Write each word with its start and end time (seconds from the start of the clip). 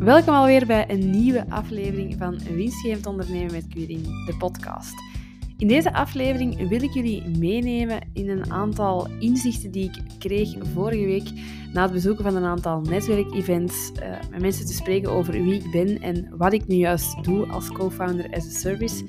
Welkom 0.00 0.34
alweer 0.34 0.66
bij 0.66 0.90
een 0.90 1.10
nieuwe 1.10 1.44
aflevering 1.48 2.14
van 2.18 2.38
Winstgevend 2.54 3.06
Ondernemen 3.06 3.52
met 3.52 3.68
Quirin, 3.68 4.02
de 4.02 4.34
podcast. 4.38 4.94
In 5.56 5.68
deze 5.68 5.92
aflevering 5.92 6.68
wil 6.68 6.82
ik 6.82 6.90
jullie 6.90 7.28
meenemen 7.38 8.00
in 8.12 8.28
een 8.28 8.52
aantal 8.52 9.08
inzichten 9.18 9.70
die 9.70 9.84
ik 9.84 10.02
kreeg 10.18 10.54
vorige 10.74 11.04
week 11.04 11.30
na 11.72 11.82
het 11.82 11.92
bezoeken 11.92 12.24
van 12.24 12.36
een 12.36 12.44
aantal 12.44 12.80
netwerkevents, 12.80 13.92
uh, 13.96 14.10
met 14.30 14.40
mensen 14.40 14.66
te 14.66 14.72
spreken 14.72 15.10
over 15.10 15.32
wie 15.32 15.54
ik 15.54 15.70
ben 15.70 16.00
en 16.00 16.28
wat 16.36 16.52
ik 16.52 16.66
nu 16.66 16.76
juist 16.76 17.24
doe 17.24 17.46
als 17.46 17.72
co-founder 17.72 18.30
as 18.32 18.46
a 18.46 18.58
service. 18.58 19.04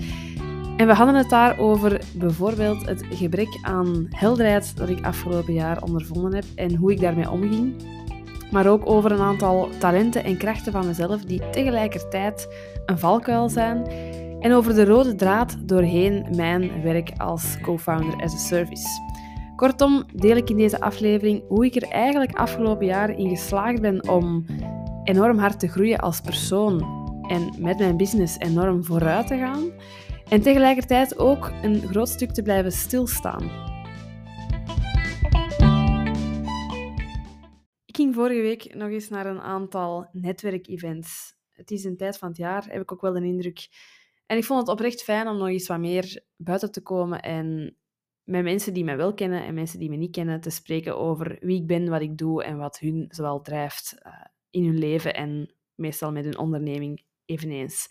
En 0.78 0.88
we 0.88 0.94
hadden 0.94 1.16
het 1.16 1.30
daar 1.30 1.60
over 1.60 2.02
bijvoorbeeld 2.16 2.86
het 2.86 3.04
gebrek 3.10 3.60
aan 3.62 4.08
helderheid 4.10 4.78
dat 4.78 4.89
ik 4.89 5.05
afgelopen 5.05 5.54
jaar 5.54 5.84
ondervonden 5.84 6.34
heb 6.34 6.46
en 6.55 6.76
hoe 6.76 6.92
ik 6.92 7.00
daarmee 7.00 7.32
omging 7.32 7.73
maar 8.51 8.68
ook 8.68 8.89
over 8.89 9.11
een 9.11 9.19
aantal 9.19 9.69
talenten 9.79 10.23
en 10.23 10.37
krachten 10.37 10.71
van 10.71 10.87
mezelf 10.87 11.23
die 11.23 11.50
tegelijkertijd 11.50 12.47
een 12.86 13.00
valkuil 13.00 13.50
zijn 13.50 13.87
en 14.39 14.54
over 14.54 14.73
de 14.73 14.86
rode 14.86 15.15
draad 15.15 15.57
doorheen 15.59 16.25
mijn 16.36 16.82
werk 16.83 17.11
als 17.18 17.57
co-founder 17.61 18.23
as 18.23 18.33
a 18.33 18.37
service. 18.37 18.87
Kortom, 19.56 20.04
deel 20.14 20.36
ik 20.36 20.50
in 20.50 20.57
deze 20.57 20.79
aflevering 20.79 21.43
hoe 21.47 21.65
ik 21.65 21.75
er 21.75 21.89
eigenlijk 21.89 22.37
afgelopen 22.37 22.86
jaar 22.86 23.09
in 23.09 23.29
geslaagd 23.29 23.82
ben 23.82 24.09
om 24.09 24.45
enorm 25.04 25.37
hard 25.37 25.59
te 25.59 25.68
groeien 25.68 26.00
als 26.00 26.21
persoon 26.21 27.00
en 27.28 27.54
met 27.57 27.78
mijn 27.78 27.97
business 27.97 28.37
enorm 28.39 28.83
vooruit 28.83 29.28
te 29.28 29.37
gaan. 29.37 29.71
En 30.29 30.42
tegelijkertijd 30.42 31.20
ook 31.20 31.51
een 31.61 31.81
groot 31.81 32.09
stuk 32.09 32.31
te 32.31 32.42
blijven 32.42 32.72
stilstaan. 32.72 33.70
Vorige 38.09 38.41
week 38.41 38.75
nog 38.75 38.89
eens 38.89 39.09
naar 39.09 39.25
een 39.25 39.41
aantal 39.41 40.09
netwerkevents. 40.12 41.34
Het 41.50 41.72
is 41.72 41.84
een 41.84 41.98
tijd 41.98 42.17
van 42.17 42.28
het 42.28 42.38
jaar, 42.38 42.66
heb 42.70 42.81
ik 42.81 42.92
ook 42.92 43.02
wel 43.02 43.14
de 43.14 43.26
indruk. 43.26 43.67
En 44.26 44.38
ik 44.38 44.44
vond 44.44 44.59
het 44.59 44.70
oprecht 44.70 45.03
fijn 45.03 45.28
om 45.28 45.38
nog 45.38 45.48
eens 45.48 45.67
wat 45.67 45.80
meer 45.80 46.23
buiten 46.36 46.72
te 46.72 46.81
komen 46.81 47.22
en 47.22 47.78
met 48.23 48.44
mensen 48.44 48.73
die 48.73 48.84
mij 48.84 48.98
wel 48.98 49.14
kennen 49.14 49.44
en 49.44 49.53
mensen 49.53 49.80
die 49.80 49.89
me 49.89 49.95
niet 49.95 50.11
kennen 50.11 50.42
te 50.42 50.50
spreken 50.50 50.98
over 50.98 51.38
wie 51.39 51.61
ik 51.61 51.67
ben, 51.67 51.89
wat 51.89 52.02
ik 52.02 52.17
doe 52.17 52.44
en 52.44 52.58
wat 52.58 52.80
hun 52.80 53.06
zowel 53.09 53.42
drijft 53.42 53.95
uh, 54.06 54.14
in 54.50 54.66
hun 54.66 54.78
leven 54.78 55.14
en 55.14 55.54
meestal 55.76 56.11
met 56.11 56.23
hun 56.23 56.38
onderneming 56.38 57.04
eveneens. 57.26 57.89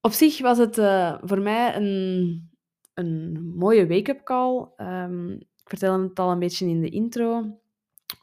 Op 0.00 0.12
zich 0.12 0.40
was 0.40 0.58
het 0.58 0.78
uh, 0.78 1.18
voor 1.20 1.40
mij 1.40 1.76
een, 1.76 2.50
een 2.94 3.42
mooie 3.56 3.86
wake-up 3.86 4.24
call. 4.24 4.68
Um, 4.76 5.32
ik 5.34 5.68
vertelde 5.68 6.08
het 6.08 6.18
al 6.18 6.30
een 6.30 6.38
beetje 6.38 6.68
in 6.68 6.80
de 6.80 6.88
intro 6.88 7.60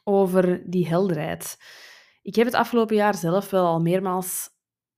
over 0.08 0.70
die 0.70 0.86
helderheid. 0.88 1.56
Ik 2.22 2.34
heb 2.34 2.46
het 2.46 2.54
afgelopen 2.54 2.96
jaar 2.96 3.14
zelf 3.14 3.50
wel 3.50 3.66
al 3.66 3.80
meermaals 3.80 4.48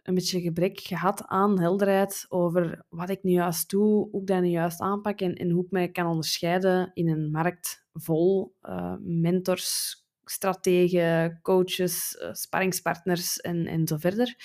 een 0.02 0.14
beetje 0.14 0.40
gebrek 0.40 0.80
gehad 0.80 1.26
aan 1.26 1.60
helderheid 1.60 2.26
over 2.28 2.84
wat 2.88 3.10
ik 3.10 3.22
nu 3.22 3.32
juist 3.32 3.70
doe, 3.70 4.08
hoe 4.10 4.20
ik 4.20 4.26
dat 4.26 4.40
nu 4.40 4.48
juist 4.48 4.80
aanpak 4.80 5.20
en, 5.20 5.50
hoe 5.50 5.64
ik 5.64 5.70
mij 5.70 5.90
kan 5.90 6.06
onderscheiden 6.06 6.90
in 6.94 7.08
een 7.08 7.30
markt 7.30 7.86
vol 7.92 8.56
uh, 8.62 8.94
mentors, 9.00 9.96
strategen, 10.24 11.38
coaches, 11.42 12.18
uh, 12.22 12.32
sparringspartners 12.32 13.36
en, 13.36 13.66
en 13.66 13.86
zo 13.86 13.96
verder. 13.96 14.36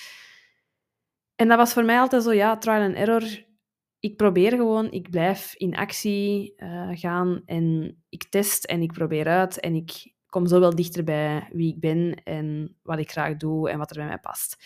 En 1.35 1.47
dat 1.47 1.57
was 1.57 1.73
voor 1.73 1.85
mij 1.85 1.99
altijd 1.99 2.23
zo, 2.23 2.31
ja, 2.33 2.57
trial 2.57 2.81
and 2.81 2.95
error. 2.95 3.45
Ik 3.99 4.17
probeer 4.17 4.51
gewoon, 4.51 4.91
ik 4.91 5.09
blijf 5.09 5.55
in 5.55 5.75
actie 5.75 6.53
uh, 6.57 6.89
gaan 6.91 7.41
en 7.45 7.97
ik 8.09 8.23
test 8.29 8.63
en 8.65 8.81
ik 8.81 8.91
probeer 8.91 9.27
uit 9.27 9.59
en 9.59 9.75
ik 9.75 10.13
kom 10.33 10.47
zo 10.47 10.59
wel 10.59 10.75
dichter 10.75 11.03
bij 11.03 11.47
wie 11.51 11.73
ik 11.73 11.79
ben 11.79 12.21
en 12.23 12.75
wat 12.83 12.99
ik 12.99 13.11
graag 13.11 13.37
doe 13.37 13.69
en 13.69 13.77
wat 13.77 13.89
er 13.89 13.95
bij 13.95 14.05
mij 14.05 14.17
past. 14.17 14.57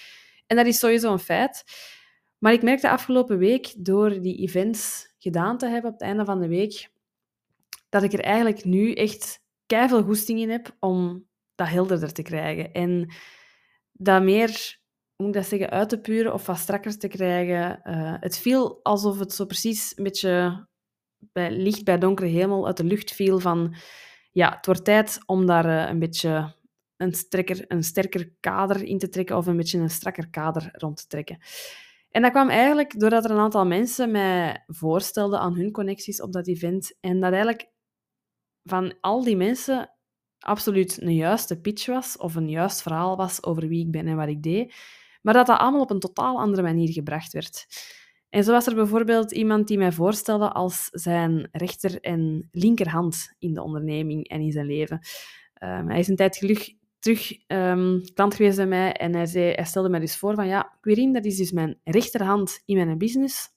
En 0.45 0.55
dat 0.55 0.65
is 0.65 0.79
sowieso 0.79 1.11
een 1.11 1.19
feit. 1.19 1.63
Maar 2.37 2.53
ik 2.53 2.61
merkte 2.61 2.89
afgelopen 2.89 3.37
week, 3.37 3.73
door 3.77 4.21
die 4.21 4.37
events 4.37 5.13
gedaan 5.17 5.57
te 5.57 5.67
hebben 5.67 5.91
op 5.91 5.97
het 5.99 6.07
einde 6.07 6.25
van 6.25 6.39
de 6.39 6.47
week, 6.47 6.89
dat 7.89 8.03
ik 8.03 8.13
er 8.13 8.19
eigenlijk 8.19 8.65
nu 8.65 8.93
echt 8.93 9.41
keiveel 9.65 10.03
goesting 10.03 10.39
in 10.39 10.49
heb 10.49 10.75
om 10.79 11.27
dat 11.55 11.67
helderder 11.67 12.13
te 12.13 12.21
krijgen. 12.21 12.71
En 12.73 13.13
dat 13.91 14.23
meer, 14.23 14.79
hoe 15.15 15.25
moet 15.25 15.35
ik 15.35 15.41
dat 15.41 15.49
zeggen, 15.49 15.69
uit 15.69 15.89
te 15.89 15.99
puren 15.99 16.33
of 16.33 16.45
wat 16.45 16.57
strakker 16.57 16.97
te 16.97 17.07
krijgen. 17.07 17.79
Uh, 17.83 18.15
het 18.19 18.37
viel 18.37 18.79
alsof 18.83 19.19
het 19.19 19.33
zo 19.33 19.45
precies 19.45 19.97
een 19.97 20.03
beetje 20.03 20.67
bij 21.17 21.51
licht 21.51 21.83
bij 21.83 21.97
donkere 21.97 22.29
hemel 22.29 22.67
uit 22.67 22.77
de 22.77 22.83
lucht 22.83 23.11
viel 23.11 23.39
van 23.39 23.75
ja, 24.37 24.55
het 24.55 24.65
wordt 24.65 24.83
tijd 24.83 25.19
om 25.25 25.45
daar 25.45 25.65
uh, 25.65 25.89
een 25.89 25.99
beetje 25.99 26.55
een, 26.97 27.13
strekker, 27.13 27.65
een 27.67 27.83
sterker 27.83 28.31
kader 28.39 28.83
in 28.83 28.97
te 28.97 29.09
trekken 29.09 29.37
of 29.37 29.47
een 29.47 29.57
beetje 29.57 29.79
een 29.79 29.89
strakker 29.89 30.29
kader 30.29 30.69
rond 30.71 30.97
te 30.97 31.07
trekken. 31.07 31.37
En 32.11 32.21
dat 32.21 32.31
kwam 32.31 32.49
eigenlijk 32.49 32.99
doordat 32.99 33.25
er 33.25 33.31
een 33.31 33.37
aantal 33.37 33.65
mensen 33.65 34.11
mij 34.11 34.63
voorstelden 34.67 35.39
aan 35.39 35.55
hun 35.55 35.71
connecties 35.71 36.21
op 36.21 36.33
dat 36.33 36.47
event. 36.47 36.97
En 36.99 37.19
dat 37.19 37.31
eigenlijk 37.31 37.69
van 38.63 38.93
al 39.01 39.23
die 39.23 39.35
mensen 39.35 39.93
absoluut 40.39 41.01
een 41.01 41.15
juiste 41.15 41.59
pitch 41.59 41.85
was 41.85 42.17
of 42.17 42.35
een 42.35 42.49
juist 42.49 42.81
verhaal 42.81 43.17
was 43.17 43.43
over 43.43 43.67
wie 43.67 43.85
ik 43.85 43.91
ben 43.91 44.07
en 44.07 44.15
wat 44.15 44.27
ik 44.27 44.43
deed. 44.43 44.75
Maar 45.21 45.33
dat 45.33 45.47
dat 45.47 45.59
allemaal 45.59 45.81
op 45.81 45.91
een 45.91 45.99
totaal 45.99 46.39
andere 46.39 46.61
manier 46.61 46.91
gebracht 46.91 47.33
werd. 47.33 47.65
En 48.29 48.43
zo 48.43 48.51
was 48.51 48.67
er 48.67 48.75
bijvoorbeeld 48.75 49.31
iemand 49.31 49.67
die 49.67 49.77
mij 49.77 49.91
voorstelde 49.91 50.51
als 50.51 50.87
zijn 50.91 51.49
rechter- 51.51 52.01
en 52.01 52.49
linkerhand 52.51 53.33
in 53.39 53.53
de 53.53 53.61
onderneming 53.63 54.27
en 54.27 54.41
in 54.41 54.51
zijn 54.51 54.65
leven. 54.65 54.99
Um, 55.63 55.89
hij 55.89 55.99
is 55.99 56.07
een 56.07 56.15
tijd 56.15 56.37
geluk, 56.37 56.75
terug 56.99 57.31
um, 57.47 58.01
klant 58.13 58.35
geweest 58.35 58.57
bij 58.57 58.65
mij 58.65 58.91
en 58.91 59.15
hij, 59.15 59.25
zei, 59.25 59.51
hij 59.51 59.65
stelde 59.65 59.89
mij 59.89 59.99
dus 59.99 60.17
voor 60.17 60.35
van 60.35 60.47
ja, 60.47 60.77
Quirin, 60.81 61.13
dat 61.13 61.25
is 61.25 61.37
dus 61.37 61.51
mijn 61.51 61.79
rechterhand 61.83 62.61
in 62.65 62.75
mijn 62.75 62.97
business 62.97 63.47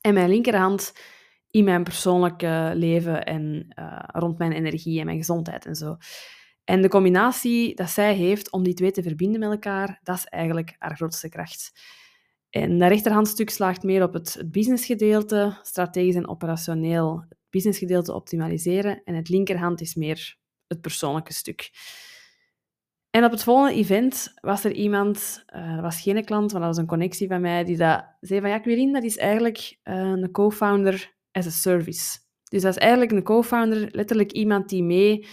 en 0.00 0.14
mijn 0.14 0.28
linkerhand 0.28 0.92
in 1.50 1.64
mijn 1.64 1.84
persoonlijke 1.84 2.72
leven 2.74 3.24
en 3.24 3.72
uh, 3.78 4.02
rond 4.06 4.38
mijn 4.38 4.52
energie 4.52 4.98
en 5.00 5.04
mijn 5.04 5.18
gezondheid 5.18 5.66
en 5.66 5.74
zo. 5.74 5.96
En 6.64 6.82
de 6.82 6.88
combinatie 6.88 7.74
dat 7.74 7.90
zij 7.90 8.14
heeft 8.14 8.52
om 8.52 8.62
die 8.62 8.74
twee 8.74 8.90
te 8.90 9.02
verbinden 9.02 9.40
met 9.40 9.50
elkaar, 9.50 10.00
dat 10.02 10.16
is 10.16 10.24
eigenlijk 10.24 10.76
haar 10.78 10.96
grootste 10.96 11.28
kracht. 11.28 11.72
En 12.52 12.78
dat 12.78 12.88
rechterhandstuk 12.88 13.50
slaagt 13.50 13.82
meer 13.82 14.02
op 14.02 14.12
het, 14.12 14.42
businessgedeelte, 14.46 15.58
strategisch 15.62 16.14
en 16.14 16.28
operationeel 16.28 17.24
het 17.28 17.38
businessgedeelte 17.50 18.14
optimaliseren. 18.14 19.02
En 19.04 19.14
het 19.14 19.28
linkerhand 19.28 19.80
is 19.80 19.94
meer 19.94 20.36
het 20.66 20.80
persoonlijke 20.80 21.32
stuk. 21.32 21.70
En 23.10 23.24
op 23.24 23.30
het 23.30 23.42
volgende 23.42 23.74
event 23.74 24.32
was 24.40 24.64
er 24.64 24.72
iemand, 24.72 25.44
uh, 25.54 25.80
was 25.80 26.00
geen 26.00 26.24
klant, 26.24 26.52
maar 26.52 26.60
dat 26.60 26.70
was 26.70 26.78
een 26.78 26.86
connectie 26.86 27.28
van 27.28 27.40
mij, 27.40 27.64
die 27.64 27.76
dat 27.76 28.04
zei 28.20 28.40
van 28.40 28.50
ja, 28.50 28.58
Quirin, 28.58 28.92
dat 28.92 29.02
is 29.02 29.16
eigenlijk 29.16 29.78
uh, 29.84 29.94
een 29.94 30.30
co-founder 30.30 31.14
as 31.30 31.46
a 31.46 31.50
service. 31.50 32.18
Dus 32.48 32.62
dat 32.62 32.76
is 32.76 32.82
eigenlijk 32.82 33.12
een 33.12 33.22
co-founder, 33.22 33.88
letterlijk 33.90 34.32
iemand 34.32 34.68
die 34.68 34.82
mee 34.82 35.26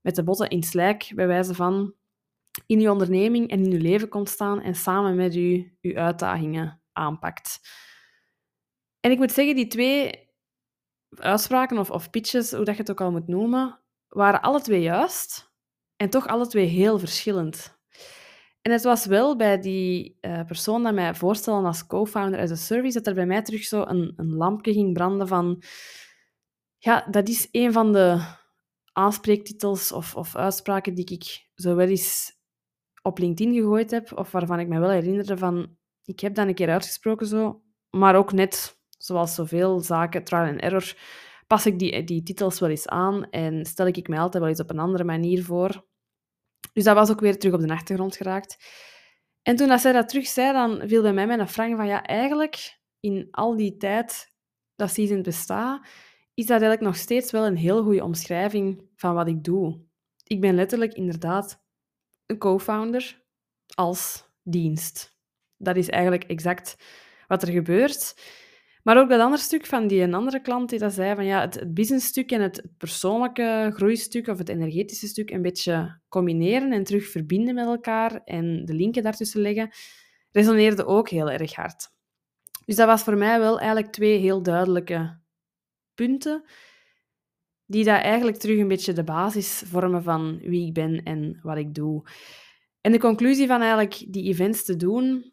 met 0.00 0.14
de 0.14 0.24
botten 0.24 0.48
in 0.48 0.62
slijk, 0.62 1.12
bij 1.14 1.26
wijze 1.26 1.54
van 1.54 1.94
in 2.66 2.80
je 2.80 2.90
onderneming 2.90 3.50
en 3.50 3.64
in 3.64 3.70
je 3.70 3.80
leven 3.80 4.08
komt 4.08 4.28
staan 4.28 4.60
en 4.60 4.74
samen 4.74 5.16
met 5.16 5.34
u 5.34 5.76
je 5.80 5.96
uitdagingen 5.96 6.82
aanpakt. 6.92 7.60
En 9.00 9.10
ik 9.10 9.18
moet 9.18 9.32
zeggen, 9.32 9.54
die 9.54 9.66
twee 9.66 10.28
uitspraken 11.10 11.78
of, 11.78 11.90
of 11.90 12.10
pitches, 12.10 12.50
hoe 12.50 12.64
dat 12.64 12.74
je 12.74 12.80
het 12.80 12.90
ook 12.90 13.00
al 13.00 13.10
moet 13.10 13.28
noemen, 13.28 13.80
waren 14.08 14.42
alle 14.42 14.60
twee 14.60 14.82
juist 14.82 15.52
en 15.96 16.10
toch 16.10 16.26
alle 16.26 16.46
twee 16.46 16.66
heel 16.66 16.98
verschillend. 16.98 17.78
En 18.62 18.72
het 18.72 18.82
was 18.82 19.06
wel 19.06 19.36
bij 19.36 19.60
die 19.60 20.18
uh, 20.20 20.44
persoon 20.44 20.82
dat 20.82 20.94
mij 20.94 21.14
voorstelde 21.14 21.66
als 21.66 21.86
co-founder 21.86 22.40
as 22.40 22.50
a 22.50 22.54
service, 22.54 22.98
dat 22.98 23.06
er 23.06 23.14
bij 23.14 23.26
mij 23.26 23.42
terug 23.42 23.64
zo 23.64 23.82
een, 23.82 24.12
een 24.16 24.34
lampje 24.34 24.72
ging 24.72 24.92
branden 24.92 25.28
van... 25.28 25.62
Ja, 26.78 27.06
dat 27.10 27.28
is 27.28 27.48
een 27.50 27.72
van 27.72 27.92
de 27.92 28.34
aanspreektitels 28.92 29.92
of, 29.92 30.14
of 30.14 30.36
uitspraken 30.36 30.94
die 30.94 31.04
ik 31.04 31.48
zo 31.54 31.74
wel 31.74 31.88
eens 31.88 32.35
op 33.06 33.18
LinkedIn 33.18 33.54
gegooid 33.54 33.90
heb, 33.90 34.18
of 34.18 34.30
waarvan 34.30 34.58
ik 34.58 34.68
me 34.68 34.78
wel 34.78 34.90
herinnerde 34.90 35.36
van, 35.36 35.76
ik 36.04 36.20
heb 36.20 36.34
dat 36.34 36.46
een 36.46 36.54
keer 36.54 36.70
uitgesproken 36.70 37.26
zo, 37.26 37.62
maar 37.90 38.16
ook 38.16 38.32
net, 38.32 38.80
zoals 38.98 39.34
zoveel 39.34 39.80
zaken, 39.80 40.24
trial 40.24 40.46
and 40.46 40.60
error, 40.60 40.96
pas 41.46 41.66
ik 41.66 41.78
die, 41.78 42.04
die 42.04 42.22
titels 42.22 42.60
wel 42.60 42.70
eens 42.70 42.88
aan 42.88 43.30
en 43.30 43.64
stel 43.64 43.86
ik 43.86 44.08
mij 44.08 44.18
altijd 44.18 44.42
wel 44.42 44.52
eens 44.52 44.60
op 44.60 44.70
een 44.70 44.78
andere 44.78 45.04
manier 45.04 45.44
voor. 45.44 45.86
Dus 46.72 46.84
dat 46.84 46.94
was 46.94 47.10
ook 47.10 47.20
weer 47.20 47.38
terug 47.38 47.54
op 47.54 47.60
de 47.60 47.72
achtergrond 47.72 48.16
geraakt. 48.16 48.56
En 49.42 49.56
toen 49.56 49.68
dat 49.68 49.80
zij 49.80 49.92
dat 49.92 50.08
terug 50.08 50.26
zei, 50.26 50.52
dan 50.52 50.88
viel 50.88 51.02
bij 51.02 51.12
mij 51.12 51.26
mijn 51.26 51.48
vraag 51.48 51.76
van, 51.76 51.86
ja, 51.86 52.02
eigenlijk, 52.02 52.78
in 53.00 53.28
al 53.30 53.56
die 53.56 53.76
tijd 53.76 54.34
dat 54.74 54.90
Season 54.90 55.22
bestaat, 55.22 55.86
is 56.34 56.46
dat 56.46 56.60
eigenlijk 56.60 56.80
nog 56.80 56.96
steeds 56.96 57.30
wel 57.30 57.46
een 57.46 57.56
heel 57.56 57.82
goede 57.82 58.04
omschrijving 58.04 58.82
van 58.96 59.14
wat 59.14 59.28
ik 59.28 59.44
doe. 59.44 59.80
Ik 60.24 60.40
ben 60.40 60.54
letterlijk 60.54 60.94
inderdaad 60.94 61.64
een 62.26 62.38
co-founder 62.38 63.22
als 63.74 64.24
dienst. 64.42 65.16
Dat 65.56 65.76
is 65.76 65.88
eigenlijk 65.88 66.24
exact 66.24 66.76
wat 67.28 67.42
er 67.42 67.52
gebeurt. 67.52 68.14
Maar 68.82 68.98
ook 68.98 69.08
dat 69.08 69.20
andere 69.20 69.42
stuk 69.42 69.66
van 69.66 69.86
die 69.86 70.00
een 70.00 70.14
andere 70.14 70.40
klant 70.40 70.70
die 70.70 70.78
dat 70.78 70.92
zei 70.92 71.14
van 71.14 71.24
ja, 71.24 71.40
het, 71.40 71.54
het 71.54 71.74
businessstuk 71.74 72.30
en 72.30 72.40
het, 72.40 72.56
het 72.56 72.76
persoonlijke 72.78 73.70
groeistuk 73.74 74.26
of 74.26 74.38
het 74.38 74.48
energetische 74.48 75.06
stuk 75.06 75.30
een 75.30 75.42
beetje 75.42 76.00
combineren 76.08 76.72
en 76.72 76.84
terug 76.84 77.08
verbinden 77.08 77.54
met 77.54 77.66
elkaar 77.66 78.20
en 78.24 78.64
de 78.64 78.74
linken 78.74 79.02
daartussen 79.02 79.40
leggen, 79.40 79.70
resoneerde 80.32 80.86
ook 80.86 81.08
heel 81.08 81.30
erg 81.30 81.54
hard. 81.54 81.88
Dus 82.64 82.76
dat 82.76 82.86
was 82.86 83.02
voor 83.02 83.16
mij 83.16 83.38
wel 83.38 83.58
eigenlijk 83.58 83.92
twee 83.92 84.18
heel 84.18 84.42
duidelijke 84.42 85.18
punten 85.94 86.44
die 87.66 87.84
daar 87.84 88.00
eigenlijk 88.00 88.36
terug 88.36 88.58
een 88.58 88.68
beetje 88.68 88.92
de 88.92 89.04
basis 89.04 89.62
vormen 89.66 90.02
van 90.02 90.38
wie 90.38 90.66
ik 90.66 90.74
ben 90.74 91.02
en 91.02 91.38
wat 91.42 91.56
ik 91.56 91.74
doe. 91.74 92.08
En 92.80 92.92
de 92.92 92.98
conclusie 92.98 93.46
van 93.46 93.60
eigenlijk 93.60 94.04
die 94.08 94.24
events 94.24 94.64
te 94.64 94.76
doen, 94.76 95.32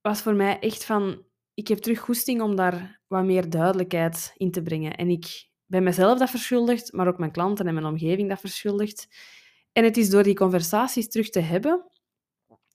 was 0.00 0.20
voor 0.20 0.34
mij 0.34 0.58
echt 0.58 0.84
van, 0.84 1.22
ik 1.54 1.68
heb 1.68 1.78
terug 1.78 2.00
goesting 2.00 2.42
om 2.42 2.56
daar 2.56 3.00
wat 3.06 3.24
meer 3.24 3.50
duidelijkheid 3.50 4.32
in 4.36 4.50
te 4.50 4.62
brengen. 4.62 4.96
En 4.96 5.08
ik 5.08 5.48
ben 5.66 5.82
mezelf 5.82 6.18
dat 6.18 6.30
verschuldigd, 6.30 6.92
maar 6.92 7.08
ook 7.08 7.18
mijn 7.18 7.32
klanten 7.32 7.66
en 7.66 7.74
mijn 7.74 7.86
omgeving 7.86 8.28
dat 8.28 8.40
verschuldigd. 8.40 9.08
En 9.72 9.84
het 9.84 9.96
is 9.96 10.10
door 10.10 10.22
die 10.22 10.34
conversaties 10.34 11.08
terug 11.08 11.30
te 11.30 11.40
hebben, 11.40 11.90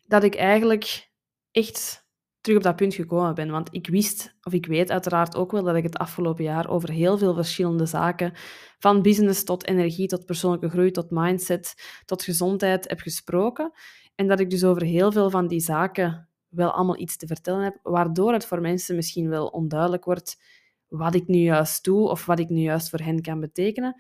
dat 0.02 0.24
ik 0.24 0.36
eigenlijk 0.36 1.10
echt 1.52 2.03
terug 2.44 2.57
op 2.57 2.63
dat 2.63 2.75
punt 2.75 2.94
gekomen 2.94 3.36
ben. 3.36 3.51
Want 3.51 3.68
ik 3.72 3.88
wist, 3.88 4.36
of 4.42 4.54
ik 4.54 4.66
weet 4.66 4.92
uiteraard 4.92 5.36
ook 5.36 5.51
wel, 5.51 5.63
dat 5.63 5.75
ik 5.75 5.84
het 5.84 5.98
afgelopen 5.98 6.44
jaar 6.44 6.69
over 6.69 6.90
heel 6.92 7.18
veel 7.18 7.34
verschillende 7.34 7.86
zaken, 7.86 8.34
van 8.80 9.01
business 9.01 9.44
tot 9.44 9.68
energie, 9.68 10.07
tot 10.07 10.25
persoonlijke 10.25 10.69
groei, 10.69 10.92
tot 10.92 11.10
mindset, 11.10 11.74
tot 12.06 12.24
gezondheid, 12.24 12.90
heb 12.90 13.00
gesproken. 13.00 13.72
En 14.16 14.28
dat 14.28 14.40
ik 14.40 14.50
dus 14.50 14.63
over 14.63 14.84
heel 14.84 15.12
veel 15.12 15.30
van 15.30 15.48
die 15.48 15.60
zaken 15.60 16.30
wel 16.48 16.72
allemaal 16.72 17.00
iets 17.00 17.18
te 17.18 17.28
vertellen 17.28 17.63
heb, 17.63 17.80
waardoor 17.84 18.34
het 18.34 18.46
voor 18.46 18.62
mensen 18.62 18.96
misschien 18.96 19.30
wel 19.30 19.48
onduidelijk 19.48 20.06
wordt 20.06 20.42
wat 20.88 21.16
ik 21.16 21.28
nu 21.28 21.38
juist 21.38 21.84
doe 21.84 22.10
of 22.10 22.25
wat 22.25 22.39
ik 22.39 22.50
nu 22.50 22.62
juist 22.62 22.89
voor 22.89 23.00
hen 23.00 23.22
kan 23.22 23.39
betekenen. 23.39 23.96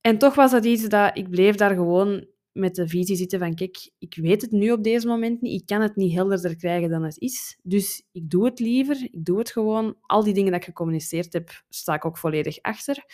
En 0.00 0.18
toch 0.18 0.34
was 0.34 0.50
dat 0.50 0.64
iets 0.64 0.88
dat 0.88 1.16
ik 1.16 1.30
bleef 1.30 1.54
daar 1.54 1.74
gewoon 1.74 2.26
met 2.56 2.74
de 2.74 2.88
visie 2.88 3.16
zitten 3.16 3.38
van, 3.38 3.54
kijk, 3.54 3.90
ik 3.98 4.14
weet 4.14 4.42
het 4.42 4.50
nu 4.50 4.72
op 4.72 4.84
deze 4.84 5.06
moment 5.06 5.40
niet, 5.40 5.60
ik 5.60 5.66
kan 5.66 5.80
het 5.80 5.96
niet 5.96 6.14
helderder 6.14 6.56
krijgen 6.56 6.90
dan 6.90 7.04
het 7.04 7.18
is, 7.18 7.58
dus 7.62 8.06
ik 8.12 8.30
doe 8.30 8.44
het 8.44 8.58
liever, 8.58 9.08
ik 9.10 9.24
doe 9.24 9.38
het 9.38 9.50
gewoon. 9.50 9.96
Al 10.00 10.24
die 10.24 10.34
dingen 10.34 10.50
dat 10.50 10.60
ik 10.60 10.66
gecommuniceerd 10.66 11.32
heb, 11.32 11.62
sta 11.68 11.94
ik 11.94 12.04
ook 12.04 12.18
volledig 12.18 12.60
achter. 12.60 13.04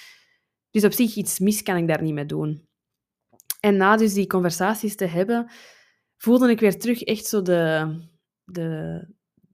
Dus 0.71 0.85
op 0.85 0.93
zich, 0.93 1.15
iets 1.15 1.39
mis 1.39 1.63
kan 1.63 1.77
ik 1.77 1.89
daar 1.89 2.03
niet 2.03 2.15
mee 2.15 2.27
doen. 2.27 2.67
En 3.61 3.77
na 3.77 3.97
dus 3.97 4.15
die 4.15 4.27
conversaties 4.27 4.97
te 4.97 5.07
hebben, 5.07 5.51
voelde 6.17 6.51
ik 6.51 6.61
weer 6.61 6.79
terug 6.79 7.03
echt 7.03 7.27
zo 7.27 7.43
de, 7.43 7.95
de, 8.45 9.01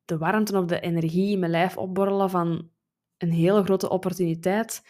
de 0.05 0.19
warmte 0.19 0.58
of 0.58 0.64
de 0.64 0.81
energie 0.81 1.32
in 1.32 1.38
mijn 1.38 1.50
lijf 1.50 1.76
opborrelen 1.76 2.31
van 2.31 2.70
een 3.17 3.32
hele 3.32 3.62
grote 3.64 3.88
opportuniteit 3.88 4.82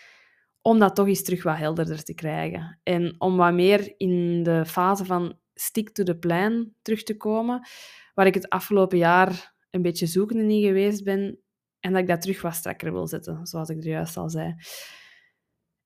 om 0.69 0.79
dat 0.79 0.95
toch 0.95 1.07
eens 1.07 1.23
terug 1.23 1.43
wat 1.43 1.57
helderder 1.57 2.05
te 2.05 2.15
krijgen. 2.15 2.81
En 2.83 3.15
om 3.19 3.37
wat 3.37 3.53
meer 3.53 3.95
in 3.97 4.43
de 4.43 4.67
fase 4.67 5.05
van 5.05 5.39
stick 5.55 5.91
to 5.91 6.03
the 6.03 6.19
plan 6.19 6.73
terug 6.83 7.03
te 7.03 7.17
komen, 7.17 7.69
waar 8.15 8.27
ik 8.27 8.35
het 8.35 8.49
afgelopen 8.49 8.99
jaar 8.99 9.55
een 9.71 9.83
beetje 9.83 10.07
zoekende 10.07 10.55
in 10.55 10.63
geweest 10.63 11.05
ben 11.05 11.39
en 11.81 11.93
dat 11.93 12.01
ik 12.01 12.09
dat 12.09 12.21
terug 12.21 12.43
wat 12.43 12.55
strakker 12.55 12.93
wil 12.93 13.07
zetten, 13.07 13.47
zoals 13.47 13.69
ik 13.69 13.77
er 13.77 13.89
juist 13.89 14.17
al 14.17 14.31
zei. 14.31 14.55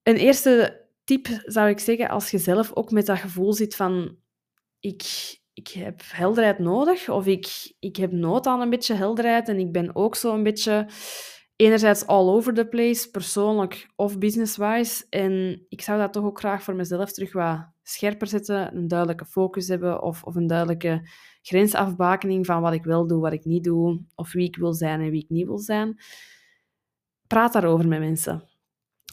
Een 0.03 0.15
eerste 0.15 0.85
tip 1.03 1.27
zou 1.43 1.69
ik 1.69 1.79
zeggen, 1.79 2.09
als 2.09 2.31
je 2.31 2.37
zelf 2.37 2.73
ook 2.73 2.91
met 2.91 3.05
dat 3.05 3.19
gevoel 3.19 3.53
zit 3.53 3.75
van 3.75 4.17
ik, 4.79 5.03
ik 5.53 5.67
heb 5.67 6.01
helderheid 6.05 6.59
nodig 6.59 7.09
of 7.09 7.25
ik, 7.25 7.73
ik 7.79 7.95
heb 7.95 8.11
nood 8.11 8.45
aan 8.45 8.61
een 8.61 8.69
beetje 8.69 8.93
helderheid 8.93 9.49
en 9.49 9.59
ik 9.59 9.71
ben 9.71 9.95
ook 9.95 10.15
zo 10.15 10.33
een 10.33 10.43
beetje 10.43 10.87
enerzijds 11.63 12.07
all 12.07 12.27
over 12.27 12.53
the 12.53 12.65
place, 12.65 13.09
persoonlijk 13.09 13.89
of 13.95 14.17
business-wise. 14.17 15.05
En 15.09 15.65
ik 15.69 15.81
zou 15.81 15.99
dat 15.99 16.13
toch 16.13 16.23
ook 16.23 16.39
graag 16.39 16.63
voor 16.63 16.75
mezelf 16.75 17.11
terug 17.11 17.33
wat 17.33 17.67
scherper 17.83 18.27
zetten, 18.27 18.75
een 18.75 18.87
duidelijke 18.87 19.25
focus 19.25 19.67
hebben 19.67 20.01
of, 20.01 20.23
of 20.23 20.35
een 20.35 20.47
duidelijke 20.47 21.09
grensafbakening 21.41 22.45
van 22.45 22.61
wat 22.61 22.73
ik 22.73 22.83
wel 22.83 23.07
doe, 23.07 23.21
wat 23.21 23.33
ik 23.33 23.45
niet 23.45 23.63
doe, 23.63 24.05
of 24.15 24.31
wie 24.31 24.47
ik 24.47 24.55
wil 24.55 24.73
zijn 24.73 25.01
en 25.01 25.09
wie 25.09 25.23
ik 25.23 25.29
niet 25.29 25.45
wil 25.45 25.57
zijn. 25.57 26.01
Praat 27.27 27.53
daarover 27.53 27.87
met 27.87 27.99
mensen. 27.99 28.43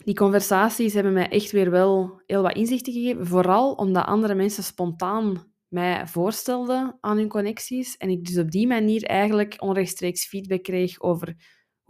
Die 0.05 0.15
conversaties 0.15 0.95
hebben 0.95 1.13
mij 1.13 1.29
echt 1.29 1.51
weer 1.51 1.71
wel 1.71 2.23
heel 2.27 2.43
wat 2.43 2.55
inzichten 2.57 2.93
gegeven, 2.93 3.27
vooral 3.27 3.73
omdat 3.73 4.05
andere 4.05 4.35
mensen 4.35 4.63
spontaan 4.63 5.49
mij 5.69 6.07
voorstelden 6.07 6.99
aan 7.01 7.17
hun 7.17 7.29
connecties 7.29 7.97
en 7.97 8.11
ik 8.11 8.25
dus 8.25 8.39
op 8.39 8.51
die 8.51 8.67
manier 8.67 9.05
eigenlijk 9.05 9.57
onrechtstreeks 9.59 10.27
feedback 10.27 10.63
kreeg 10.63 11.01
over 11.01 11.37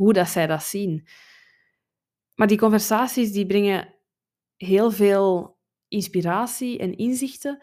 hoe 0.00 0.12
dat 0.12 0.28
zij 0.28 0.46
dat 0.46 0.62
zien. 0.62 1.06
Maar 2.34 2.46
die 2.46 2.58
conversaties 2.58 3.32
die 3.32 3.46
brengen 3.46 3.94
heel 4.56 4.90
veel 4.90 5.58
inspiratie 5.88 6.78
en 6.78 6.96
inzichten. 6.96 7.62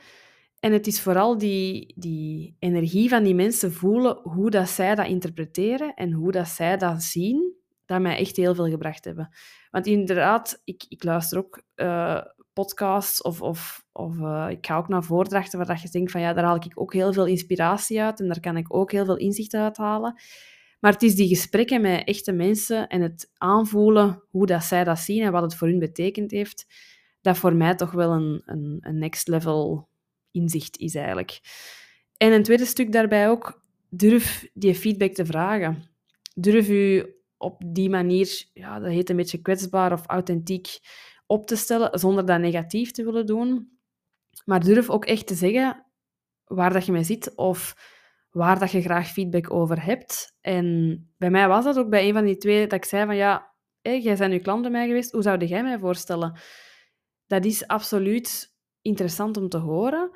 En 0.60 0.72
het 0.72 0.88
is 0.88 1.02
vooral 1.02 1.38
die, 1.38 1.94
die 1.96 2.56
energie 2.60 3.10
van 3.10 3.24
die 3.24 3.36
mensen 3.36 3.74
voelen, 3.74 4.20
hoe 4.24 4.50
dat 4.50 4.70
zij 4.70 4.96
dat 4.96 5.08
interpreteren 5.08 5.94
en 5.94 6.12
hoe 6.12 6.32
dat 6.32 6.48
zij 6.48 6.78
dat 6.78 7.04
zien, 7.04 7.56
dat 7.86 8.02
mij 8.02 8.18
echt 8.18 8.36
heel 8.36 8.56
veel 8.56 8.70
gebracht 8.70 9.06
hebben. 9.06 9.30
Want 9.72 9.86
inderdaad, 9.86 10.62
ik, 10.64 10.86
ik 10.90 11.04
luister 11.04 11.38
ook 11.38 11.64
uh, 11.76 12.22
podcasts 12.54 13.22
of, 13.22 13.42
of, 13.42 13.86
of 13.92 14.18
uh, 14.18 14.48
ik 14.50 14.66
ga 14.66 14.78
ook 14.78 14.88
naar 14.88 15.04
voordrachten 15.04 15.58
waar 15.58 15.68
dat 15.68 15.82
je 15.82 15.90
denkt 15.90 16.12
van 16.12 16.22
ja, 16.22 16.34
daar 16.34 16.44
haal 16.44 16.56
ik 16.56 16.72
ook 16.74 16.94
heel 16.94 17.14
veel 17.14 17.26
inspiratie 17.26 18.02
uit 18.02 18.20
en 18.20 18.28
daar 18.28 18.40
kan 18.40 18.58
ik 18.58 18.74
ook 18.74 18.92
heel 18.92 19.06
veel 19.06 19.18
inzicht 19.18 19.54
uit 19.54 19.78
halen. 19.78 20.16
Maar 20.80 20.92
het 20.92 21.04
is 21.04 21.16
die 21.16 21.28
gesprekken 21.28 21.82
met 21.82 22.08
echte 22.08 22.32
mensen 22.32 22.88
en 22.88 23.02
het 23.02 23.32
aanvoelen 23.38 24.24
hoe 24.30 24.46
dat 24.46 24.64
zij 24.64 24.84
dat 24.84 25.00
zien 25.00 25.24
en 25.24 25.32
wat 25.32 25.42
het 25.42 25.56
voor 25.56 25.68
hun 25.68 25.80
betekend 25.80 26.32
heeft, 26.32 26.66
dat 27.22 27.38
voor 27.38 27.56
mij 27.56 27.76
toch 27.76 27.92
wel 27.92 28.12
een, 28.12 28.42
een, 28.46 28.78
een 28.82 28.98
next 28.98 29.28
level 29.28 29.90
inzicht 30.32 30.78
is 30.78 30.96
eigenlijk. 30.96 31.40
En 32.18 32.32
een 32.32 32.44
tweede 32.44 32.66
stuk 32.66 32.92
daarbij 32.92 33.30
ook, 33.30 33.62
durf 33.90 34.50
die 34.54 34.76
feedback 34.76 35.14
te 35.14 35.26
vragen. 35.26 35.84
Durf 36.36 36.70
u 36.70 37.16
op 37.38 37.62
die 37.66 37.90
manier, 37.90 38.46
ja, 38.54 38.80
dat 38.80 38.92
heet 38.92 39.10
een 39.10 39.16
beetje 39.16 39.42
kwetsbaar 39.42 39.92
of 39.92 40.06
authentiek, 40.06 40.68
op 41.26 41.48
te 41.48 41.56
stellen, 41.56 42.00
zonder 42.00 42.26
dat 42.26 42.40
negatief 42.40 42.92
te 42.92 43.04
willen 43.04 43.26
doen. 43.26 43.80
Maar 44.46 44.64
durf 44.64 44.90
ook 44.90 45.06
echt 45.06 45.28
te 45.28 45.36
zeggen 45.36 45.86
waar 46.44 46.74
dat 46.74 46.86
je 46.86 46.92
mee 46.92 47.04
zit 47.04 47.36
of 47.36 47.76
waar 48.38 48.60
dat 48.60 48.72
je 48.72 48.82
graag 48.82 49.08
feedback 49.08 49.54
over 49.54 49.84
hebt. 49.84 50.36
En 50.42 50.98
bij 51.18 51.30
mij 51.30 51.48
was 51.48 51.64
dat 51.64 51.78
ook 51.78 51.90
bij 51.90 52.08
een 52.08 52.14
van 52.14 52.26
die 52.26 52.38
twee 52.38 52.68
dat 52.68 52.78
ik 52.78 52.86
zei 52.86 53.06
van 53.06 53.16
ja, 53.16 53.54
jij 53.82 54.16
bent 54.18 54.32
nu 54.32 54.40
klant 54.40 54.62
bij 54.62 54.72
mij 54.72 54.88
geweest, 54.88 55.12
hoe 55.12 55.22
zou 55.22 55.46
jij 55.46 55.64
mij 55.64 55.80
voorstellen? 55.80 56.40
Dat 57.26 57.46
is 57.46 57.68
absoluut 57.68 58.56
interessant 58.82 59.38
om 59.38 59.50
te 59.50 59.58
horen, 59.58 60.12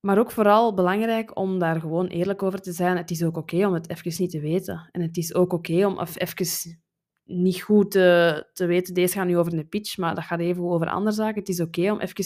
maar 0.00 0.18
ook 0.18 0.30
vooral 0.30 0.74
belangrijk 0.74 1.36
om 1.36 1.58
daar 1.58 1.80
gewoon 1.80 2.06
eerlijk 2.06 2.42
over 2.42 2.60
te 2.60 2.72
zijn. 2.72 2.96
Het 2.96 3.10
is 3.10 3.24
ook 3.24 3.36
oké 3.36 3.66
om 3.66 3.74
het 3.74 3.90
even 3.90 4.12
niet 4.18 4.30
te 4.30 4.40
weten. 4.40 4.88
En 4.92 5.00
het 5.00 5.16
is 5.16 5.34
ook 5.34 5.52
oké 5.52 5.86
om 5.86 6.00
even 6.00 6.78
niet 7.24 7.62
goed 7.62 7.90
te, 7.90 8.48
te 8.52 8.66
weten, 8.66 8.94
deze 8.94 9.14
gaat 9.14 9.26
nu 9.26 9.38
over 9.38 9.52
een 9.52 9.68
pitch, 9.68 9.96
maar 9.96 10.14
dat 10.14 10.24
gaat 10.24 10.40
even 10.40 10.62
over 10.62 10.88
andere 10.88 11.14
zaken. 11.14 11.40
Het 11.40 11.48
is 11.48 11.60
oké 11.60 11.92
om 11.92 12.00
even 12.00 12.24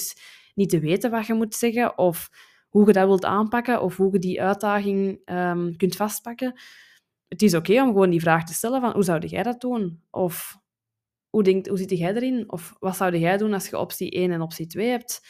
niet 0.55 0.71
te 0.71 0.79
weten 0.81 1.11
wat 1.11 1.27
je 1.27 1.35
moet 1.35 1.55
zeggen 1.55 1.99
of 1.99 2.29
hoe 2.75 2.87
je 2.87 2.93
dat 2.93 3.07
wilt 3.07 3.25
aanpakken 3.25 3.83
of 3.83 3.97
hoe 3.97 4.13
je 4.13 4.19
die 4.19 4.43
uitdaging 4.43 5.21
um, 5.25 5.77
kunt 5.77 5.97
vastpakken. 5.97 6.61
Het 7.29 7.43
is 7.43 7.55
oké 7.55 7.83
om 7.83 7.87
gewoon 7.87 8.11
die 8.11 8.21
vraag 8.21 8.45
te 8.45 8.55
stellen 8.55 8.81
van 8.81 8.93
hoe 8.93 9.03
zou 9.03 9.27
jij 9.27 9.43
dat 9.43 9.61
doen? 9.61 10.03
Of 10.11 10.59
hoe, 11.31 11.43
denkt, 11.43 11.69
hoe 11.69 11.79
zit 11.79 11.91
jij 11.91 12.15
erin? 12.15 12.53
Of 12.53 12.77
wat 12.79 12.97
zou 12.97 13.17
jij 13.17 13.37
doen 13.37 13.53
als 13.53 13.69
je 13.69 13.79
optie 13.79 14.11
1 14.11 14.31
en 14.31 14.41
optie 14.41 14.67
2 14.67 14.89
hebt? 14.89 15.27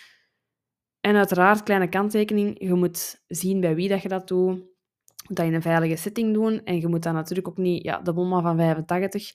En 1.01 1.17
uiteraard, 1.17 1.63
kleine 1.63 1.89
kanttekening, 1.89 2.55
je 2.59 2.75
moet 2.75 3.23
zien 3.27 3.61
bij 3.61 3.75
wie 3.75 3.89
dat 3.89 4.03
je 4.03 4.09
dat 4.09 4.29
doet. 4.29 4.57
Je 4.57 5.25
moet 5.29 5.37
dat 5.37 5.47
in 5.47 5.55
een 5.55 5.63
veilige 5.63 5.97
setting 5.97 6.35
doen. 6.35 6.65
En 6.65 6.81
je 6.81 6.89
moet 6.89 7.03
dan 7.03 7.15
natuurlijk 7.15 7.49
ook 7.49 7.59
niet... 7.59 7.83
Ja, 7.83 8.01
de 8.01 8.13
bomma 8.13 8.41
van 8.41 8.57
85, 8.57 9.33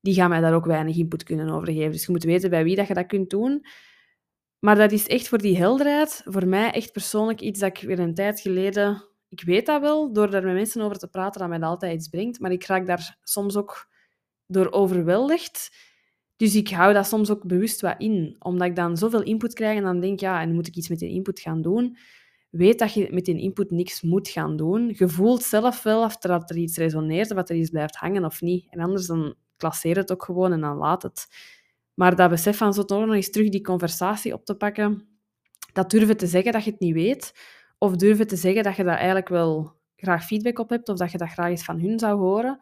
die 0.00 0.14
gaan 0.14 0.30
mij 0.30 0.40
daar 0.40 0.54
ook 0.54 0.66
weinig 0.66 0.96
input 0.96 1.22
kunnen 1.22 1.48
over 1.48 1.72
geven. 1.72 1.92
Dus 1.92 2.06
je 2.06 2.12
moet 2.12 2.24
weten 2.24 2.50
bij 2.50 2.64
wie 2.64 2.76
dat 2.76 2.86
je 2.86 2.94
dat 2.94 3.06
kunt 3.06 3.30
doen. 3.30 3.64
Maar 4.64 4.76
dat 4.76 4.92
is 4.92 5.06
echt 5.06 5.28
voor 5.28 5.38
die 5.38 5.56
helderheid, 5.56 6.22
voor 6.24 6.46
mij 6.46 6.70
echt 6.70 6.92
persoonlijk 6.92 7.40
iets 7.40 7.60
dat 7.60 7.78
ik 7.78 7.86
weer 7.86 7.98
een 7.98 8.14
tijd 8.14 8.40
geleden... 8.40 9.04
Ik 9.28 9.42
weet 9.42 9.66
dat 9.66 9.80
wel, 9.80 10.12
door 10.12 10.30
daar 10.30 10.44
met 10.44 10.54
mensen 10.54 10.82
over 10.82 10.98
te 10.98 11.08
praten, 11.08 11.40
dat 11.40 11.48
mij 11.48 11.58
dat 11.58 11.68
altijd 11.68 11.94
iets 11.94 12.08
brengt. 12.08 12.40
Maar 12.40 12.52
ik 12.52 12.64
raak 12.64 12.86
daar 12.86 13.16
soms 13.22 13.56
ook 13.56 13.88
door 14.46 14.72
overweldigd. 14.72 15.76
Dus 16.36 16.54
ik 16.54 16.68
hou 16.68 16.92
dat 16.92 17.06
soms 17.06 17.30
ook 17.30 17.46
bewust 17.46 17.80
wat 17.80 17.94
in. 17.98 18.36
Omdat 18.38 18.68
ik 18.68 18.76
dan 18.76 18.96
zoveel 18.96 19.22
input 19.22 19.54
krijg 19.54 19.76
en 19.76 19.82
dan 19.82 20.00
denk, 20.00 20.20
ja, 20.20 20.40
en 20.40 20.54
moet 20.54 20.66
ik 20.66 20.76
iets 20.76 20.88
met 20.88 20.98
die 20.98 21.10
input 21.10 21.40
gaan 21.40 21.62
doen? 21.62 21.96
Weet 22.50 22.78
dat 22.78 22.94
je 22.94 23.08
met 23.10 23.24
die 23.24 23.40
input 23.40 23.70
niks 23.70 24.02
moet 24.02 24.28
gaan 24.28 24.56
doen. 24.56 24.94
Je 24.96 25.08
voelt 25.08 25.42
zelf 25.42 25.82
wel 25.82 26.02
of 26.02 26.22
er 26.22 26.56
iets 26.56 26.76
resoneert, 26.76 27.30
of 27.30 27.48
er 27.48 27.56
iets 27.56 27.70
blijft 27.70 27.96
hangen 27.96 28.24
of 28.24 28.40
niet. 28.40 28.66
En 28.70 28.80
anders 28.80 29.06
dan 29.06 29.34
klasseer 29.56 29.96
het 29.96 30.12
ook 30.12 30.24
gewoon 30.24 30.52
en 30.52 30.60
dan 30.60 30.76
laat 30.76 31.02
het. 31.02 31.26
Maar 31.94 32.16
dat 32.16 32.30
besef 32.30 32.56
van 32.56 32.74
zo 32.74 32.84
toch 32.84 33.06
nog 33.06 33.14
eens 33.14 33.30
terug 33.30 33.48
die 33.48 33.62
conversatie 33.62 34.32
op 34.32 34.44
te 34.44 34.54
pakken, 34.54 35.08
dat 35.72 35.90
durven 35.90 36.16
te 36.16 36.26
zeggen 36.26 36.52
dat 36.52 36.64
je 36.64 36.70
het 36.70 36.80
niet 36.80 36.94
weet, 36.94 37.32
of 37.78 37.96
durven 37.96 38.26
te 38.26 38.36
zeggen 38.36 38.62
dat 38.62 38.76
je 38.76 38.84
daar 38.84 38.96
eigenlijk 38.96 39.28
wel 39.28 39.80
graag 39.96 40.26
feedback 40.26 40.58
op 40.58 40.70
hebt, 40.70 40.88
of 40.88 40.96
dat 40.96 41.10
je 41.10 41.18
dat 41.18 41.30
graag 41.30 41.48
eens 41.48 41.64
van 41.64 41.80
hun 41.80 41.98
zou 41.98 42.18
horen, 42.18 42.58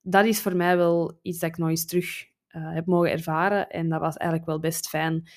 dat 0.00 0.24
is 0.24 0.40
voor 0.40 0.56
mij 0.56 0.76
wel 0.76 1.18
iets 1.22 1.38
dat 1.38 1.48
ik 1.48 1.56
nog 1.56 1.68
eens 1.68 1.86
terug 1.86 2.26
uh, 2.56 2.74
heb 2.74 2.86
mogen 2.86 3.10
ervaren. 3.10 3.68
En 3.68 3.88
dat 3.88 4.00
was 4.00 4.16
eigenlijk 4.16 4.50
wel 4.50 4.58
best 4.58 4.88
fijn. 4.88 5.28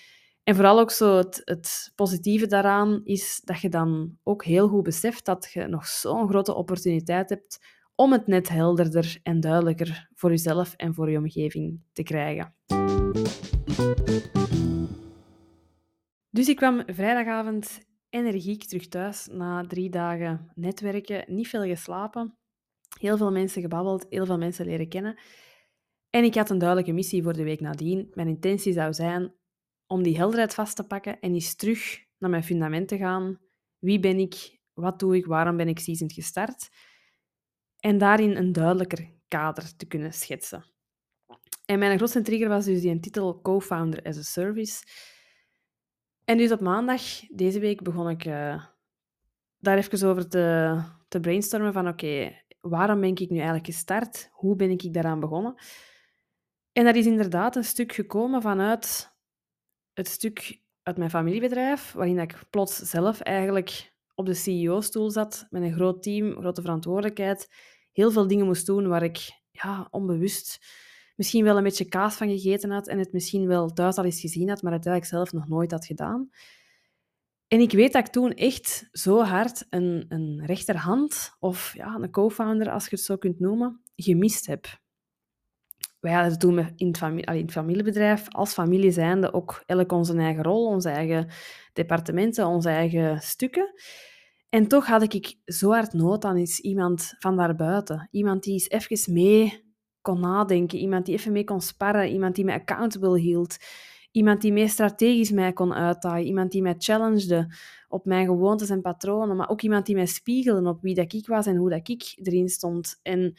En 0.44 0.56
vooral 0.56 0.79
ook 0.79 0.91
zo 0.91 1.17
het, 1.17 1.41
het, 1.44 1.91
positieve 1.96 2.48
daaraan 2.48 3.01
is 3.03 3.41
dat 3.44 3.62
je 3.62 3.70
dan 3.70 4.17
ook 4.24 4.44
heel 4.44 4.67
goed 4.67 4.84
beseft 4.84 5.25
dat 5.25 5.50
je 5.53 5.67
nog 5.67 5.88
zo'n 5.88 6.27
grote 6.27 6.53
opportuniteit 6.53 7.29
hebt 7.29 7.60
om 7.96 8.12
het 8.12 8.27
net 8.27 8.50
helderder 8.50 9.20
en 9.24 9.39
duidelijker 9.39 10.10
voor 10.13 10.29
jezelf 10.29 10.74
en 10.74 10.94
voor 10.94 11.12
je 11.12 11.17
omgeving 11.17 11.79
te 11.94 12.03
krijgen. 12.03 12.56
Dus 16.30 16.48
ik 16.48 16.56
kwam 16.56 16.84
vrijdagavond 16.86 17.80
energiek 18.10 18.64
terug 18.64 18.88
thuis 18.88 19.28
na 19.32 19.64
drie 19.64 19.90
dagen 19.90 20.52
netwerken, 20.56 21.36
niet 21.36 21.48
veel 21.48 21.64
geslapen, 21.64 22.38
heel 23.00 23.18
veel 23.18 23.32
mensen 23.32 23.62
gebabbeld, 23.62 24.06
heel 24.10 24.26
veel 24.26 24.38
mensen 24.38 24.66
leren 24.66 24.90
kennen. 24.90 25.20
En 26.10 26.24
ik 26.24 26.36
had 26.36 26.50
een 26.50 26.58
duidelijke 26.58 26.94
missie 26.94 27.24
voor 27.24 27.34
de 27.34 27.44
week 27.44 27.60
nadien. 27.60 28.12
Mijn 28.14 28.28
intentie 28.28 28.74
zou 28.74 28.94
zijn 28.94 29.34
om 29.88 30.04
die 30.04 30.18
helderheid 30.18 30.54
vast 30.54 30.76
te 30.76 30.88
pakken 30.88 31.20
en 31.20 31.34
eens 31.34 31.56
terug 31.56 32.06
naar 32.18 32.30
mijn 32.30 32.44
fundament 32.44 32.88
te 32.88 32.98
gaan. 32.98 33.40
Wie 33.80 34.00
ben 34.00 34.20
ik? 34.20 34.60
Wat 34.74 35.00
doe 35.00 35.16
ik? 35.16 35.26
Waarom 35.26 35.58
ben 35.58 35.68
ik 35.68 35.80
seasoned 35.80 36.14
gestart? 36.14 36.70
En 37.80 37.98
daarin 37.98 38.36
een 38.36 38.52
duidelijker 38.52 39.12
kader 39.28 39.76
te 39.76 39.86
kunnen 39.86 40.14
schetsen. 40.14 40.76
En 41.68 41.80
mijn 41.80 41.98
grootste 41.98 42.22
trigger 42.22 42.50
was 42.50 42.66
dus 42.66 42.82
die 42.82 43.00
titel 43.00 43.42
Co-founder 43.42 44.04
as 44.04 44.18
a 44.18 44.22
Service. 44.22 44.84
En 46.24 46.38
dus 46.38 46.52
op 46.52 46.60
maandag, 46.60 47.02
deze 47.30 47.60
week, 47.60 47.82
begon 47.82 48.10
ik 48.10 48.26
uh, 48.26 48.64
daar 49.58 49.78
even 49.78 50.08
over 50.08 50.30
te, 50.30 50.78
te 51.08 51.20
brainstormen 51.20 51.74
van 51.74 51.88
oké, 51.88 52.42
waarom 52.60 53.00
ben 53.00 53.10
ik 53.10 53.30
nu 53.30 53.36
eigenlijk 53.36 53.66
gestart? 53.66 54.30
Hoe 54.32 54.56
ben 54.56 54.70
ik 54.70 54.94
daaraan 54.94 55.20
begonnen? 55.20 55.56
En 56.72 56.86
dat 56.86 56.96
is 56.96 57.06
inderdaad 57.06 57.56
een 57.56 57.64
stuk 57.64 57.92
gekomen 57.92 58.42
vanuit 58.42 59.16
het 59.94 60.08
stuk 60.08 60.62
uit 60.84 60.98
mijn 60.98 61.10
familiebedrijf, 61.10 61.92
waarin 61.92 62.20
ik 62.20 62.40
plots 62.50 62.78
zelf 62.78 63.20
eigenlijk 63.20 63.94
op 64.16 64.26
de 64.26 64.34
CEO-stoel 64.34 65.12
zat, 65.12 65.48
met 65.50 65.62
een 65.62 65.74
groot 65.74 66.04
team, 66.04 66.32
grote 66.32 66.62
verantwoordelijkheid, 66.62 67.54
heel 67.92 68.12
veel 68.12 68.28
dingen 68.28 68.46
moest 68.46 68.66
doen 68.66 68.88
waar 68.88 69.04
ik 69.04 69.30
ja, 69.52 69.88
onbewust 69.92 70.60
misschien 71.18 71.44
wel 71.44 71.58
een 71.58 71.64
beetje 71.64 71.86
kaas 71.86 72.16
van 72.16 72.30
gegeten 72.30 72.72
had 72.72 72.88
en 72.88 73.00
het 73.00 73.14
misschien 73.14 73.48
wel 73.48 73.74
thuis 73.74 73.98
al 73.98 74.06
eens 74.06 74.20
gezien 74.20 74.50
had, 74.50 74.62
maar 74.62 74.74
het 74.74 74.86
eigenlijk 74.86 75.16
zelf 75.16 75.42
nog 75.42 75.50
nooit 75.50 75.72
had 75.72 75.86
gedaan. 75.86 76.30
En 77.48 77.60
ik 77.60 77.72
weet 77.72 77.94
dat 77.94 78.06
ik 78.06 78.12
toen 78.12 78.34
echt 78.34 78.88
zo 78.92 79.24
hard 79.24 79.66
een, 79.70 80.06
een 80.10 80.46
rechterhand, 80.46 81.36
of 81.40 81.74
ja, 81.76 81.96
een 81.96 82.12
co-founder, 82.12 82.70
als 82.70 82.84
je 82.84 82.96
het 82.96 83.06
zo 83.06 83.18
kunt 83.18 83.40
noemen, 83.40 83.82
gemist 83.96 84.46
heb. 84.46 84.80
Wij 86.00 86.14
hadden 86.14 86.40
toen 86.40 86.60
in 86.76 86.88
het, 86.88 87.12
in 87.26 87.42
het 87.42 87.52
familiebedrijf, 87.52 88.30
als 88.30 88.54
familie 88.54 88.92
zijnde, 88.92 89.34
ook 89.34 89.64
elk 89.66 89.92
onze 89.92 90.18
eigen 90.18 90.44
rol, 90.44 90.66
onze 90.66 90.90
eigen 90.90 91.28
departementen, 91.74 92.48
onze 92.48 92.70
eigen 92.70 93.22
stukken. 93.22 93.74
En 94.50 94.68
toch 94.68 94.86
had 94.86 95.14
ik 95.14 95.36
zo 95.46 95.72
hard 95.72 95.94
nood 95.94 96.26
aan 96.26 96.38
iets, 96.38 96.60
iemand 96.60 97.14
van 97.20 97.38
daarbuiten. 97.38 98.08
Iemand 98.12 98.44
die 98.44 98.54
eens 98.54 98.70
even 98.70 99.14
mee 99.14 99.67
kon 100.08 100.20
nadenken, 100.20 100.80
iemand 100.80 101.06
die 101.06 101.16
even 101.16 101.32
mee 101.32 101.44
kon 101.44 101.62
sparren, 101.62 102.10
iemand 102.10 102.36
die 102.36 102.46
mij 102.46 102.56
accountable 102.56 103.20
hield, 103.20 103.58
iemand 104.12 104.42
die 104.42 104.54
meer 104.54 104.70
strategisch 104.70 105.32
mij 105.32 105.54
kon 105.54 105.74
uitdagen, 105.74 106.24
iemand 106.24 106.52
die 106.52 106.62
mij 106.62 106.76
challengede 106.78 107.54
op 107.88 108.06
mijn 108.06 108.26
gewoontes 108.26 108.70
en 108.70 108.82
patronen, 108.82 109.36
maar 109.36 109.50
ook 109.50 109.62
iemand 109.62 109.86
die 109.86 109.96
mij 109.96 110.06
spiegelde 110.06 110.70
op 110.70 110.82
wie 110.82 110.96
dat 110.96 111.14
ik 111.14 111.28
was 111.28 111.46
en 111.46 111.56
hoe 111.56 111.70
dat 111.70 111.90
ik 111.90 112.14
erin 112.16 112.50
stond. 112.50 113.00
En 113.04 113.38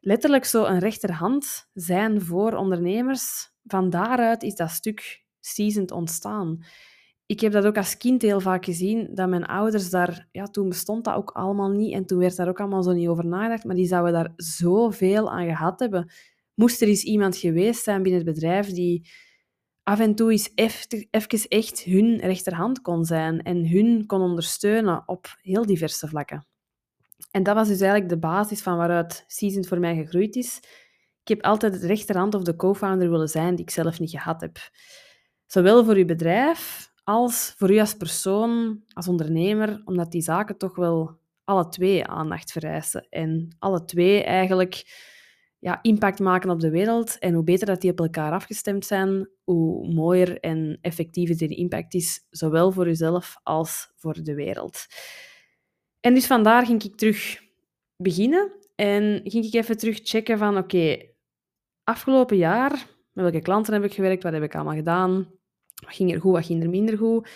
letterlijk 0.00 0.44
zo 0.44 0.64
een 0.64 0.78
rechterhand 0.78 1.68
zijn 1.74 2.20
voor 2.20 2.52
ondernemers. 2.52 3.52
Van 3.64 3.90
daaruit 3.90 4.42
is 4.42 4.54
dat 4.54 4.70
stuk 4.70 5.24
seasoned 5.40 5.90
ontstaan. 5.90 6.64
Ik 7.30 7.40
heb 7.40 7.52
dat 7.52 7.66
ook 7.66 7.76
als 7.76 7.96
kind 7.96 8.22
heel 8.22 8.40
vaak 8.40 8.64
gezien, 8.64 9.08
dat 9.14 9.28
mijn 9.28 9.46
ouders 9.46 9.90
daar... 9.90 10.28
Ja, 10.32 10.44
toen 10.44 10.68
bestond 10.68 11.04
dat 11.04 11.14
ook 11.14 11.30
allemaal 11.30 11.68
niet 11.68 11.92
en 11.92 12.06
toen 12.06 12.18
werd 12.18 12.36
daar 12.36 12.48
ook 12.48 12.60
allemaal 12.60 12.82
zo 12.82 12.92
niet 12.92 13.08
over 13.08 13.26
nagedacht, 13.26 13.64
maar 13.64 13.76
die 13.76 13.86
zouden 13.86 14.12
daar 14.12 14.32
zoveel 14.36 15.30
aan 15.30 15.46
gehad 15.46 15.80
hebben. 15.80 16.12
Moest 16.54 16.80
er 16.80 16.88
eens 16.88 17.02
iemand 17.02 17.36
geweest 17.36 17.82
zijn 17.82 18.02
binnen 18.02 18.24
het 18.24 18.34
bedrijf 18.34 18.70
die 18.70 19.10
af 19.82 20.00
en 20.00 20.14
toe 20.14 20.30
eens 20.30 20.50
even 20.54 21.48
echt 21.48 21.80
hun 21.82 22.16
rechterhand 22.16 22.80
kon 22.80 23.04
zijn 23.04 23.42
en 23.42 23.68
hun 23.68 24.06
kon 24.06 24.20
ondersteunen 24.20 25.02
op 25.06 25.36
heel 25.40 25.66
diverse 25.66 26.08
vlakken. 26.08 26.46
En 27.30 27.42
dat 27.42 27.54
was 27.54 27.68
dus 27.68 27.80
eigenlijk 27.80 28.10
de 28.10 28.18
basis 28.18 28.60
van 28.60 28.76
waaruit 28.76 29.24
Seasoned 29.26 29.68
voor 29.68 29.80
mij 29.80 29.94
gegroeid 29.94 30.36
is. 30.36 30.56
Ik 31.22 31.28
heb 31.28 31.42
altijd 31.42 31.80
de 31.80 31.86
rechterhand 31.86 32.34
of 32.34 32.42
de 32.42 32.56
co-founder 32.56 33.10
willen 33.10 33.28
zijn 33.28 33.54
die 33.54 33.64
ik 33.64 33.70
zelf 33.70 34.00
niet 34.00 34.10
gehad 34.10 34.40
heb. 34.40 34.58
Zowel 35.46 35.84
voor 35.84 35.94
uw 35.94 36.04
bedrijf 36.04 36.89
als 37.04 37.54
voor 37.56 37.70
u 37.70 37.78
als 37.78 37.94
persoon, 37.94 38.82
als 38.92 39.08
ondernemer, 39.08 39.82
omdat 39.84 40.12
die 40.12 40.22
zaken 40.22 40.58
toch 40.58 40.76
wel 40.76 41.18
alle 41.44 41.68
twee 41.68 42.06
aandacht 42.06 42.52
vereisen. 42.52 43.06
En 43.10 43.56
alle 43.58 43.84
twee 43.84 44.22
eigenlijk 44.22 44.84
ja, 45.58 45.78
impact 45.82 46.18
maken 46.18 46.50
op 46.50 46.60
de 46.60 46.70
wereld. 46.70 47.18
En 47.18 47.34
hoe 47.34 47.44
beter 47.44 47.66
dat 47.66 47.80
die 47.80 47.90
op 47.90 48.00
elkaar 48.00 48.32
afgestemd 48.32 48.86
zijn, 48.86 49.28
hoe 49.44 49.92
mooier 49.92 50.40
en 50.40 50.78
effectiever 50.80 51.36
die 51.36 51.56
impact 51.56 51.94
is, 51.94 52.26
zowel 52.30 52.72
voor 52.72 52.88
uzelf 52.88 53.36
als 53.42 53.92
voor 53.96 54.22
de 54.22 54.34
wereld. 54.34 54.86
En 56.00 56.14
dus 56.14 56.26
vandaar 56.26 56.66
ging 56.66 56.82
ik 56.82 56.96
terug 56.96 57.40
beginnen 57.96 58.52
en 58.74 59.20
ging 59.24 59.44
ik 59.44 59.54
even 59.54 59.76
terug 59.78 60.00
checken 60.02 60.38
van 60.38 60.56
oké, 60.56 60.96
afgelopen 61.84 62.36
jaar, 62.36 62.70
met 63.12 63.24
welke 63.24 63.40
klanten 63.40 63.72
heb 63.72 63.84
ik 63.84 63.94
gewerkt, 63.94 64.22
wat 64.22 64.32
heb 64.32 64.42
ik 64.42 64.54
allemaal 64.54 64.74
gedaan, 64.74 65.30
wat 65.80 65.94
ging 65.94 66.12
er 66.12 66.20
goed, 66.20 66.32
wat 66.32 66.46
ging 66.46 66.62
er 66.62 66.70
minder 66.70 66.98
goed. 66.98 67.28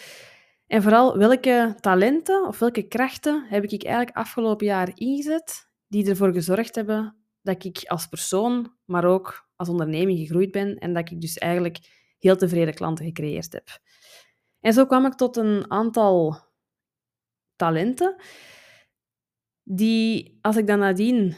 En 0.66 0.82
vooral 0.82 1.18
welke 1.18 1.76
talenten 1.80 2.46
of 2.46 2.58
welke 2.58 2.82
krachten 2.82 3.44
heb 3.48 3.64
ik 3.64 3.84
eigenlijk 3.84 4.16
afgelopen 4.16 4.66
jaar 4.66 4.90
ingezet 4.94 5.68
die 5.88 6.08
ervoor 6.08 6.32
gezorgd 6.32 6.74
hebben 6.74 7.16
dat 7.42 7.64
ik 7.64 7.82
als 7.86 8.06
persoon, 8.06 8.76
maar 8.84 9.04
ook 9.04 9.48
als 9.56 9.68
onderneming 9.68 10.18
gegroeid 10.18 10.50
ben 10.50 10.78
en 10.78 10.92
dat 10.92 11.10
ik 11.10 11.20
dus 11.20 11.38
eigenlijk 11.38 11.78
heel 12.18 12.36
tevreden 12.36 12.74
klanten 12.74 13.04
gecreëerd 13.04 13.52
heb. 13.52 13.68
En 14.60 14.72
zo 14.72 14.86
kwam 14.86 15.06
ik 15.06 15.14
tot 15.14 15.36
een 15.36 15.70
aantal 15.70 16.36
talenten 17.56 18.16
die, 19.62 20.38
als 20.40 20.56
ik 20.56 20.66
dan 20.66 20.78
nadien 20.78 21.34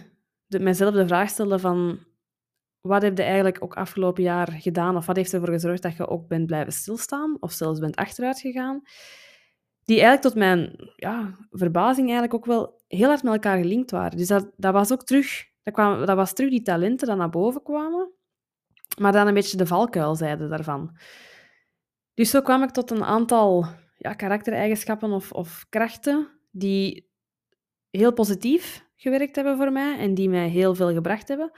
mezelf 0.47 0.95
de 0.95 1.07
vraag 1.07 1.29
stelde 1.29 1.59
van 1.59 1.99
wat 2.87 3.03
heb 3.03 3.17
je 3.17 3.23
eigenlijk 3.23 3.63
ook 3.63 3.75
afgelopen 3.75 4.23
jaar 4.23 4.53
gedaan 4.53 4.97
of 4.97 5.07
wat 5.07 5.17
heeft 5.17 5.33
ervoor 5.33 5.53
gezorgd 5.53 5.83
dat 5.83 5.97
je 5.97 6.09
ook 6.09 6.29
bent 6.29 6.47
blijven 6.47 6.73
stilstaan 6.73 7.37
of 7.41 7.53
zelfs 7.53 7.81
bent 7.81 7.97
achteruit 7.97 8.41
gegaan, 8.41 8.83
die 9.85 10.01
eigenlijk 10.01 10.23
tot 10.23 10.35
mijn 10.35 10.91
ja, 10.97 11.33
verbazing 11.51 12.07
eigenlijk 12.07 12.35
ook 12.35 12.47
wel 12.47 12.83
heel 12.89 13.09
hard 13.09 13.23
met 13.23 13.33
elkaar 13.33 13.59
gelinkt 13.59 13.91
waren. 13.91 14.19
Dus 14.19 14.29
dat, 14.29 14.51
dat 14.57 14.73
was 14.73 14.93
ook 14.93 15.05
terug, 15.05 15.45
dat, 15.63 15.75
kwam, 15.75 16.07
dat 16.07 16.17
was 16.17 16.33
terug 16.33 16.51
die 16.51 16.63
talenten 16.63 17.07
die 17.07 17.17
naar 17.17 17.31
boven 17.31 17.63
kwamen, 17.63 18.13
maar 18.99 19.13
dan 19.13 19.27
een 19.27 19.35
beetje 19.35 19.57
de 19.57 19.67
valkuilzijde 19.67 20.49
daarvan. 20.49 20.97
Dus 22.15 22.31
zo 22.31 22.43
kwam 22.43 22.63
ik 22.63 22.71
tot 22.71 22.91
een 22.91 23.05
aantal 23.05 23.67
ja, 23.99 24.13
karaktereigenschappen 24.13 25.11
of, 25.11 25.33
of 25.33 25.67
krachten 25.69 26.29
die 26.51 27.11
heel 27.91 28.13
positief 28.13 28.85
gewerkt 28.97 29.37
hebben 29.37 29.57
voor 29.57 29.73
mij 29.73 29.99
en 29.99 30.15
die 30.15 30.29
mij 30.29 30.49
heel 30.49 30.75
veel 30.75 30.93
gebracht 30.93 31.29
hebben, 31.29 31.51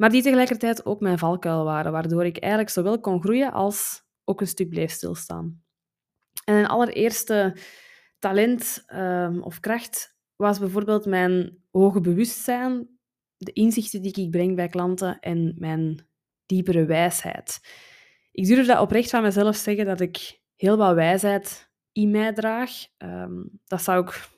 maar 0.00 0.10
die 0.10 0.22
tegelijkertijd 0.22 0.86
ook 0.86 1.00
mijn 1.00 1.18
valkuil 1.18 1.64
waren, 1.64 1.92
waardoor 1.92 2.24
ik 2.24 2.36
eigenlijk 2.36 2.72
zowel 2.72 3.00
kon 3.00 3.22
groeien 3.22 3.52
als 3.52 4.02
ook 4.24 4.40
een 4.40 4.46
stuk 4.46 4.68
bleef 4.68 4.90
stilstaan. 4.90 5.62
En 6.44 6.54
een 6.54 6.66
allereerste 6.66 7.56
talent 8.18 8.84
um, 8.94 9.42
of 9.42 9.60
kracht 9.60 10.16
was 10.36 10.58
bijvoorbeeld 10.58 11.06
mijn 11.06 11.58
hoge 11.70 12.00
bewustzijn, 12.00 12.88
de 13.36 13.52
inzichten 13.52 14.02
die 14.02 14.12
ik 14.14 14.30
breng 14.30 14.56
bij 14.56 14.68
klanten 14.68 15.18
en 15.18 15.54
mijn 15.58 16.08
diepere 16.46 16.84
wijsheid. 16.84 17.60
Ik 18.32 18.46
durf 18.46 18.66
dat 18.66 18.80
oprecht 18.80 19.10
van 19.10 19.22
mezelf 19.22 19.56
zeggen 19.56 19.86
dat 19.86 20.00
ik 20.00 20.40
heel 20.56 20.76
wat 20.76 20.94
wijsheid 20.94 21.70
in 21.92 22.10
mij 22.10 22.32
draag. 22.32 22.70
Um, 22.98 23.60
dat 23.66 23.82
zou 23.82 24.02
ik 24.02 24.28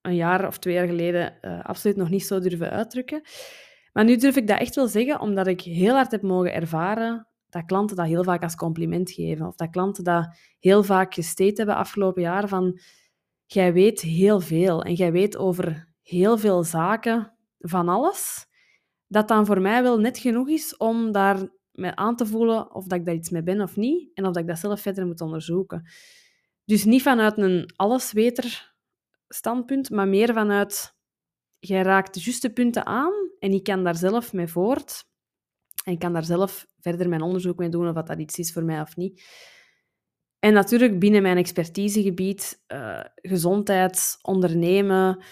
een 0.00 0.14
jaar 0.14 0.46
of 0.46 0.58
twee 0.58 0.74
jaar 0.74 0.86
geleden 0.86 1.38
uh, 1.42 1.64
absoluut 1.64 1.96
nog 1.96 2.10
niet 2.10 2.26
zo 2.26 2.40
durven 2.40 2.70
uitdrukken. 2.70 3.22
Maar 3.92 4.04
nu 4.04 4.16
durf 4.16 4.36
ik 4.36 4.46
dat 4.46 4.60
echt 4.60 4.74
wel 4.74 4.88
zeggen, 4.88 5.20
omdat 5.20 5.46
ik 5.46 5.60
heel 5.60 5.94
hard 5.94 6.10
heb 6.10 6.22
mogen 6.22 6.54
ervaren 6.54 7.28
dat 7.50 7.64
klanten 7.64 7.96
dat 7.96 8.06
heel 8.06 8.24
vaak 8.24 8.42
als 8.42 8.54
compliment 8.54 9.10
geven. 9.10 9.46
Of 9.46 9.54
dat 9.54 9.70
klanten 9.70 10.04
dat 10.04 10.36
heel 10.58 10.82
vaak 10.82 11.14
gesteed 11.14 11.56
hebben 11.56 11.76
afgelopen 11.76 12.22
jaar 12.22 12.48
van 12.48 12.80
jij 13.46 13.72
weet 13.72 14.00
heel 14.00 14.40
veel 14.40 14.82
en 14.82 14.94
jij 14.94 15.12
weet 15.12 15.36
over 15.36 15.88
heel 16.02 16.38
veel 16.38 16.64
zaken 16.64 17.32
van 17.58 17.88
alles. 17.88 18.46
Dat 19.06 19.28
dan 19.28 19.46
voor 19.46 19.60
mij 19.60 19.82
wel 19.82 19.98
net 20.00 20.18
genoeg 20.18 20.48
is 20.48 20.76
om 20.76 21.12
daar 21.12 21.48
me 21.72 21.96
aan 21.96 22.16
te 22.16 22.26
voelen 22.26 22.74
of 22.74 22.86
dat 22.86 22.98
ik 22.98 23.04
daar 23.04 23.14
iets 23.14 23.30
mee 23.30 23.42
ben 23.42 23.60
of 23.60 23.76
niet. 23.76 24.10
En 24.14 24.26
of 24.26 24.32
dat 24.32 24.42
ik 24.42 24.48
dat 24.48 24.58
zelf 24.58 24.80
verder 24.80 25.06
moet 25.06 25.20
onderzoeken. 25.20 25.88
Dus 26.64 26.84
niet 26.84 27.02
vanuit 27.02 27.38
een 27.38 27.72
allesweter 27.76 28.74
standpunt, 29.28 29.90
maar 29.90 30.08
meer 30.08 30.32
vanuit 30.32 30.96
jij 31.58 31.82
raakt 31.82 32.14
de 32.14 32.20
juiste 32.20 32.50
punten 32.50 32.86
aan 32.86 33.12
en 33.38 33.52
ik 33.52 33.62
kan 33.62 33.84
daar 33.84 33.96
zelf 33.96 34.32
mee 34.32 34.46
voort. 34.46 35.04
En 35.84 35.92
ik 35.92 35.98
kan 35.98 36.12
daar 36.12 36.24
zelf 36.24 36.66
verder 36.80 37.08
mijn 37.08 37.22
onderzoek 37.22 37.58
mee 37.58 37.68
doen 37.68 37.88
of 37.88 37.94
dat 37.94 38.18
iets 38.18 38.38
is 38.38 38.52
voor 38.52 38.64
mij 38.64 38.80
of 38.80 38.96
niet. 38.96 39.22
En 40.38 40.52
natuurlijk 40.52 40.98
binnen 40.98 41.22
mijn 41.22 41.36
expertisegebied, 41.36 42.64
uh, 42.72 43.00
gezondheid, 43.14 44.18
ondernemen, 44.22 45.24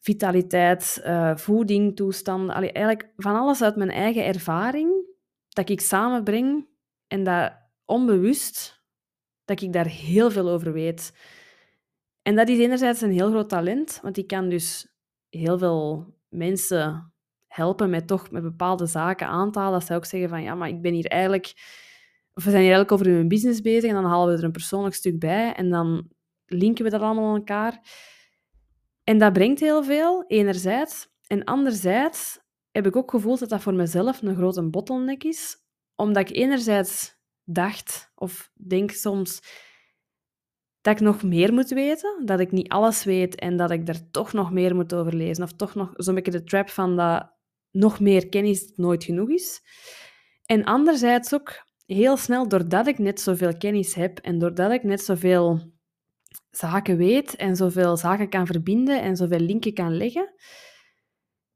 vitaliteit, 0.00 1.00
uh, 1.04 1.36
voeding, 1.36 1.96
toestanden. 1.96 2.54
Eigenlijk 2.54 3.12
van 3.16 3.36
alles 3.36 3.62
uit 3.62 3.76
mijn 3.76 3.90
eigen 3.90 4.24
ervaring 4.24 5.06
dat 5.48 5.68
ik 5.68 5.80
samenbreng 5.80 6.66
en 7.06 7.24
dat 7.24 7.52
onbewust, 7.84 8.82
dat 9.44 9.60
ik 9.60 9.72
daar 9.72 9.88
heel 9.88 10.30
veel 10.30 10.48
over 10.48 10.72
weet. 10.72 11.12
En 12.22 12.34
dat 12.34 12.48
is 12.48 12.58
enerzijds 12.58 13.00
een 13.00 13.12
heel 13.12 13.30
groot 13.30 13.48
talent, 13.48 13.98
want 14.02 14.16
ik 14.16 14.26
kan 14.26 14.48
dus 14.48 14.95
heel 15.36 15.58
veel 15.58 16.14
mensen 16.28 17.12
helpen 17.46 17.90
met 17.90 18.06
toch 18.06 18.30
met 18.30 18.42
bepaalde 18.42 18.86
zaken 18.86 19.26
aan 19.26 19.52
te 19.52 19.58
halen. 19.58 19.78
Dat 19.78 19.86
zij 19.86 19.96
ook 19.96 20.04
zeggen 20.04 20.28
van, 20.28 20.42
ja, 20.42 20.54
maar 20.54 20.68
ik 20.68 20.82
ben 20.82 20.92
hier 20.92 21.06
eigenlijk... 21.06 21.52
Of 22.34 22.44
we 22.44 22.50
zijn 22.50 22.62
hier 22.62 22.72
eigenlijk 22.72 22.92
over 22.92 23.06
hun 23.06 23.28
business 23.28 23.60
bezig 23.60 23.88
en 23.88 23.94
dan 23.94 24.04
halen 24.04 24.32
we 24.32 24.38
er 24.38 24.44
een 24.44 24.52
persoonlijk 24.52 24.94
stuk 24.94 25.18
bij 25.18 25.52
en 25.52 25.70
dan 25.70 26.08
linken 26.46 26.84
we 26.84 26.90
dat 26.90 27.00
allemaal 27.00 27.28
aan 27.28 27.36
elkaar. 27.36 27.80
En 29.04 29.18
dat 29.18 29.32
brengt 29.32 29.60
heel 29.60 29.84
veel, 29.84 30.24
enerzijds. 30.26 31.08
En 31.26 31.44
anderzijds 31.44 32.40
heb 32.70 32.86
ik 32.86 32.96
ook 32.96 33.10
gevoeld 33.10 33.38
dat 33.38 33.48
dat 33.48 33.62
voor 33.62 33.74
mezelf 33.74 34.22
een 34.22 34.36
grote 34.36 34.62
bottleneck 34.62 35.24
is, 35.24 35.56
omdat 35.94 36.28
ik 36.28 36.36
enerzijds 36.36 37.16
dacht 37.44 38.12
of 38.14 38.50
denk 38.54 38.90
soms 38.90 39.40
dat 40.86 40.94
ik 40.94 41.00
nog 41.00 41.22
meer 41.22 41.52
moet 41.52 41.68
weten, 41.68 42.22
dat 42.24 42.40
ik 42.40 42.52
niet 42.52 42.68
alles 42.68 43.04
weet 43.04 43.34
en 43.34 43.56
dat 43.56 43.70
ik 43.70 43.88
er 43.88 44.10
toch 44.10 44.32
nog 44.32 44.52
meer 44.52 44.74
moet 44.74 44.94
over 44.94 45.14
lezen, 45.14 45.44
of 45.44 45.52
toch 45.52 45.74
nog 45.74 45.92
zo'n 45.96 46.14
de 46.14 46.44
trap 46.44 46.70
van 46.70 46.96
dat 46.96 47.32
nog 47.70 48.00
meer 48.00 48.28
kennis 48.28 48.72
nooit 48.76 49.04
genoeg 49.04 49.30
is. 49.30 49.60
En 50.44 50.64
anderzijds 50.64 51.34
ook 51.34 51.52
heel 51.86 52.16
snel, 52.16 52.48
doordat 52.48 52.86
ik 52.86 52.98
net 52.98 53.20
zoveel 53.20 53.56
kennis 53.56 53.94
heb 53.94 54.18
en 54.18 54.38
doordat 54.38 54.72
ik 54.72 54.82
net 54.82 55.00
zoveel 55.00 55.72
zaken 56.50 56.96
weet 56.96 57.36
en 57.36 57.56
zoveel 57.56 57.96
zaken 57.96 58.28
kan 58.28 58.46
verbinden 58.46 59.02
en 59.02 59.16
zoveel 59.16 59.40
linken 59.40 59.74
kan 59.74 59.96
leggen, 59.96 60.34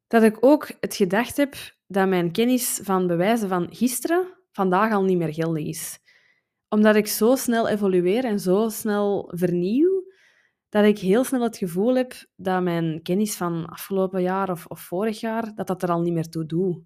dat 0.06 0.22
ik 0.22 0.36
ook 0.40 0.70
het 0.80 0.94
gedacht 0.94 1.36
heb 1.36 1.54
dat 1.86 2.08
mijn 2.08 2.32
kennis 2.32 2.80
van 2.82 3.06
bewijzen 3.06 3.48
van 3.48 3.74
gisteren 3.74 4.38
vandaag 4.52 4.92
al 4.92 5.04
niet 5.04 5.18
meer 5.18 5.34
geldig 5.34 5.64
is. 5.64 5.98
Omdat 6.70 6.96
ik 6.96 7.06
zo 7.06 7.36
snel 7.36 7.68
evolueer 7.68 8.24
en 8.24 8.40
zo 8.40 8.68
snel 8.68 9.32
vernieuw, 9.34 10.04
dat 10.68 10.84
ik 10.84 10.98
heel 10.98 11.24
snel 11.24 11.42
het 11.42 11.56
gevoel 11.56 11.96
heb 11.96 12.12
dat 12.36 12.62
mijn 12.62 13.02
kennis 13.02 13.36
van 13.36 13.66
afgelopen 13.66 14.22
jaar 14.22 14.50
of, 14.50 14.66
of 14.66 14.80
vorig 14.80 15.20
jaar, 15.20 15.54
dat 15.54 15.66
dat 15.66 15.82
er 15.82 15.90
al 15.90 16.00
niet 16.00 16.12
meer 16.12 16.28
toe 16.28 16.46
doet. 16.46 16.78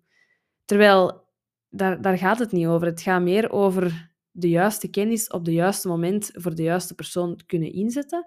Terwijl, 0.64 1.28
daar, 1.68 2.02
daar 2.02 2.18
gaat 2.18 2.38
het 2.38 2.52
niet 2.52 2.66
over. 2.66 2.86
Het 2.86 3.02
gaat 3.02 3.22
meer 3.22 3.50
over 3.50 4.12
de 4.30 4.48
juiste 4.48 4.88
kennis 4.88 5.28
op 5.28 5.44
het 5.44 5.54
juiste 5.54 5.88
moment 5.88 6.30
voor 6.32 6.54
de 6.54 6.62
juiste 6.62 6.94
persoon 6.94 7.40
kunnen 7.46 7.72
inzetten. 7.72 8.26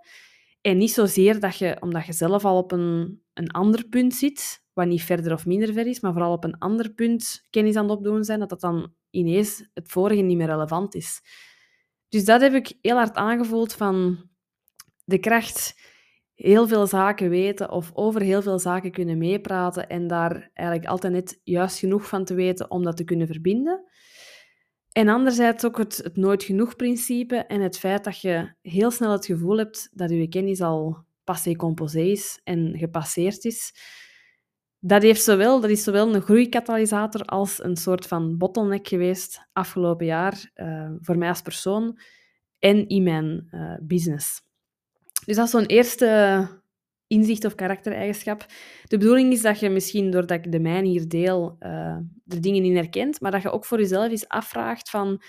En 0.62 0.78
niet 0.78 0.92
zozeer 0.92 1.40
dat 1.40 1.58
je, 1.58 1.78
omdat 1.80 2.06
je 2.06 2.14
zelf 2.14 2.46
al 2.46 2.58
op 2.58 2.72
een, 2.72 3.22
een 3.34 3.52
ander 3.52 3.88
punt 3.88 4.14
zit, 4.14 4.64
wat 4.78 4.88
niet 4.88 5.04
verder 5.04 5.34
of 5.34 5.46
minder 5.46 5.74
ver 5.74 5.88
is, 5.88 6.00
maar 6.00 6.14
vooral 6.14 6.32
op 6.32 6.44
een 6.44 6.58
ander 6.58 6.94
punt 6.94 7.48
kennis 7.50 7.76
aan 7.76 7.90
het 7.90 7.98
opdoen 7.98 8.24
zijn, 8.24 8.40
dat 8.40 8.50
dat 8.50 8.62
dan 8.62 8.94
ineens 9.10 9.70
het 9.74 9.92
vorige 9.92 10.22
niet 10.22 10.38
meer 10.38 10.48
relevant 10.48 10.96
is. 10.96 11.22
Dus 12.10 12.26
dat 12.26 12.42
heb 12.42 12.54
ik 12.54 12.78
heel 12.82 12.96
hard 12.96 13.16
aangevoeld 13.16 13.74
van 13.74 14.18
de 15.06 15.20
kracht 15.20 15.76
heel 16.36 16.68
veel 16.68 16.88
zaken 16.88 17.30
weten 17.30 17.72
of 17.72 17.92
over 17.94 18.22
heel 18.22 18.42
veel 18.42 18.60
zaken 18.60 18.92
kunnen 18.92 19.18
meepraten 19.18 19.90
en 19.90 20.08
daar 20.08 20.50
eigenlijk 20.54 20.90
altijd 20.90 21.14
net 21.14 21.40
juist 21.44 21.80
genoeg 21.80 22.08
van 22.08 22.26
te 22.26 22.34
weten 22.34 22.72
om 22.72 22.84
dat 22.84 22.98
te 22.98 23.04
kunnen 23.04 23.28
verbinden. 23.28 23.84
En 24.92 25.08
anderzijds 25.08 25.66
ook 25.66 25.78
het, 25.78 25.98
het 26.04 26.16
nooit 26.16 26.44
genoeg 26.44 26.76
principe 26.76 27.36
en 27.36 27.62
het 27.62 27.80
feit 27.80 28.04
dat 28.04 28.22
je 28.22 28.54
heel 28.62 28.92
snel 28.92 29.12
het 29.12 29.26
gevoel 29.26 29.58
hebt 29.58 29.90
dat 29.92 30.10
je 30.10 30.28
kennis 30.28 30.62
al 30.62 31.06
passé 31.24 31.56
composé 31.56 32.02
is 32.02 32.42
en 32.44 32.78
gepasseerd 32.78 33.46
is. 33.46 33.74
Dat, 34.80 35.02
heeft 35.02 35.24
zowel, 35.24 35.62
dat 35.62 35.70
is 35.70 35.84
zowel 35.84 36.16
een 36.16 36.22
groeikatalysator 36.22 37.22
als 37.22 37.64
een 37.64 37.76
soort 37.76 38.08
van 38.08 38.38
bottleneck 38.38 38.88
geweest 38.88 39.48
afgelopen 39.54 40.06
jaar 40.06 40.52
uh, 40.56 40.92
voor 41.02 41.18
mij 41.18 41.30
als 41.30 41.42
persoon 41.42 42.00
en 42.60 42.88
in 42.88 43.04
mijn 43.04 43.48
uh, 43.52 43.76
business. 43.82 44.42
Dus 45.26 45.36
dat 45.36 45.46
is 45.46 45.52
zo'n 45.52 45.66
eerste 45.66 46.48
inzicht 47.08 47.46
of 47.46 47.56
karaktereigenschap. 47.56 48.46
De 48.84 48.98
bedoeling 48.98 49.34
is 49.34 49.42
dat 49.42 49.60
je 49.60 49.70
misschien, 49.70 50.12
doordat 50.12 50.46
ik 50.46 50.52
de 50.52 50.60
mijn 50.60 50.86
hier 50.86 51.08
deel, 51.08 51.56
uh, 51.60 51.70
er 52.28 52.42
dingen 52.42 52.64
in 52.64 52.76
herkent, 52.76 53.22
maar 53.22 53.32
dat 53.32 53.42
je 53.42 53.52
ook 53.52 53.66
voor 53.66 53.80
jezelf 53.80 54.10
eens 54.10 54.28
afvraagt 54.28 54.90
van 54.90 55.22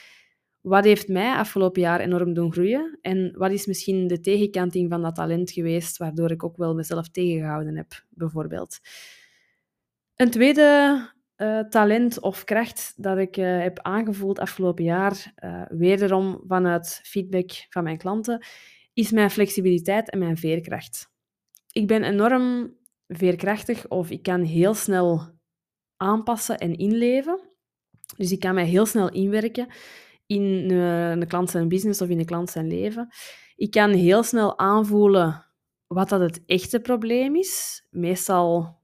wat 0.61 0.85
heeft 0.85 1.09
mij 1.09 1.35
afgelopen 1.35 1.81
jaar 1.81 2.01
enorm 2.01 2.35
doen 2.35 2.53
groeien 2.53 2.99
en 3.01 3.33
wat 3.37 3.51
is 3.51 3.67
misschien 3.67 4.07
de 4.07 4.21
tegenkanting 4.21 4.91
van 4.91 5.03
dat 5.03 5.15
talent 5.15 5.51
geweest, 5.51 5.97
waardoor 5.97 6.31
ik 6.31 6.45
ook 6.45 6.57
wel 6.57 6.75
mezelf 6.75 7.09
tegengehouden 7.09 7.77
heb, 7.77 8.05
bijvoorbeeld. 8.09 8.79
Een 10.19 10.31
tweede 10.31 11.01
uh, 11.37 11.61
talent 11.61 12.21
of 12.21 12.45
kracht 12.45 12.93
dat 12.97 13.19
ik 13.19 13.37
uh, 13.37 13.61
heb 13.61 13.79
aangevoeld 13.81 14.39
afgelopen 14.39 14.85
jaar, 14.85 15.33
uh, 15.45 15.63
wederom 15.69 16.41
vanuit 16.47 17.01
feedback 17.03 17.51
van 17.69 17.83
mijn 17.85 17.99
klanten, 17.99 18.47
is 18.93 19.11
mijn 19.11 19.31
flexibiliteit 19.31 20.11
en 20.11 20.19
mijn 20.19 20.37
veerkracht. 20.37 21.11
Ik 21.73 21.87
ben 21.87 22.03
enorm 22.03 22.77
veerkrachtig 23.07 23.89
of 23.89 24.11
ik 24.11 24.23
kan 24.23 24.43
heel 24.43 24.75
snel 24.75 25.21
aanpassen 25.97 26.59
en 26.59 26.77
inleven. 26.77 27.41
Dus 28.17 28.33
ik 28.33 28.41
kan 28.41 28.55
mij 28.55 28.67
heel 28.67 28.87
snel 28.87 29.11
inwerken 29.11 29.69
in 30.27 30.71
een, 30.71 31.27
klant 31.27 31.51
zijn 31.51 31.69
business 31.69 32.01
of 32.01 32.09
in 32.09 32.19
een 32.19 32.25
klant 32.25 32.51
zijn 32.51 32.69
leven. 32.69 33.09
Ik 33.57 33.71
kan 33.71 33.91
heel 33.91 34.23
snel 34.23 34.59
aanvoelen 34.59 35.47
wat 35.87 36.09
dat 36.09 36.21
het 36.21 36.45
echte 36.47 36.81
probleem 36.81 37.37
is. 37.37 37.85
Meestal 37.91 38.78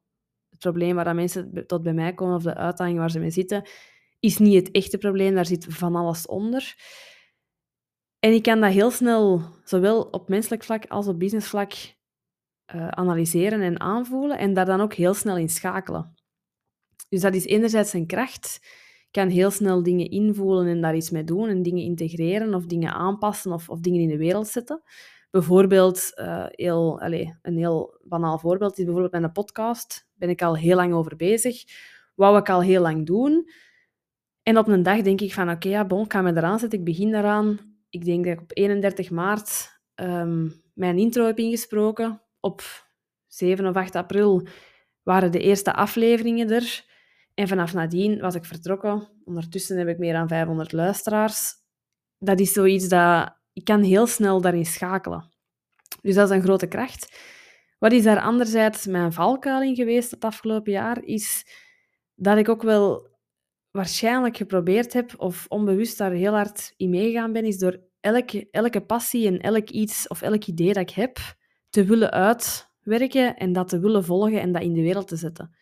probleem 0.70 0.94
waar 0.94 1.14
mensen 1.14 1.66
tot 1.66 1.83
bij 1.83 1.92
mij 1.92 2.14
komen 2.14 2.35
of 2.35 2.42
de 2.42 2.55
uitdaging 2.55 2.98
waar 2.98 3.11
ze 3.11 3.18
mee 3.18 3.31
zitten, 3.31 3.68
is 4.20 4.38
niet 4.38 4.55
het 4.55 4.70
echte 4.70 4.98
probleem. 4.98 5.35
Daar 5.35 5.46
zit 5.46 5.66
van 5.68 5.96
alles 5.96 6.27
onder. 6.27 6.74
En 8.18 8.33
ik 8.33 8.42
kan 8.42 8.61
dat 8.61 8.72
heel 8.72 8.90
snel, 8.90 9.42
zowel 9.64 10.03
op 10.03 10.29
menselijk 10.29 10.64
vlak 10.64 10.87
als 10.87 11.07
op 11.07 11.18
businessvlak, 11.18 11.72
uh, 12.74 12.88
analyseren 12.88 13.61
en 13.61 13.81
aanvoelen 13.81 14.38
en 14.38 14.55
daar 14.55 14.64
dan 14.64 14.81
ook 14.81 14.94
heel 14.94 15.14
snel 15.14 15.37
in 15.37 15.48
schakelen. 15.48 16.14
Dus 17.09 17.20
dat 17.20 17.35
is 17.35 17.44
enerzijds 17.44 17.92
een 17.92 18.07
kracht. 18.07 18.59
Ik 19.07 19.20
kan 19.20 19.29
heel 19.29 19.50
snel 19.50 19.83
dingen 19.83 20.11
invoelen 20.11 20.66
en 20.66 20.81
daar 20.81 20.96
iets 20.96 21.11
mee 21.11 21.24
doen 21.24 21.48
en 21.48 21.62
dingen 21.62 21.83
integreren 21.83 22.55
of 22.55 22.66
dingen 22.66 22.92
aanpassen 22.92 23.53
of, 23.53 23.68
of 23.68 23.81
dingen 23.81 24.00
in 24.00 24.09
de 24.09 24.16
wereld 24.16 24.48
zetten. 24.48 24.83
Bijvoorbeeld, 25.35 26.12
uh, 26.14 26.47
heel, 26.51 27.01
allez, 27.01 27.31
een 27.42 27.57
heel 27.57 28.01
banaal 28.03 28.38
voorbeeld 28.38 28.79
is 28.79 28.85
bijvoorbeeld 28.85 29.23
een 29.23 29.33
podcast. 29.33 30.07
Ben 30.14 30.29
ik 30.29 30.42
al 30.42 30.57
heel 30.57 30.77
lang 30.77 30.92
over 30.92 31.16
bezig. 31.16 31.64
Wou 32.14 32.38
ik 32.38 32.49
al 32.49 32.62
heel 32.62 32.83
lang 32.83 33.07
doen. 33.07 33.51
En 34.42 34.59
op 34.59 34.68
een 34.68 34.83
dag 34.83 35.01
denk 35.01 35.20
ik 35.20 35.33
van, 35.33 35.51
oké, 35.51 35.68
ja, 35.68 35.85
bon, 35.85 36.05
ik 36.05 36.12
ga 36.12 36.23
me 36.23 36.37
eraan 36.37 36.59
zetten. 36.59 36.79
Ik 36.79 36.85
begin 36.85 37.11
daaraan 37.11 37.75
ik 37.94 38.05
denk 38.05 38.25
dat 38.25 38.33
ik 38.33 38.40
op 38.40 38.51
31 38.55 39.11
maart 39.11 39.81
um, 39.94 40.62
mijn 40.75 40.99
intro 40.99 41.27
heb 41.27 41.38
ingesproken. 41.38 42.23
Op 42.40 42.62
7 43.27 43.66
of 43.66 43.77
8 43.77 43.97
april 43.97 44.47
waren 45.03 45.33
de 45.33 45.40
eerste 45.40 45.75
afleveringen 45.75 46.51
er. 46.51 46.85
En 47.35 47.49
vanaf 47.49 47.73
nadien 47.73 48.20
was 48.20 48.35
ik 48.35 48.44
vertrokken. 48.44 49.09
Ondertussen 49.25 49.79
heb 49.79 49.88
ik 49.88 49.99
meer 49.99 50.12
dan 50.12 50.29
500 50.29 50.73
luisteraars. 50.73 51.53
Dat 52.18 52.40
is 52.40 52.53
zoiets 52.53 52.88
dat... 52.88 53.42
Ik 53.55 53.64
kan 53.64 53.83
heel 53.83 54.07
snel 54.07 54.40
daarin 54.40 54.67
schakelen. 54.67 55.33
Dus 56.03 56.14
dat 56.14 56.31
is 56.31 56.37
een 56.37 56.43
grote 56.43 56.67
kracht. 56.67 57.19
Wat 57.79 57.93
is 57.93 58.03
daar 58.03 58.21
anderzijds 58.21 58.87
mijn 58.87 59.12
valkuil 59.12 59.62
in 59.62 59.75
geweest 59.75 60.11
het 60.11 60.25
afgelopen 60.25 60.73
jaar, 60.73 61.03
is 61.03 61.47
dat 62.14 62.38
ik 62.38 62.49
ook 62.49 62.62
wel 62.62 63.09
waarschijnlijk 63.71 64.37
geprobeerd 64.37 64.93
heb, 64.93 65.14
of 65.17 65.47
onbewust 65.49 65.99
daar 65.99 66.11
heel 66.11 66.33
hard 66.33 66.75
in 66.77 66.90
meegegaan 66.90 67.33
ben, 67.33 67.45
is 67.45 67.59
door 67.59 67.81
elke, 68.01 68.49
elke 68.51 68.81
passie 68.81 69.27
en 69.27 69.40
elk 69.40 69.71
iets 69.71 70.09
of 70.09 70.23
elk 70.23 70.45
idee 70.45 70.73
dat 70.73 70.83
ik 70.83 70.90
heb, 70.90 71.19
te 71.71 71.85
willen 71.85 72.11
uitwerken 72.11 73.37
en 73.37 73.53
dat 73.53 73.69
te 73.69 73.79
willen 73.79 74.05
volgen 74.05 74.40
en 74.40 74.53
dat 74.53 74.62
in 74.62 74.73
de 74.73 74.83
wereld 74.83 75.09
te 75.09 75.17
zetten. 75.17 75.57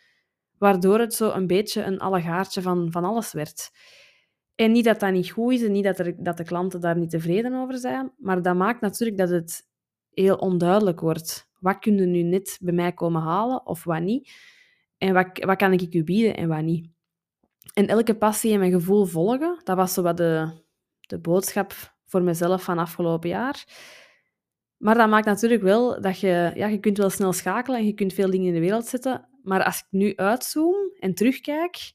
Waardoor 0.59 0.99
het 0.99 1.15
zo 1.15 1.31
een 1.31 1.47
beetje 1.47 1.83
een 1.83 1.99
allegaartje 1.99 2.63
van, 2.63 2.89
van 2.91 3.05
alles 3.05 3.33
werd. 3.33 3.71
En 4.63 4.73
niet 4.73 4.85
dat 4.85 5.01
dat 5.01 5.13
niet 5.13 5.31
goed 5.31 5.53
is 5.53 5.63
en 5.63 5.73
niet 5.73 5.85
dat, 5.85 6.13
dat 6.17 6.37
de 6.37 6.45
klanten 6.45 6.81
daar 6.81 6.97
niet 6.97 7.11
tevreden 7.11 7.55
over 7.55 7.79
zijn, 7.79 8.13
maar 8.19 8.43
dat 8.43 8.57
maakt 8.57 8.81
natuurlijk 8.81 9.19
dat 9.19 9.29
het 9.29 9.69
heel 10.11 10.37
onduidelijk 10.37 11.01
wordt. 11.01 11.51
Wat 11.59 11.79
kun 11.79 11.97
je 11.97 12.07
nu 12.07 12.23
net 12.23 12.59
bij 12.61 12.73
mij 12.73 12.93
komen 12.93 13.23
halen 13.23 13.67
of 13.67 13.85
wat 13.85 14.01
niet? 14.01 14.33
En 14.99 15.15
wat, 15.15 15.45
wat 15.45 15.57
kan 15.57 15.73
ik 15.73 15.95
u 15.95 16.05
bieden 16.05 16.37
en 16.37 16.49
wat 16.49 16.63
niet? 16.63 16.89
En 17.75 17.87
elke 17.87 18.15
passie 18.15 18.53
en 18.53 18.59
mijn 18.59 18.73
gevoel 18.73 19.05
volgen, 19.05 19.61
dat 19.65 19.77
was 19.77 19.93
zo 19.93 20.03
wat 20.03 20.17
de, 20.17 20.51
de 21.01 21.19
boodschap 21.19 21.73
voor 22.05 22.23
mezelf 22.23 22.63
van 22.63 22.79
afgelopen 22.79 23.29
jaar. 23.29 23.65
Maar 24.77 24.95
dat 24.95 25.09
maakt 25.09 25.27
natuurlijk 25.27 25.63
wel 25.63 26.01
dat 26.01 26.21
je, 26.21 26.53
ja, 26.55 26.67
je 26.67 26.81
kunt 26.81 26.99
wel 26.99 27.11
snel 27.11 27.33
schakelen 27.33 27.79
en 27.79 27.87
je 27.87 27.95
kunt 27.95 28.13
veel 28.13 28.31
dingen 28.31 28.47
in 28.47 28.55
de 28.55 28.61
wereld 28.61 28.87
zetten. 28.87 29.29
Maar 29.43 29.65
als 29.65 29.79
ik 29.79 29.87
nu 29.91 30.17
uitzoom 30.17 30.77
en 30.99 31.15
terugkijk, 31.15 31.93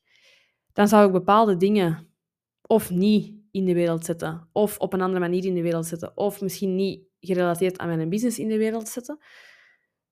dan 0.73 0.87
zou 0.87 1.05
ik 1.05 1.11
bepaalde 1.11 1.57
dingen 1.57 2.07
of 2.67 2.89
niet 2.89 3.35
in 3.51 3.65
de 3.65 3.73
wereld 3.73 4.05
zetten, 4.05 4.49
of 4.51 4.77
op 4.77 4.93
een 4.93 5.01
andere 5.01 5.19
manier 5.19 5.45
in 5.45 5.53
de 5.53 5.61
wereld 5.61 5.85
zetten, 5.85 6.17
of 6.17 6.41
misschien 6.41 6.75
niet 6.75 7.01
gerelateerd 7.19 7.77
aan 7.77 7.87
mijn 7.87 8.09
business 8.09 8.39
in 8.39 8.47
de 8.47 8.57
wereld 8.57 8.87
zetten, 8.87 9.17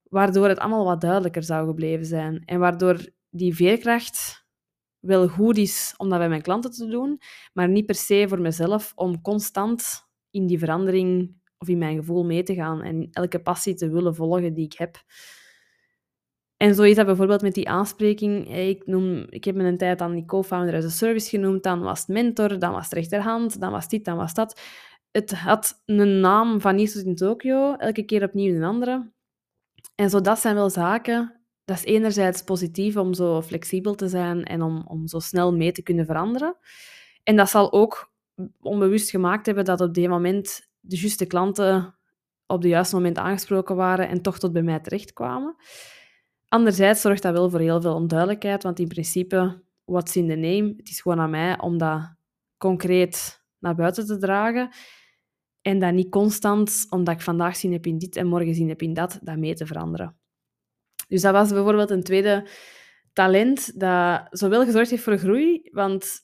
waardoor 0.03 0.47
het 0.47 0.59
allemaal 0.59 0.85
wat 0.85 1.01
duidelijker 1.01 1.43
zou 1.43 1.67
gebleven 1.67 2.05
zijn. 2.05 2.43
En 2.45 2.59
waardoor 2.59 3.09
die 3.29 3.55
veerkracht 3.55 4.45
wel 4.99 5.27
goed 5.27 5.57
is 5.57 5.93
om 5.97 6.09
dat 6.09 6.19
bij 6.19 6.29
mijn 6.29 6.41
klanten 6.41 6.71
te 6.71 6.87
doen, 6.87 7.21
maar 7.53 7.69
niet 7.69 7.85
per 7.85 7.95
se 7.95 8.25
voor 8.27 8.41
mezelf 8.41 8.91
om 8.95 9.21
constant 9.21 10.07
in 10.29 10.47
die 10.47 10.59
verandering 10.59 11.35
of 11.57 11.67
in 11.67 11.77
mijn 11.77 11.95
gevoel 11.95 12.25
mee 12.25 12.43
te 12.43 12.53
gaan 12.53 12.81
en 12.81 13.07
elke 13.11 13.41
passie 13.41 13.73
te 13.73 13.89
willen 13.89 14.15
volgen 14.15 14.53
die 14.53 14.65
ik 14.65 14.73
heb. 14.77 15.03
En 16.57 16.75
zo 16.75 16.83
is 16.83 16.95
dat 16.95 17.05
bijvoorbeeld 17.05 17.41
met 17.41 17.53
die 17.53 17.69
aanspreking. 17.69 18.55
Ik, 18.57 18.87
noem, 18.87 19.25
ik 19.29 19.43
heb 19.43 19.55
me 19.55 19.63
een 19.63 19.77
tijd 19.77 20.01
aan 20.01 20.13
die 20.13 20.25
co-founder 20.25 20.75
as 20.75 20.83
a 20.83 20.89
service 20.89 21.29
genoemd, 21.29 21.63
dan 21.63 21.81
was 21.81 21.99
het 21.99 22.07
mentor, 22.07 22.59
dan 22.59 22.71
was 22.71 22.83
het 22.83 22.93
rechterhand, 22.93 23.59
dan 23.59 23.71
was 23.71 23.87
dit, 23.87 24.05
dan 24.05 24.17
was 24.17 24.33
dat. 24.33 24.61
Het 25.11 25.31
had 25.31 25.81
een 25.85 26.19
naam 26.19 26.61
van 26.61 26.75
tot 26.75 27.03
in 27.03 27.15
Tokio, 27.15 27.75
elke 27.75 28.03
keer 28.03 28.23
opnieuw 28.23 28.55
een 28.55 28.63
andere. 28.63 29.11
En 29.95 30.09
zo, 30.09 30.21
dat 30.21 30.39
zijn 30.39 30.55
wel 30.55 30.69
zaken. 30.69 31.39
Dat 31.65 31.77
is 31.77 31.83
enerzijds 31.83 32.43
positief 32.43 32.97
om 32.97 33.13
zo 33.13 33.41
flexibel 33.41 33.95
te 33.95 34.07
zijn 34.07 34.43
en 34.43 34.61
om, 34.61 34.83
om 34.87 35.07
zo 35.07 35.19
snel 35.19 35.53
mee 35.53 35.71
te 35.71 35.83
kunnen 35.83 36.05
veranderen. 36.05 36.57
En 37.23 37.35
dat 37.35 37.49
zal 37.49 37.71
ook 37.71 38.13
onbewust 38.61 39.09
gemaakt 39.09 39.45
hebben 39.45 39.65
dat 39.65 39.81
op 39.81 39.93
dit 39.93 40.09
moment 40.09 40.69
de 40.79 40.97
juiste 40.97 41.25
klanten 41.25 41.95
op 42.47 42.61
het 42.61 42.71
juiste 42.71 42.95
moment 42.95 43.17
aangesproken 43.17 43.75
waren 43.75 44.07
en 44.07 44.21
toch 44.21 44.39
tot 44.39 44.53
bij 44.53 44.61
mij 44.61 44.79
terechtkwamen. 44.79 45.55
Anderzijds 46.55 47.01
zorgt 47.01 47.21
dat 47.21 47.33
wel 47.33 47.49
voor 47.49 47.59
heel 47.59 47.81
veel 47.81 47.93
onduidelijkheid, 47.93 48.63
want 48.63 48.79
in 48.79 48.87
principe, 48.87 49.63
what's 49.83 50.15
in 50.15 50.27
the 50.27 50.35
name? 50.35 50.73
Het 50.77 50.89
is 50.89 51.01
gewoon 51.01 51.19
aan 51.19 51.29
mij 51.29 51.59
om 51.59 51.77
dat 51.77 52.15
concreet 52.57 53.43
naar 53.59 53.75
buiten 53.75 54.05
te 54.05 54.17
dragen. 54.17 54.69
En 55.61 55.79
dat 55.79 55.93
niet 55.93 56.09
constant, 56.09 56.85
omdat 56.89 57.13
ik 57.13 57.21
vandaag 57.21 57.55
zin 57.55 57.71
heb 57.71 57.85
in 57.85 57.97
dit 57.97 58.15
en 58.15 58.27
morgen 58.27 58.55
zin 58.55 58.69
heb 58.69 58.81
in 58.81 58.93
dat, 58.93 59.19
dat 59.21 59.37
mee 59.37 59.53
te 59.53 59.65
veranderen. 59.65 60.17
Dus 61.07 61.21
dat 61.21 61.33
was 61.33 61.49
bijvoorbeeld 61.49 61.89
een 61.89 62.03
tweede 62.03 62.47
talent 63.13 63.79
dat 63.79 64.27
zowel 64.29 64.65
gezorgd 64.65 64.89
heeft 64.89 65.03
voor 65.03 65.17
groei, 65.17 65.69
want 65.71 66.21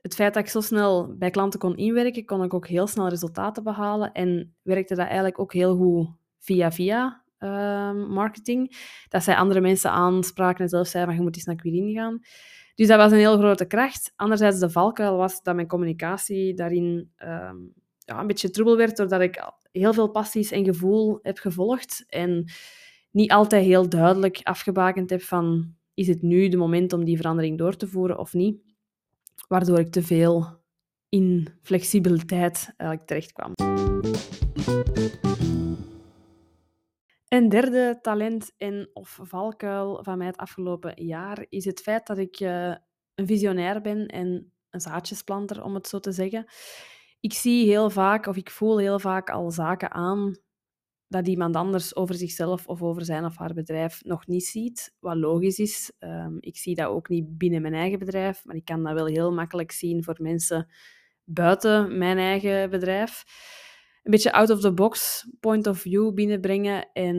het 0.00 0.14
feit 0.14 0.34
dat 0.34 0.42
ik 0.42 0.50
zo 0.50 0.60
snel 0.60 1.16
bij 1.16 1.30
klanten 1.30 1.60
kon 1.60 1.76
inwerken, 1.76 2.24
kon 2.24 2.42
ik 2.42 2.54
ook 2.54 2.66
heel 2.66 2.86
snel 2.86 3.08
resultaten 3.08 3.62
behalen 3.62 4.12
en 4.12 4.56
werkte 4.62 4.94
dat 4.94 5.06
eigenlijk 5.06 5.38
ook 5.38 5.52
heel 5.52 5.76
goed 5.76 6.08
via-via 6.38 7.26
Ehm, 7.38 7.96
marketing. 7.96 8.76
Dat 9.08 9.22
zij 9.22 9.36
andere 9.36 9.60
mensen 9.60 9.90
aanspraken 9.90 10.60
en 10.64 10.68
zelf 10.68 10.86
zeiden 10.86 11.12
van 11.12 11.22
je 11.22 11.28
moet 11.28 11.36
eens 11.36 11.46
naar 11.46 11.56
Quirin 11.56 11.94
gaan. 11.94 12.20
Dus 12.74 12.86
dat 12.86 12.98
was 12.98 13.12
een 13.12 13.18
heel 13.18 13.38
grote 13.38 13.64
kracht. 13.64 14.12
Anderzijds, 14.16 14.58
de 14.58 14.70
valkuil 14.70 15.16
was 15.16 15.42
dat 15.42 15.54
mijn 15.54 15.66
communicatie 15.66 16.54
daarin 16.54 17.10
ehm, 17.16 17.56
ja, 17.98 18.20
een 18.20 18.26
beetje 18.26 18.50
troebel 18.50 18.76
werd, 18.76 18.96
doordat 18.96 19.20
ik 19.20 19.52
heel 19.72 19.92
veel 19.92 20.10
passies 20.10 20.50
en 20.50 20.64
gevoel 20.64 21.18
heb 21.22 21.38
gevolgd 21.38 22.04
en 22.08 22.50
niet 23.10 23.30
altijd 23.30 23.64
heel 23.64 23.88
duidelijk 23.88 24.40
afgebakend 24.42 25.10
heb 25.10 25.22
van 25.22 25.74
is 25.94 26.08
het 26.08 26.22
nu 26.22 26.48
de 26.48 26.56
moment 26.56 26.92
om 26.92 27.04
die 27.04 27.16
verandering 27.16 27.58
door 27.58 27.76
te 27.76 27.86
voeren 27.86 28.18
of 28.18 28.32
niet. 28.32 28.60
Waardoor 29.48 29.78
ik 29.78 29.90
te 29.90 30.02
veel 30.02 30.60
in 31.08 31.48
flexibiliteit 31.62 32.74
eigenlijk 32.76 33.08
terecht 33.08 33.32
kwam. 33.32 33.52
Een 37.38 37.48
derde 37.48 37.98
talent 38.00 38.52
en 38.56 38.90
of 38.92 39.18
valkuil 39.22 40.02
van 40.02 40.18
mij 40.18 40.26
het 40.26 40.36
afgelopen 40.36 41.04
jaar 41.04 41.46
is 41.48 41.64
het 41.64 41.80
feit 41.80 42.06
dat 42.06 42.18
ik 42.18 42.40
uh, 42.40 42.74
een 43.14 43.26
visionair 43.26 43.80
ben 43.80 44.06
en 44.06 44.52
een 44.70 44.80
zaadjesplanter, 44.80 45.62
om 45.62 45.74
het 45.74 45.88
zo 45.88 45.98
te 45.98 46.12
zeggen. 46.12 46.46
Ik 47.20 47.32
zie 47.32 47.66
heel 47.66 47.90
vaak, 47.90 48.26
of 48.26 48.36
ik 48.36 48.50
voel 48.50 48.78
heel 48.78 48.98
vaak 48.98 49.30
al 49.30 49.50
zaken 49.50 49.90
aan 49.90 50.36
dat 51.08 51.28
iemand 51.28 51.56
anders 51.56 51.96
over 51.96 52.14
zichzelf 52.14 52.66
of 52.66 52.82
over 52.82 53.04
zijn 53.04 53.24
of 53.24 53.36
haar 53.36 53.54
bedrijf 53.54 54.04
nog 54.04 54.26
niet 54.26 54.44
ziet, 54.44 54.94
wat 54.98 55.16
logisch 55.16 55.58
is. 55.58 55.92
Um, 55.98 56.36
ik 56.40 56.56
zie 56.56 56.74
dat 56.74 56.86
ook 56.86 57.08
niet 57.08 57.38
binnen 57.38 57.62
mijn 57.62 57.74
eigen 57.74 57.98
bedrijf, 57.98 58.44
maar 58.44 58.56
ik 58.56 58.64
kan 58.64 58.82
dat 58.82 58.94
wel 58.94 59.06
heel 59.06 59.32
makkelijk 59.32 59.72
zien 59.72 60.04
voor 60.04 60.16
mensen 60.20 60.70
buiten 61.24 61.98
mijn 61.98 62.18
eigen 62.18 62.70
bedrijf 62.70 63.24
een 64.08 64.14
beetje 64.14 64.32
out 64.32 64.50
of 64.50 64.60
the 64.60 64.72
box 64.72 65.26
point 65.40 65.66
of 65.66 65.78
view 65.78 66.14
binnenbrengen. 66.14 66.92
En 66.92 67.16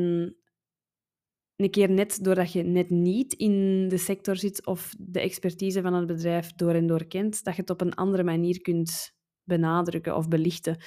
een 1.56 1.70
keer 1.70 1.90
net 1.90 2.24
doordat 2.24 2.52
je 2.52 2.64
net 2.64 2.90
niet 2.90 3.34
in 3.34 3.88
de 3.88 3.98
sector 3.98 4.36
zit 4.36 4.66
of 4.66 4.94
de 5.00 5.20
expertise 5.20 5.82
van 5.82 5.94
het 5.94 6.08
bedrijf 6.08 6.54
door 6.54 6.74
en 6.74 6.88
door 6.88 7.06
kent, 7.06 7.44
dat 7.44 7.56
je 7.56 7.62
het 7.62 7.70
op 7.70 7.82
een 7.82 7.94
andere 7.94 8.24
manier 8.24 8.62
kunt 8.62 9.16
benadrukken 9.44 10.16
of 10.16 10.28
belichten. 10.28 10.78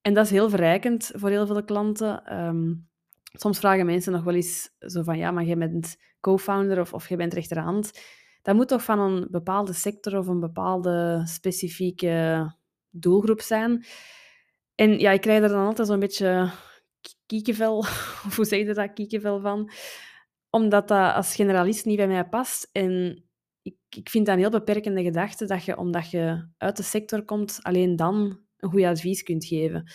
En 0.00 0.14
dat 0.14 0.24
is 0.24 0.30
heel 0.30 0.50
verrijkend 0.50 1.10
voor 1.14 1.30
heel 1.30 1.46
veel 1.46 1.64
klanten. 1.64 2.24
Ehm, 2.24 2.74
soms 3.22 3.58
vragen 3.58 3.86
mensen 3.86 4.12
nog 4.12 4.24
wel 4.24 4.34
eens 4.34 4.70
zo 4.78 5.02
van, 5.02 5.18
ja, 5.18 5.30
maar 5.30 5.44
jij 5.44 5.58
bent 5.58 5.96
co-founder 6.20 6.80
of, 6.80 6.92
of 6.92 7.08
je 7.08 7.16
bent 7.16 7.34
rechterhand. 7.34 7.90
Dat 8.42 8.54
moet 8.54 8.68
toch 8.68 8.84
van 8.84 8.98
een 8.98 9.26
bepaalde 9.30 9.72
sector 9.72 10.18
of 10.18 10.26
een 10.26 10.40
bepaalde 10.40 11.22
specifieke 11.24 12.46
doelgroep 12.90 13.40
zijn. 13.40 13.84
En 14.80 14.98
ja, 14.98 15.10
ik 15.10 15.20
krijg 15.20 15.42
er 15.42 15.48
dan 15.48 15.66
altijd 15.66 15.88
zo'n 15.88 15.98
beetje 15.98 16.50
kiekenvel, 17.26 17.78
of 18.26 18.36
hoe 18.36 18.44
zeg 18.44 18.58
je 18.58 18.74
dat, 18.74 18.92
kiekenvel 18.92 19.40
van. 19.40 19.70
Omdat 20.50 20.88
dat 20.88 21.14
als 21.14 21.34
generalist 21.34 21.84
niet 21.84 21.96
bij 21.96 22.08
mij 22.08 22.28
past. 22.28 22.68
En 22.72 23.24
ik, 23.62 23.76
ik 23.88 24.08
vind 24.08 24.26
dat 24.26 24.34
een 24.34 24.40
heel 24.40 24.50
beperkende 24.50 25.02
gedachte, 25.02 25.46
dat 25.46 25.64
je, 25.64 25.76
omdat 25.76 26.10
je 26.10 26.48
uit 26.56 26.76
de 26.76 26.82
sector 26.82 27.24
komt, 27.24 27.58
alleen 27.62 27.96
dan 27.96 28.40
een 28.56 28.70
goed 28.70 28.82
advies 28.82 29.22
kunt 29.22 29.44
geven. 29.44 29.92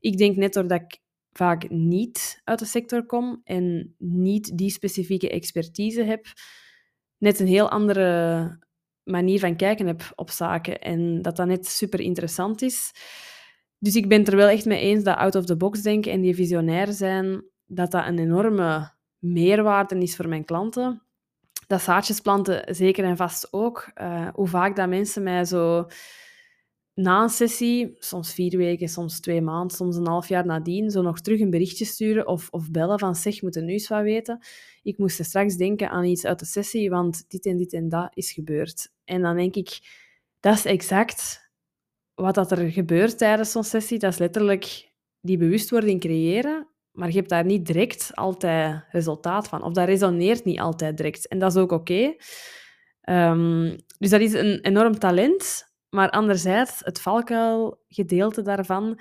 Ik 0.00 0.16
denk 0.16 0.36
net 0.36 0.52
doordat 0.52 0.80
ik 0.80 1.00
vaak 1.32 1.70
niet 1.70 2.40
uit 2.44 2.58
de 2.58 2.64
sector 2.64 3.06
kom 3.06 3.40
en 3.44 3.94
niet 3.98 4.58
die 4.58 4.70
specifieke 4.70 5.30
expertise 5.30 6.02
heb, 6.02 6.26
net 7.18 7.40
een 7.40 7.46
heel 7.46 7.70
andere 7.70 8.58
manier 9.02 9.38
van 9.38 9.56
kijken 9.56 9.86
heb 9.86 10.12
op 10.14 10.30
zaken. 10.30 10.80
En 10.80 11.22
dat 11.22 11.36
dat 11.36 11.46
net 11.46 11.66
super 11.66 12.00
interessant 12.00 12.62
is. 12.62 12.92
Dus 13.78 13.94
ik 13.94 14.08
ben 14.08 14.18
het 14.18 14.28
er 14.28 14.36
wel 14.36 14.48
echt 14.48 14.64
mee 14.64 14.80
eens 14.80 15.04
dat 15.04 15.16
out 15.16 15.34
of 15.34 15.44
the 15.44 15.56
box 15.56 15.82
denken 15.82 16.12
en 16.12 16.20
die 16.20 16.34
visionair 16.34 16.92
zijn, 16.92 17.44
dat 17.66 17.90
dat 17.90 18.06
een 18.06 18.18
enorme 18.18 18.90
meerwaarde 19.18 19.98
is 19.98 20.16
voor 20.16 20.28
mijn 20.28 20.44
klanten. 20.44 21.02
Dat 21.66 21.82
zaadjes 21.82 22.20
planten 22.20 22.74
zeker 22.74 23.04
en 23.04 23.16
vast 23.16 23.52
ook. 23.52 23.90
Uh, 24.00 24.28
hoe 24.34 24.48
vaak 24.48 24.76
dat 24.76 24.88
mensen 24.88 25.22
mij 25.22 25.44
zo 25.44 25.86
na 26.94 27.22
een 27.22 27.28
sessie, 27.28 27.96
soms 27.98 28.34
vier 28.34 28.56
weken, 28.56 28.88
soms 28.88 29.20
twee 29.20 29.40
maanden, 29.40 29.76
soms 29.76 29.96
een 29.96 30.06
half 30.06 30.28
jaar 30.28 30.46
nadien, 30.46 30.90
zo 30.90 31.02
nog 31.02 31.20
terug 31.20 31.40
een 31.40 31.50
berichtje 31.50 31.84
sturen 31.84 32.26
of, 32.26 32.48
of 32.50 32.70
bellen 32.70 32.98
van 32.98 33.14
zeg, 33.14 33.42
moeten 33.42 33.64
nu 33.64 33.72
eens 33.72 33.88
wat 33.88 34.02
weten. 34.02 34.38
Ik 34.82 34.98
moest 34.98 35.24
straks 35.24 35.56
denken 35.56 35.90
aan 35.90 36.04
iets 36.04 36.24
uit 36.24 36.38
de 36.38 36.44
sessie, 36.44 36.90
want 36.90 37.24
dit 37.28 37.46
en 37.46 37.56
dit 37.56 37.72
en 37.72 37.88
dat 37.88 38.10
is 38.14 38.32
gebeurd. 38.32 38.92
En 39.04 39.22
dan 39.22 39.36
denk 39.36 39.54
ik, 39.54 39.78
dat 40.40 40.54
is 40.54 40.64
exact 40.64 41.45
wat 42.16 42.34
dat 42.34 42.50
er 42.50 42.70
gebeurt 42.70 43.18
tijdens 43.18 43.50
zo'n 43.50 43.64
sessie, 43.64 43.98
dat 43.98 44.12
is 44.12 44.18
letterlijk 44.18 44.90
die 45.20 45.36
bewustwording 45.36 46.00
creëren, 46.00 46.68
maar 46.92 47.08
je 47.08 47.16
hebt 47.16 47.28
daar 47.28 47.44
niet 47.44 47.66
direct 47.66 48.10
altijd 48.14 48.84
resultaat 48.90 49.48
van. 49.48 49.62
Of 49.62 49.72
dat 49.72 49.86
resoneert 49.88 50.44
niet 50.44 50.60
altijd 50.60 50.96
direct. 50.96 51.28
En 51.28 51.38
dat 51.38 51.54
is 51.54 51.62
ook 51.62 51.72
oké. 51.72 52.14
Ehm, 53.00 53.76
dus 53.98 54.10
dat 54.10 54.20
is 54.20 54.32
een 54.32 54.60
enorm 54.60 54.98
talent. 54.98 55.74
Maar 55.88 56.10
anderzijds, 56.10 56.80
het 56.84 57.00
valkuilgedeelte 57.00 58.42
daarvan 58.42 59.00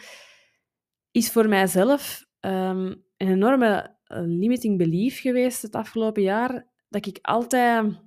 is 1.11 1.31
voor 1.31 1.49
mijzelf 1.49 2.25
um, 2.39 3.03
een 3.17 3.27
enorme 3.27 3.97
eh, 4.03 4.19
limiting 4.21 4.77
belief 4.77 5.21
geweest 5.21 5.61
het 5.61 5.75
afgelopen 5.75 6.21
jaar. 6.21 6.67
Dat 6.89 7.05
ik 7.05 7.19
altijd 7.21 7.99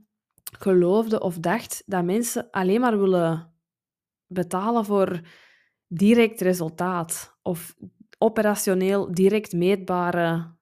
geloofde 0.59 1.21
of 1.21 1.38
dacht 1.38 1.83
dat 1.87 2.05
mensen 2.05 2.51
alleen 2.51 2.81
maar 2.81 2.99
willen 2.99 3.53
betalen 4.28 4.84
voor 4.84 5.20
direct 5.86 6.40
resultaat 6.40 7.38
of 7.42 7.74
operationeel 8.18 9.12
direct 9.12 9.52
meetbare 9.52 10.56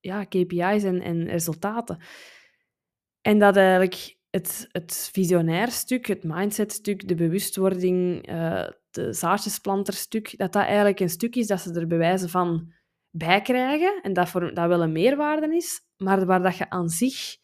ja, 0.00 0.24
KPI's 0.24 0.84
en, 0.84 1.00
en 1.00 1.24
resultaten. 1.24 1.98
En 3.20 3.38
dat 3.38 3.56
eigenlijk 3.56 4.16
het, 4.30 4.68
het 4.72 5.08
visionair 5.12 5.70
stuk, 5.70 6.06
het 6.06 6.24
mindset 6.24 6.72
stuk, 6.72 7.08
de 7.08 7.14
bewustwording, 7.14 8.28
uh, 8.30 8.68
de 8.90 9.12
zaadjesplanterstuk, 9.12 10.34
dat 10.36 10.52
dat 10.52 10.62
eigenlijk 10.62 11.00
een 11.00 11.10
stuk 11.10 11.36
is 11.36 11.46
dat 11.46 11.60
ze 11.60 11.72
er 11.72 11.86
bewijzen 11.86 12.28
van 12.28 12.72
bij 13.10 13.42
krijgen 13.42 14.02
en 14.02 14.12
dat, 14.12 14.28
voor, 14.28 14.54
dat 14.54 14.68
wel 14.68 14.82
een 14.82 14.92
meerwaarde 14.92 15.56
is, 15.56 15.80
maar 15.96 16.26
waar 16.26 16.42
dat 16.42 16.56
je 16.56 16.70
aan 16.70 16.88
zich 16.88 17.36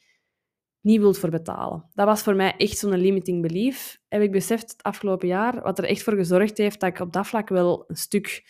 niet 0.82 1.00
wilt 1.00 1.18
voor 1.18 1.30
betalen. 1.30 1.84
Dat 1.94 2.06
was 2.06 2.22
voor 2.22 2.34
mij 2.34 2.54
echt 2.56 2.78
zo'n 2.78 2.96
limiting 2.96 3.42
belief. 3.42 4.00
Heb 4.08 4.22
ik 4.22 4.30
beseft 4.30 4.70
het 4.70 4.82
afgelopen 4.82 5.28
jaar, 5.28 5.62
wat 5.62 5.78
er 5.78 5.84
echt 5.84 6.02
voor 6.02 6.14
gezorgd 6.14 6.58
heeft 6.58 6.80
dat 6.80 6.90
ik 6.90 7.00
op 7.00 7.12
dat 7.12 7.26
vlak 7.26 7.48
wel 7.48 7.84
een 7.86 7.96
stuk 7.96 8.44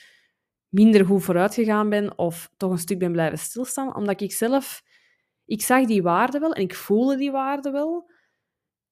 minder 0.68 1.06
goed 1.06 1.22
vooruit 1.22 1.54
gegaan 1.54 1.88
ben 1.88 2.18
of 2.18 2.50
toch 2.56 2.70
een 2.70 2.78
stuk 2.78 2.98
ben 2.98 3.12
blijven 3.12 3.38
stilstaan, 3.38 3.96
omdat 3.96 4.20
ik 4.20 4.32
zelf, 4.32 4.82
ik 5.44 5.62
zag 5.62 5.86
die 5.86 6.02
waarde 6.02 6.38
wel 6.38 6.52
en 6.52 6.62
ik 6.62 6.74
voelde 6.74 7.16
die 7.16 7.30
waarde 7.30 7.70
wel, 7.70 8.10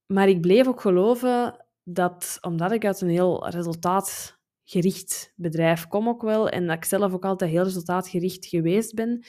maar 0.07 0.29
ik 0.29 0.40
bleef 0.40 0.66
ook 0.66 0.81
geloven 0.81 1.66
dat, 1.83 2.38
omdat 2.40 2.72
ik 2.72 2.85
uit 2.85 3.00
een 3.00 3.09
heel 3.09 3.48
resultaatgericht 3.48 5.33
bedrijf 5.37 5.87
kom 5.87 6.09
ook 6.09 6.22
wel, 6.22 6.48
en 6.48 6.66
dat 6.66 6.76
ik 6.76 6.85
zelf 6.85 7.12
ook 7.12 7.24
altijd 7.24 7.50
heel 7.50 7.64
resultaatgericht 7.64 8.46
geweest 8.46 8.94
ben, 8.94 9.24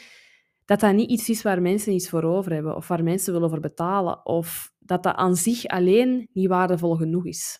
dat 0.71 0.79
dat 0.79 0.93
niet 0.93 1.09
iets 1.09 1.29
is 1.29 1.41
waar 1.41 1.61
mensen 1.61 1.93
iets 1.93 2.09
voor 2.09 2.23
over 2.23 2.53
hebben 2.53 2.75
of 2.75 2.87
waar 2.87 3.03
mensen 3.03 3.33
willen 3.33 3.49
voor 3.49 3.59
betalen 3.59 4.25
of 4.25 4.71
dat 4.79 5.03
dat 5.03 5.15
aan 5.15 5.35
zich 5.35 5.65
alleen 5.65 6.29
niet 6.33 6.47
waardevol 6.47 6.95
genoeg 6.95 7.25
is. 7.25 7.59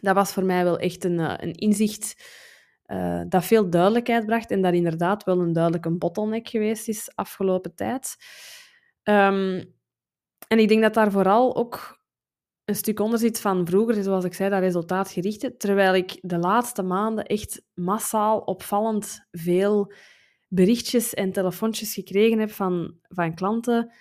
Dat 0.00 0.14
was 0.14 0.32
voor 0.32 0.44
mij 0.44 0.64
wel 0.64 0.78
echt 0.78 1.04
een, 1.04 1.20
eh, 1.20 1.34
een 1.36 1.52
inzicht 1.52 2.24
uh, 2.86 3.22
dat 3.28 3.44
veel 3.44 3.70
duidelijkheid 3.70 4.26
bracht 4.26 4.50
en 4.50 4.62
dat 4.62 4.74
inderdaad 4.74 5.24
wel 5.24 5.40
een 5.40 5.52
duidelijke 5.52 5.90
bottleneck 5.90 6.48
geweest 6.48 6.88
is 6.88 7.12
afgelopen 7.14 7.74
tijd. 7.74 8.16
Um, 9.02 9.74
en 10.48 10.58
ik 10.58 10.68
denk 10.68 10.82
dat 10.82 10.94
daar 10.94 11.10
vooral 11.10 11.56
ook 11.56 12.00
een 12.64 12.76
stuk 12.76 13.00
onder 13.00 13.18
zit 13.18 13.40
van 13.40 13.66
vroeger, 13.66 14.02
zoals 14.02 14.24
ik 14.24 14.34
zei, 14.34 14.50
dat 14.50 14.60
resultaatgerichte, 14.60 15.56
terwijl 15.56 15.94
ik 15.94 16.18
de 16.20 16.38
laatste 16.38 16.82
maanden 16.82 17.24
echt 17.24 17.62
massaal 17.74 18.38
opvallend 18.38 19.26
veel 19.30 19.92
berichtjes 20.50 21.14
en 21.14 21.32
telefoontjes 21.32 21.94
gekregen 21.94 22.38
heb 22.38 22.50
van, 22.50 22.94
van 23.08 23.34
klanten 23.34 23.92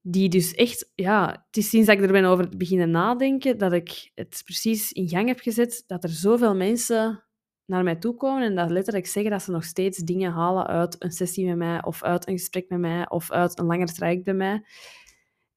die 0.00 0.28
dus 0.28 0.54
echt, 0.54 0.92
ja, 0.94 1.44
het 1.46 1.56
is 1.56 1.68
sinds 1.68 1.88
ik 1.88 2.00
er 2.00 2.12
ben 2.12 2.24
over 2.24 2.48
beginnen 2.56 2.90
nadenken, 2.90 3.58
dat 3.58 3.72
ik 3.72 4.10
het 4.14 4.40
precies 4.44 4.92
in 4.92 5.08
gang 5.08 5.28
heb 5.28 5.40
gezet, 5.40 5.84
dat 5.86 6.04
er 6.04 6.10
zoveel 6.10 6.54
mensen 6.54 7.24
naar 7.64 7.82
mij 7.82 7.96
toe 7.96 8.14
komen 8.14 8.42
en 8.42 8.54
dat 8.54 8.70
letterlijk 8.70 9.06
zeggen 9.06 9.30
dat 9.30 9.42
ze 9.42 9.50
nog 9.50 9.64
steeds 9.64 9.98
dingen 9.98 10.32
halen 10.32 10.66
uit 10.66 10.96
een 10.98 11.10
sessie 11.10 11.46
met 11.46 11.56
mij, 11.56 11.84
of 11.84 12.02
uit 12.02 12.28
een 12.28 12.38
gesprek 12.38 12.68
met 12.68 12.78
mij, 12.78 13.08
of 13.08 13.30
uit 13.30 13.58
een 13.58 13.66
langer 13.66 13.92
traject 13.92 14.24
bij 14.24 14.34
mij. 14.34 14.64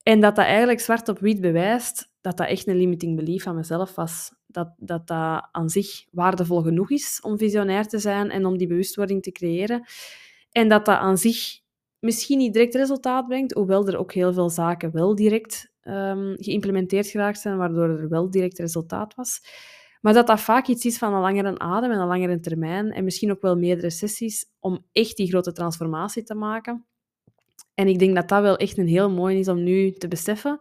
En 0.03 0.19
dat 0.19 0.35
dat 0.35 0.45
eigenlijk 0.45 0.79
zwart 0.79 1.09
op 1.09 1.19
wit 1.19 1.41
bewijst 1.41 2.09
dat 2.21 2.37
dat 2.37 2.47
echt 2.47 2.67
een 2.67 2.77
limiting 2.77 3.15
belief 3.15 3.43
van 3.43 3.55
mezelf 3.55 3.95
was. 3.95 4.31
Dat, 4.51 4.69
dat 4.77 5.07
dat 5.07 5.47
aan 5.51 5.69
zich 5.69 6.05
waardevol 6.11 6.61
genoeg 6.61 6.91
is 6.91 7.19
om 7.21 7.37
visionair 7.37 7.87
te 7.87 7.99
zijn 7.99 8.29
en 8.29 8.45
om 8.45 8.57
die 8.57 8.67
bewustwording 8.67 9.23
te 9.23 9.31
creëren. 9.31 9.83
En 10.51 10.69
dat 10.69 10.85
dat 10.85 10.97
aan 10.97 11.17
zich 11.17 11.59
misschien 11.99 12.37
niet 12.37 12.53
direct 12.53 12.75
resultaat 12.75 13.27
brengt, 13.27 13.53
hoewel 13.53 13.87
er 13.87 13.97
ook 13.97 14.13
heel 14.13 14.33
veel 14.33 14.49
zaken 14.49 14.91
wel 14.91 15.15
direct 15.15 15.71
um, 15.83 16.35
geïmplementeerd 16.39 17.07
geraakt 17.07 17.39
zijn, 17.39 17.57
waardoor 17.57 17.89
er 17.89 18.09
wel 18.09 18.29
direct 18.29 18.59
resultaat 18.59 19.15
was. 19.15 19.41
Maar 20.01 20.13
dat 20.13 20.27
dat 20.27 20.39
vaak 20.39 20.67
iets 20.67 20.85
is 20.85 20.97
van 20.97 21.13
een 21.13 21.21
langere 21.21 21.59
adem 21.59 21.91
en 21.91 21.99
een 21.99 22.07
langere 22.07 22.39
termijn 22.39 22.91
en 22.91 23.03
misschien 23.03 23.31
ook 23.31 23.41
wel 23.41 23.57
meerdere 23.57 23.89
sessies 23.89 24.45
om 24.59 24.85
echt 24.91 25.17
die 25.17 25.27
grote 25.27 25.51
transformatie 25.51 26.23
te 26.23 26.35
maken. 26.35 26.85
En 27.73 27.87
ik 27.87 27.99
denk 27.99 28.15
dat 28.15 28.29
dat 28.29 28.41
wel 28.41 28.57
echt 28.57 28.77
een 28.77 28.87
heel 28.87 29.09
mooi 29.09 29.39
is 29.39 29.47
om 29.47 29.63
nu 29.63 29.91
te 29.91 30.07
beseffen. 30.07 30.59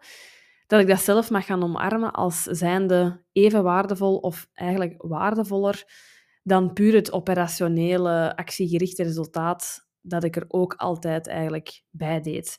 Dat 0.69 0.81
ik 0.81 0.87
dat 0.87 1.01
zelf 1.01 1.31
mag 1.31 1.47
gaan 1.47 1.63
omarmen 1.63 2.13
als 2.13 2.43
zijnde 2.43 3.25
even 3.33 3.63
waardevol 3.63 4.17
of 4.17 4.49
eigenlijk 4.55 4.95
waardevoller 4.99 5.85
dan 6.43 6.73
puur 6.73 6.95
het 6.95 7.13
operationele, 7.13 8.37
actiegerichte 8.37 9.03
resultaat 9.03 9.89
dat 10.01 10.25
ik 10.25 10.37
er 10.37 10.45
ook 10.49 10.75
altijd 10.75 11.27
eigenlijk 11.27 11.83
bij 11.91 12.21
deed. 12.21 12.59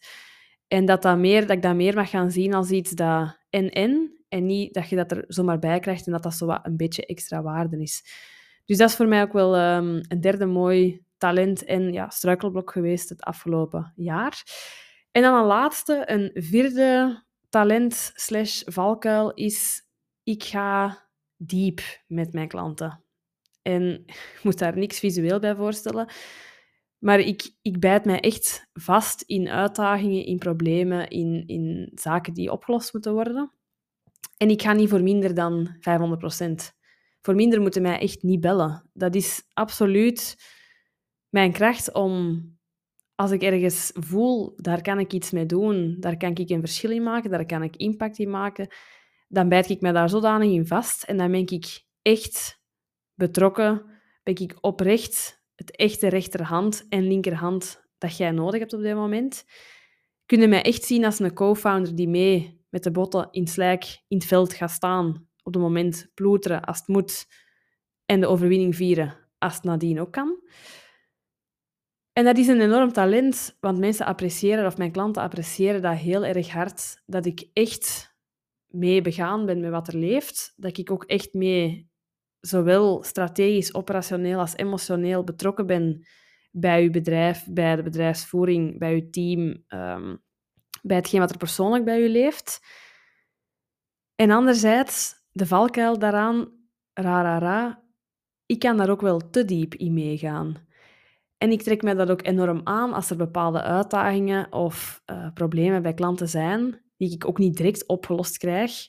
En 0.68 0.86
dat, 0.86 1.02
dat, 1.02 1.18
meer, 1.18 1.42
dat 1.42 1.56
ik 1.56 1.62
dat 1.62 1.76
meer 1.76 1.96
mag 1.96 2.10
gaan 2.10 2.32
zien 2.32 2.54
als 2.54 2.70
iets 2.70 2.92
dat 2.92 3.38
en-en, 3.50 4.24
en 4.28 4.46
niet 4.46 4.74
dat 4.74 4.90
je 4.90 4.96
dat 4.96 5.12
er 5.12 5.24
zomaar 5.28 5.60
bij 5.60 5.80
krijgt 5.80 6.06
en 6.06 6.12
dat 6.12 6.24
dat 6.24 6.34
zo 6.34 6.46
wat 6.46 6.66
een 6.66 6.78
beetje 6.78 7.06
extra 7.06 7.42
waarde 7.42 7.82
is. 7.82 8.04
Dus 8.66 8.78
dat 8.78 8.90
is 8.90 8.96
voor 8.96 9.08
mij 9.08 9.22
ook 9.22 9.34
wel 9.34 9.76
um, 9.76 10.02
een 10.08 10.22
derde 10.22 10.46
mooi 10.46 11.04
talent 11.18 11.64
en 11.64 11.94
ja, 11.94 12.10
struikelblok 12.10 12.72
geweest 12.72 13.10
het 13.10 13.22
afgelopen 13.22 13.94
jaar. 13.96 14.44
En 15.12 15.22
dan 15.22 15.36
een 15.36 15.46
laatste, 15.46 16.04
een 16.06 16.32
vierde 16.34 17.24
talent 17.50 18.12
slash 18.14 18.62
valkuil 18.66 19.34
is 19.34 19.88
ik 20.24 20.44
ga 20.44 21.08
diep 21.36 21.82
met 22.08 22.34
mijn 22.34 22.48
klanten. 22.48 23.04
En 23.62 23.84
je 24.06 24.40
moet 24.44 24.58
daar 24.58 24.78
niks 24.78 25.00
visueel 25.00 25.40
bij 25.40 25.56
voorstellen. 25.56 26.10
Maar 26.98 27.20
ik, 27.20 27.52
ik 27.62 27.80
bijt 27.80 28.06
mij 28.06 28.20
echt 28.20 28.70
vast 28.74 29.22
in 29.22 29.50
uitdagingen, 29.50 30.26
in 30.26 30.38
problemen, 30.38 31.08
in, 31.08 31.44
in 31.48 31.92
zaken 31.94 32.34
die 32.34 32.52
opgelost 32.52 32.94
moeten 32.94 33.14
worden. 33.14 33.52
En 34.38 34.50
ik 34.50 34.62
ga 34.62 34.74
niet 34.74 34.90
voor 34.90 35.04
minder 35.04 35.34
dan 35.34 35.76
500% 35.76 36.78
Voor 37.22 37.36
minder 37.36 37.62
moeten 37.62 37.82
mij 37.82 38.00
echt 38.00 38.24
niet 38.24 38.42
bellen. 38.42 38.90
Dat 38.94 39.16
is 39.16 39.44
absoluut 39.54 40.36
mijn 41.30 41.52
kracht 41.52 41.94
om, 41.94 42.44
als 43.20 43.32
ik 43.32 43.42
ergens 43.42 43.92
voel, 43.94 44.54
daar 44.56 44.82
kan 44.82 45.00
ik 45.00 45.14
iets 45.14 45.32
mee 45.32 45.46
doen, 45.46 45.96
daar 46.00 46.18
kan 46.18 46.36
ik 46.36 46.50
een 46.50 46.60
verschil 46.60 46.92
in 46.92 47.04
maken, 47.04 47.30
daar 47.30 47.46
kan 47.46 47.64
ik 47.64 47.76
impact 47.76 48.20
in 48.20 48.30
maken, 48.30 48.68
dan 49.28 49.50
bijt 49.50 49.70
ik 49.70 49.82
mij 49.82 49.92
daar 49.92 50.10
zodanig 50.10 50.52
in 50.52 50.68
vast 50.68 51.04
en 51.04 51.18
dan 51.18 51.32
ben 51.32 51.48
ik 51.48 51.84
echt 52.02 52.62
betrokken, 53.14 53.86
ben 54.24 54.36
ik 54.36 54.58
oprecht 54.62 55.44
het 55.56 55.76
echte 55.76 56.08
rechterhand 56.08 56.86
en 56.90 57.08
linkerhand 57.08 57.88
dat 57.98 58.18
jij 58.18 58.32
nodig 58.32 58.60
hebt 58.60 58.74
op 58.74 58.82
dit 58.82 58.96
moment. 58.96 59.46
Kunnen 60.26 60.50
mij 60.50 60.62
echt 60.62 60.84
zien 60.84 61.06
als 61.06 61.20
een 61.20 61.34
co-founder 61.34 61.96
die 61.96 62.08
mee 62.08 62.66
met 62.70 62.84
de 62.84 62.92
botten 62.92 63.28
in 63.32 63.48
slijk 63.48 64.04
in 64.08 64.18
het 64.18 64.28
veld 64.28 64.54
gaat 64.54 64.72
staan, 64.72 65.28
op 65.44 65.54
het 65.54 65.64
moment 65.64 66.12
ploeteren 66.14 66.62
als 66.62 66.78
het 66.78 66.88
moet 66.88 67.26
en 68.06 68.20
de 68.20 68.28
overwinning 68.28 68.76
vieren 68.76 69.18
als 69.38 69.54
het 69.54 69.64
nadien 69.64 70.00
ook 70.00 70.12
kan. 70.12 70.38
En 72.14 72.26
dat 72.26 72.38
is 72.38 72.48
een 72.48 72.62
enorm 72.62 72.92
talent, 72.94 73.58
want 73.60 73.80
mensen 73.80 74.06
appreciëren, 74.06 74.66
of 74.66 74.78
mijn 74.78 74.92
klanten 74.92 75.22
appreciëren 75.22 75.82
dat 75.82 75.98
heel 75.98 76.26
erg 76.26 76.50
hard, 76.50 77.02
dat 77.06 77.26
ik 77.26 77.50
echt 77.54 78.16
mee 78.68 79.02
begaan 79.02 79.46
ben 79.46 79.60
met 79.60 79.72
wat 79.72 79.88
er 79.88 79.98
leeft, 79.98 80.54
dat 80.56 80.78
ik 80.78 80.92
ook 80.92 81.04
echt 81.04 81.34
mee 81.34 81.90
zowel 82.40 83.04
strategisch, 83.04 83.74
operationeel 83.74 84.40
als 84.40 84.56
emotioneel 84.56 85.24
betrokken 85.24 85.66
ben 85.66 86.08
bij 86.52 86.84
uw 86.84 86.92
bedrijf, 86.92 87.46
bij 87.50 87.76
de 87.76 87.84
bedrijfsvoering, 87.84 88.80
bij 88.80 88.94
uw 88.94 89.10
team, 89.10 89.64
um, 89.68 90.24
bij 90.82 90.98
hetgeen 90.98 91.20
wat 91.20 91.32
er 91.32 91.38
persoonlijk 91.38 91.86
bij 91.86 92.02
u 92.02 92.10
leeft. 92.10 92.66
En 94.16 94.32
anderzijds, 94.32 95.14
de 95.32 95.46
valkuil 95.46 96.00
daaraan, 96.00 96.52
ra, 96.94 97.22
ra, 97.22 97.38
ra, 97.38 97.84
ik 98.46 98.60
kan 98.60 98.78
daar 98.78 98.90
ook 98.90 99.02
wel 99.02 99.30
te 99.30 99.46
diep 99.46 99.74
in 99.74 99.94
meegaan. 99.94 100.68
En 101.40 101.52
ik 101.52 101.62
trek 101.62 101.82
mij 101.82 101.94
dat 101.94 102.10
ook 102.10 102.26
enorm 102.26 102.62
aan 102.64 102.94
als 102.94 103.10
er 103.10 103.18
bepaalde 103.18 103.62
uitdagingen 103.62 104.54
of 104.54 105.02
uh, 105.06 105.28
problemen 105.34 105.82
bij 105.82 105.94
klanten 105.94 106.30
zijn, 106.30 106.82
die 106.98 107.14
ik 107.14 107.28
ook 107.28 107.38
niet 107.38 107.58
direct 107.58 107.88
opgelost 107.88 108.38
krijg. 108.38 108.88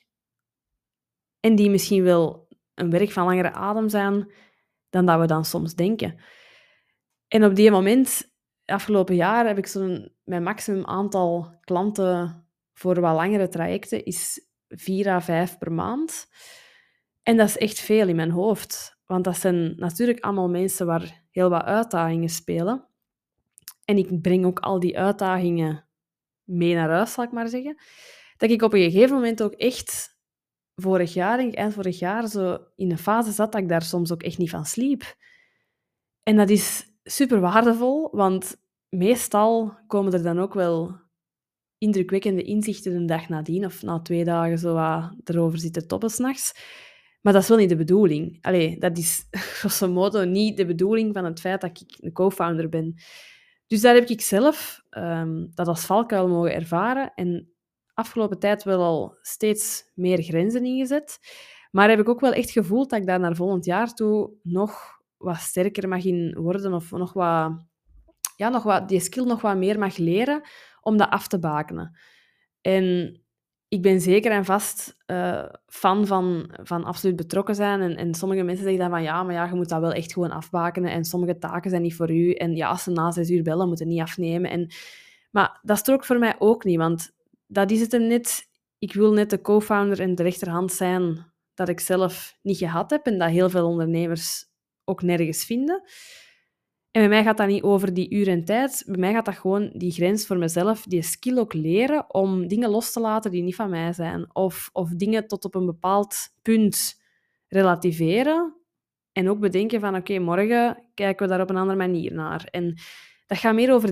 En 1.40 1.54
die 1.54 1.70
misschien 1.70 2.02
wel 2.02 2.48
een 2.74 2.90
werk 2.90 3.10
van 3.10 3.24
langere 3.24 3.52
adem 3.52 3.88
zijn 3.88 4.32
dan 4.88 5.06
dat 5.06 5.20
we 5.20 5.26
dan 5.26 5.44
soms 5.44 5.74
denken. 5.74 6.20
En 7.28 7.44
op 7.44 7.54
die 7.54 7.70
moment, 7.70 8.34
afgelopen 8.64 9.14
jaar, 9.14 9.46
heb 9.46 9.58
ik 9.58 9.66
zo'n... 9.66 10.12
Mijn 10.24 10.42
maximum 10.42 10.86
aantal 10.86 11.58
klanten 11.60 12.46
voor 12.72 13.00
wat 13.00 13.14
langere 13.14 13.48
trajecten 13.48 14.04
is 14.04 14.48
vier 14.68 15.08
à 15.08 15.20
vijf 15.20 15.58
per 15.58 15.72
maand. 15.72 16.28
En 17.22 17.36
dat 17.36 17.48
is 17.48 17.58
echt 17.58 17.80
veel 17.80 18.08
in 18.08 18.16
mijn 18.16 18.30
hoofd. 18.30 18.98
Want 19.06 19.24
dat 19.24 19.36
zijn 19.36 19.76
natuurlijk 19.76 20.24
allemaal 20.24 20.48
mensen 20.48 20.86
waar 20.86 21.19
heel 21.30 21.48
wat 21.48 21.62
uitdagingen 21.62 22.28
spelen. 22.28 22.86
En 23.84 23.96
ik 23.96 24.20
breng 24.20 24.44
ook 24.44 24.58
al 24.58 24.80
die 24.80 24.98
uitdagingen 24.98 25.84
mee 26.44 26.74
naar 26.74 26.90
huis, 26.90 27.12
zal 27.12 27.24
ik 27.24 27.32
maar 27.32 27.48
zeggen. 27.48 27.76
Dat 28.36 28.50
ik 28.50 28.62
op 28.62 28.72
een 28.72 28.90
gegeven 28.90 29.14
moment 29.14 29.42
ook 29.42 29.52
echt 29.52 30.18
vorig 30.74 31.14
jaar, 31.14 31.38
eind 31.38 31.74
vorig 31.74 31.98
jaar, 31.98 32.28
zo 32.28 32.58
in 32.76 32.90
een 32.90 32.98
fase 32.98 33.32
zat 33.32 33.52
dat 33.52 33.60
ik 33.60 33.68
daar 33.68 33.82
soms 33.82 34.12
ook 34.12 34.22
echt 34.22 34.38
niet 34.38 34.50
van 34.50 34.64
sliep. 34.64 35.16
En 36.22 36.36
dat 36.36 36.50
is 36.50 36.86
super 37.02 37.40
waardevol, 37.40 38.08
want 38.12 38.56
meestal 38.88 39.78
komen 39.86 40.12
er 40.12 40.22
dan 40.22 40.38
ook 40.38 40.54
wel 40.54 40.98
indrukwekkende 41.78 42.42
inzichten 42.42 42.94
een 42.94 43.06
dag 43.06 43.28
nadien 43.28 43.64
of 43.64 43.82
na 43.82 44.00
twee 44.00 44.24
dagen 44.24 44.58
zo 44.58 44.74
wat 44.74 45.12
erover 45.24 45.58
zitten 45.58 45.86
toppen 45.86 46.10
s'nachts. 46.10 46.54
Maar 47.20 47.33
dat 47.33 47.42
is 47.42 47.48
wel 47.48 47.59
niet 47.59 47.68
de 47.68 47.76
bedoeling. 47.76 48.38
Allee, 48.40 48.78
dat 48.78 48.98
is 48.98 49.26
grosso 49.59 49.88
modo 49.88 50.24
niet 50.24 50.56
de 50.56 50.66
bedoeling 50.66 51.14
van 51.14 51.24
het 51.24 51.40
feit 51.40 51.61
dat 51.61 51.80
ik 51.80 51.96
een 52.00 52.12
co-founder 52.12 52.68
ben. 52.68 52.94
Dus 53.66 53.80
daar 53.80 53.94
heb 53.94 54.09
ik 54.09 54.20
zelf 54.20 54.83
um, 54.90 55.50
dat 55.54 55.66
als 55.66 55.85
valkuil 55.85 56.28
mogen 56.28 56.54
ervaren 56.54 57.12
en 57.14 57.52
afgelopen 57.94 58.38
tijd 58.38 58.62
wel 58.62 58.83
al 58.83 59.18
steeds 59.20 59.90
meer 59.94 60.22
grenzen 60.22 60.64
ingezet. 60.64 61.18
Maar 61.70 61.88
heb 61.88 61.98
ik 61.98 62.09
ook 62.09 62.20
wel 62.20 62.33
echt 62.33 62.50
gevoeld 62.50 62.90
dat 62.90 63.00
ik 63.00 63.06
daar 63.06 63.20
naar 63.20 63.37
volgend 63.37 63.64
jaar 63.64 63.94
toe 63.94 64.33
nog 64.42 65.00
wat 65.16 65.37
sterker 65.37 65.88
mag 65.88 66.04
in 66.04 66.37
worden 66.38 66.72
of 66.72 66.90
nog 66.90 67.12
wat, 67.12 67.52
ja, 68.37 68.48
nog 68.48 68.62
wat, 68.62 68.88
die 68.88 69.00
skill 69.00 69.24
nog 69.24 69.40
wat 69.40 69.56
meer 69.56 69.78
mag 69.78 69.96
leren 69.96 70.42
om 70.80 70.96
dat 70.96 71.11
af 71.11 71.28
te 71.28 71.38
bakenen. 71.38 71.98
En 72.61 73.16
ik 73.70 73.83
ben 73.83 74.00
zeker 74.00 74.33
en 74.33 74.44
vast 74.44 74.96
uh, 75.06 75.44
fan 75.66 76.06
van, 76.06 76.50
van 76.62 76.85
absoluut 76.85 77.16
betrokken 77.16 77.54
zijn. 77.54 77.80
En, 77.80 77.96
en 77.96 78.14
sommige 78.14 78.42
mensen 78.42 78.64
zeggen 78.64 78.83
dan 78.83 78.90
van 78.90 79.02
ja, 79.02 79.22
maar 79.22 79.35
ja, 79.35 79.44
je 79.44 79.54
moet 79.54 79.68
dat 79.68 79.80
wel 79.80 79.92
echt 79.92 80.12
gewoon 80.12 80.30
afbakenen. 80.30 80.90
En 80.90 81.04
sommige 81.04 81.38
taken 81.38 81.70
zijn 81.70 81.83
niet 81.83 81.94
voor 81.94 82.11
u. 82.11 82.33
En 82.33 82.56
ja, 82.56 82.68
als 82.68 82.83
ze 82.83 82.90
na 82.90 83.11
zes 83.11 83.30
uur 83.30 83.42
bellen, 83.42 83.68
moeten 83.68 83.88
niet 83.88 84.00
afnemen. 84.00 84.50
En, 84.50 84.70
maar 85.30 85.59
dat 85.62 85.78
strookt 85.78 86.06
voor 86.06 86.18
mij 86.18 86.35
ook 86.38 86.64
niet, 86.64 86.76
want 86.76 87.11
dat 87.46 87.70
is 87.70 87.80
het 87.80 87.92
hem 87.92 88.06
net. 88.06 88.48
Ik 88.78 88.92
wil 88.92 89.12
net 89.12 89.30
de 89.30 89.40
co-founder 89.40 90.00
en 90.00 90.14
de 90.14 90.22
rechterhand 90.22 90.72
zijn 90.72 91.33
dat 91.54 91.68
ik 91.68 91.80
zelf 91.80 92.38
niet 92.42 92.59
gehad 92.59 92.90
heb 92.90 93.06
en 93.06 93.18
dat 93.18 93.30
heel 93.30 93.50
veel 93.50 93.66
ondernemers 93.66 94.44
ook 94.85 95.02
nergens 95.02 95.44
vinden. 95.44 95.83
En 96.90 97.00
bij 97.00 97.09
mij 97.09 97.22
gaat 97.22 97.37
dat 97.37 97.46
niet 97.46 97.62
over 97.62 97.94
die 97.94 98.11
uur 98.11 98.29
en 98.29 98.44
tijd. 98.44 98.83
Bij 98.87 98.98
mij 98.98 99.12
gaat 99.12 99.24
dat 99.24 99.38
gewoon 99.38 99.70
die 99.74 99.92
grens 99.92 100.26
voor 100.26 100.38
mezelf, 100.38 100.83
die 100.83 101.03
skill 101.03 101.38
ook 101.38 101.53
leren 101.53 102.14
om 102.14 102.48
dingen 102.48 102.70
los 102.70 102.92
te 102.92 103.00
laten 103.00 103.31
die 103.31 103.42
niet 103.42 103.55
van 103.55 103.70
mij 103.70 103.92
zijn. 103.92 104.35
Of, 104.35 104.70
of 104.72 104.90
dingen 104.90 105.26
tot 105.26 105.44
op 105.44 105.55
een 105.55 105.66
bepaald 105.66 106.16
punt 106.42 107.03
relativeren. 107.48 108.55
En 109.12 109.29
ook 109.29 109.40
bedenken 109.40 109.81
van, 109.81 109.96
oké, 109.96 110.18
morgen 110.18 110.85
kijken 110.94 111.26
we 111.26 111.33
daar 111.33 111.42
op 111.42 111.50
een 111.50 111.57
andere 111.57 111.79
manier 111.79 112.12
naar. 112.12 112.44
En 112.44 112.74
dat 113.26 113.38
gaat 113.38 113.55
meer 113.55 113.72
over 113.72 113.90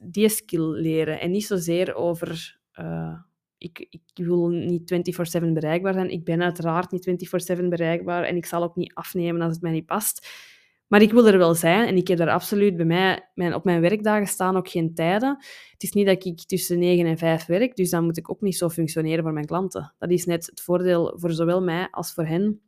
die 0.00 0.28
skill 0.28 0.68
leren. 0.68 1.20
En 1.20 1.30
niet 1.30 1.46
zozeer 1.46 1.94
over... 1.94 2.58
Uh, 2.80 3.14
ik, 3.58 3.86
ik 3.90 4.02
wil 4.14 4.48
niet 4.48 4.94
24-7 5.40 5.52
bereikbaar 5.52 5.92
zijn. 5.92 6.10
Ik 6.10 6.24
ben 6.24 6.42
uiteraard 6.42 6.90
niet 6.90 7.28
24-7 7.58 7.64
bereikbaar. 7.68 8.22
En 8.24 8.36
ik 8.36 8.46
zal 8.46 8.62
ook 8.62 8.76
niet 8.76 8.94
afnemen 8.94 9.40
als 9.40 9.52
het 9.52 9.62
mij 9.62 9.72
niet 9.72 9.86
past. 9.86 10.28
Maar 10.94 11.02
ik 11.02 11.12
wil 11.12 11.26
er 11.26 11.38
wel 11.38 11.54
zijn 11.54 11.86
en 11.86 11.96
ik 11.96 12.08
heb 12.08 12.18
daar 12.18 12.30
absoluut 12.30 12.76
bij 12.76 12.84
mij, 12.86 13.30
mijn, 13.34 13.54
op 13.54 13.64
mijn 13.64 13.80
werkdagen 13.80 14.26
staan 14.26 14.56
ook 14.56 14.68
geen 14.68 14.94
tijden. 14.94 15.36
Het 15.72 15.82
is 15.82 15.92
niet 15.92 16.06
dat 16.06 16.24
ik 16.24 16.44
tussen 16.46 16.78
9 16.78 17.06
en 17.06 17.18
5 17.18 17.46
werk, 17.46 17.76
dus 17.76 17.90
dan 17.90 18.04
moet 18.04 18.16
ik 18.16 18.30
ook 18.30 18.40
niet 18.40 18.56
zo 18.56 18.68
functioneren 18.68 19.22
voor 19.22 19.32
mijn 19.32 19.46
klanten. 19.46 19.94
Dat 19.98 20.10
is 20.10 20.24
net 20.24 20.46
het 20.46 20.60
voordeel 20.60 21.14
voor 21.18 21.32
zowel 21.32 21.62
mij 21.62 21.88
als 21.90 22.12
voor 22.12 22.26
hen, 22.26 22.60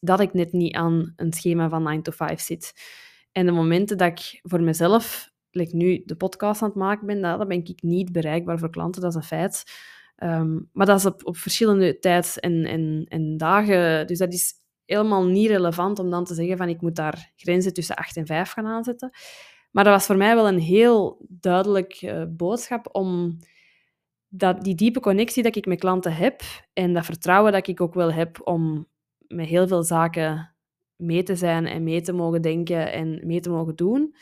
dat 0.00 0.20
ik 0.20 0.32
net 0.32 0.52
niet 0.52 0.74
aan 0.74 1.12
een 1.16 1.32
schema 1.32 1.68
van 1.68 1.82
9 1.82 2.02
to 2.02 2.12
5 2.12 2.40
zit. 2.40 2.72
En 3.32 3.46
de 3.46 3.52
momenten 3.52 3.98
dat 3.98 4.08
ik 4.08 4.40
voor 4.42 4.62
mezelf, 4.62 5.30
like 5.50 5.76
nu 5.76 6.02
de 6.04 6.16
podcast 6.16 6.62
aan 6.62 6.68
het 6.68 6.76
maken 6.78 7.06
ben, 7.06 7.20
dan 7.20 7.48
ben 7.48 7.64
ik 7.64 7.82
niet 7.82 8.12
bereikbaar 8.12 8.58
voor 8.58 8.70
klanten, 8.70 9.02
dat 9.02 9.10
is 9.10 9.16
een 9.16 9.22
feit. 9.22 9.64
Um, 10.22 10.68
maar 10.72 10.86
dat 10.86 10.98
is 10.98 11.06
op, 11.06 11.26
op 11.26 11.36
verschillende 11.36 11.98
tijd 11.98 12.40
en, 12.40 12.64
en, 12.64 13.04
en 13.08 13.36
dagen. 13.36 14.06
Dus 14.06 14.18
dat 14.18 14.32
is 14.32 14.54
helemaal 14.90 15.24
niet 15.24 15.48
relevant 15.48 15.98
om 15.98 16.10
dan 16.10 16.24
te 16.24 16.34
zeggen 16.34 16.56
van 16.56 16.68
ik 16.68 16.80
moet 16.80 16.96
daar 16.96 17.32
grenzen 17.36 17.74
tussen 17.74 17.96
8 17.96 18.16
en 18.16 18.26
5 18.26 18.50
gaan 18.50 18.66
aanzetten. 18.66 19.10
Maar 19.70 19.84
dat 19.84 19.92
was 19.92 20.06
voor 20.06 20.16
mij 20.16 20.34
wel 20.34 20.48
een 20.48 20.58
heel 20.58 21.26
duidelijk 21.28 22.02
uh, 22.02 22.22
boodschap 22.28 22.88
om 22.92 23.38
dat, 24.28 24.64
die 24.64 24.74
diepe 24.74 25.00
connectie 25.00 25.42
dat 25.42 25.56
ik 25.56 25.66
met 25.66 25.78
klanten 25.78 26.14
heb 26.14 26.42
en 26.72 26.92
dat 26.92 27.04
vertrouwen 27.04 27.52
dat 27.52 27.66
ik 27.66 27.80
ook 27.80 27.94
wel 27.94 28.12
heb 28.12 28.40
om 28.44 28.86
met 29.18 29.46
heel 29.46 29.68
veel 29.68 29.82
zaken 29.82 30.54
mee 30.96 31.22
te 31.22 31.36
zijn 31.36 31.66
en 31.66 31.82
mee 31.82 32.00
te 32.00 32.12
mogen 32.12 32.42
denken 32.42 32.92
en 32.92 33.20
mee 33.26 33.40
te 33.40 33.50
mogen 33.50 33.76
doen, 33.76 34.14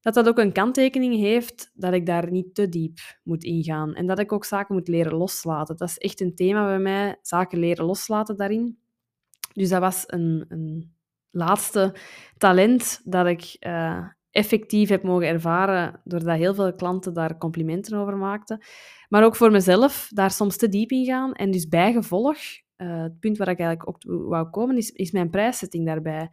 dat 0.00 0.14
dat 0.14 0.28
ook 0.28 0.38
een 0.38 0.52
kanttekening 0.52 1.16
heeft 1.16 1.70
dat 1.74 1.92
ik 1.92 2.06
daar 2.06 2.30
niet 2.30 2.54
te 2.54 2.68
diep 2.68 2.98
moet 3.22 3.44
ingaan 3.44 3.94
en 3.94 4.06
dat 4.06 4.18
ik 4.18 4.32
ook 4.32 4.44
zaken 4.44 4.74
moet 4.74 4.88
leren 4.88 5.14
loslaten. 5.14 5.76
Dat 5.76 5.88
is 5.88 5.98
echt 5.98 6.20
een 6.20 6.34
thema 6.34 6.66
bij 6.66 6.78
mij, 6.78 7.18
zaken 7.22 7.58
leren 7.58 7.84
loslaten 7.84 8.36
daarin. 8.36 8.78
Dus 9.54 9.68
dat 9.68 9.80
was 9.80 10.04
een, 10.06 10.44
een 10.48 10.94
laatste 11.30 11.94
talent 12.38 13.00
dat 13.04 13.26
ik 13.26 13.56
uh, 13.60 14.06
effectief 14.30 14.88
heb 14.88 15.02
mogen 15.02 15.26
ervaren, 15.26 16.00
doordat 16.04 16.36
heel 16.36 16.54
veel 16.54 16.74
klanten 16.74 17.14
daar 17.14 17.38
complimenten 17.38 17.98
over 17.98 18.16
maakten. 18.16 18.62
Maar 19.08 19.24
ook 19.24 19.36
voor 19.36 19.50
mezelf 19.50 20.10
daar 20.12 20.30
soms 20.30 20.56
te 20.56 20.68
diep 20.68 20.90
in 20.90 21.04
gaan. 21.04 21.32
En 21.32 21.50
dus 21.50 21.68
bijgevolg, 21.68 22.36
uh, 22.76 23.02
het 23.02 23.20
punt 23.20 23.38
waar 23.38 23.48
ik 23.48 23.58
eigenlijk 23.58 23.88
ook 23.88 24.02
wou 24.28 24.50
komen, 24.50 24.76
is, 24.76 24.90
is 24.90 25.10
mijn 25.10 25.30
prijszetting 25.30 25.86
daarbij. 25.86 26.28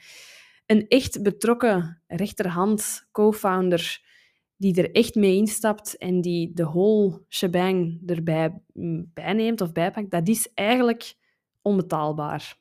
Een 0.66 0.88
echt 0.88 1.24
betrokken 1.24 2.02
rechterhand 2.08 3.08
co-founder 3.12 4.10
die 4.58 4.82
er 4.82 4.92
echt 4.92 5.16
mee 5.16 5.36
instapt 5.36 5.98
en 5.98 6.22
die 6.22 6.54
de 6.54 6.64
whole 6.64 7.22
shebang 7.30 8.02
erbij 8.06 8.62
mm, 8.74 9.12
bijneemt 9.14 9.62
of 9.62 9.72
bijpakt, 9.72 10.12
dat 10.12 10.28
is 10.28 10.52
eigenlijk 10.54 11.14
onbetaalbaar 11.62 12.61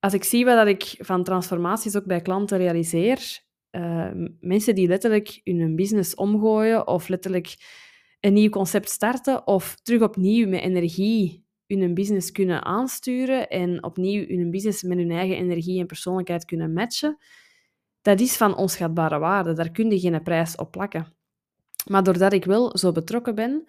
als 0.00 0.14
ik 0.14 0.24
zie 0.24 0.44
wat 0.44 0.66
ik 0.66 0.94
van 0.98 1.24
transformaties 1.24 1.96
ook 1.96 2.04
bij 2.04 2.20
klanten 2.20 2.58
realiseer, 2.58 3.40
uh, 3.70 4.10
mensen 4.40 4.74
die 4.74 4.88
letterlijk 4.88 5.40
hun 5.44 5.76
business 5.76 6.14
omgooien 6.14 6.86
of 6.86 7.08
letterlijk 7.08 7.56
een 8.20 8.32
nieuw 8.32 8.48
concept 8.48 8.90
starten 8.90 9.46
of 9.46 9.76
terug 9.82 10.02
opnieuw 10.02 10.48
met 10.48 10.60
energie 10.60 11.46
hun 11.76 11.94
business 11.94 12.32
kunnen 12.32 12.64
aansturen 12.64 13.48
en 13.48 13.84
opnieuw 13.84 14.26
hun 14.26 14.50
business 14.50 14.82
met 14.82 14.98
hun 14.98 15.10
eigen 15.10 15.36
energie 15.36 15.80
en 15.80 15.86
persoonlijkheid 15.86 16.44
kunnen 16.44 16.72
matchen, 16.72 17.18
dat 18.02 18.20
is 18.20 18.36
van 18.36 18.56
onschatbare 18.56 19.18
waarde. 19.18 19.52
Daar 19.52 19.70
kun 19.70 19.90
je 19.90 20.00
geen 20.00 20.22
prijs 20.22 20.56
op 20.56 20.70
plakken. 20.70 21.16
Maar 21.86 22.02
doordat 22.02 22.32
ik 22.32 22.44
wel 22.44 22.78
zo 22.78 22.92
betrokken 22.92 23.34
ben 23.34 23.64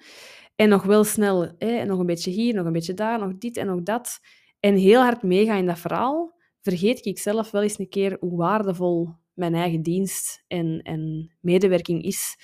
en 0.56 0.70
nog 0.70 0.84
wel 0.84 1.04
snel, 1.04 1.58
eh, 1.58 1.84
nog 1.84 2.00
een 2.00 2.06
beetje 2.06 2.32
hier, 2.32 2.54
nog 2.54 2.66
een 2.66 2.72
beetje 2.72 2.94
daar, 2.94 3.20
nog 3.20 3.38
dit 3.38 3.58
en 3.58 3.66
nog 3.66 3.82
dat, 3.84 4.20
en 4.60 4.76
heel 4.76 5.02
hard 5.02 5.24
meega 5.24 5.56
in 5.56 5.66
dat 5.66 5.80
verhaal, 5.80 6.34
vergeet 6.62 7.06
ik 7.06 7.20
zelf 7.20 7.52
wel 7.52 7.62
eens 7.62 7.80
een 7.80 7.90
keer 7.90 8.18
hoe 8.20 8.38
waardevol 8.38 9.10
mijn 9.34 9.56
eigen 9.56 9.82
dienst 9.82 10.44
en, 10.48 10.82
en 10.82 11.32
medewerking 11.40 12.04
is. 12.04 12.38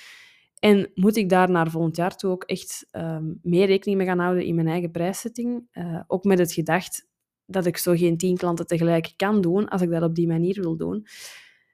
En 0.60 0.92
moet 0.94 1.16
ik 1.16 1.30
daar 1.30 1.52
naar 1.52 1.70
volgend 1.70 1.96
jaar 1.96 2.16
toe 2.16 2.32
ook 2.32 2.44
echt 2.44 2.88
um, 2.92 3.40
meer 3.42 3.66
rekening 3.66 3.98
mee 3.98 4.08
gaan 4.08 4.20
houden 4.20 4.46
in 4.46 4.56
mijn 4.56 4.68
eigen 4.68 4.92
prijszetting. 4.92 5.68
Uh, 5.74 6.02
ook 6.08 6.24
met 6.24 6.40
het 6.40 6.54
gedacht 6.54 7.08
dat 7.46 7.66
ik 7.66 7.78
zo 7.78 7.96
geen 7.96 8.18
tien 8.18 8.38
klanten 8.38 8.68
tegelijk 8.68 9.14
kan 9.16 9.42
doen 9.42 9.68
als 9.68 9.82
ik 9.82 9.90
dat 9.90 10.04
op 10.04 10.16
die 10.16 10.28
manier 10.28 10.62
wil 10.62 10.78
doen. 10.78 11.08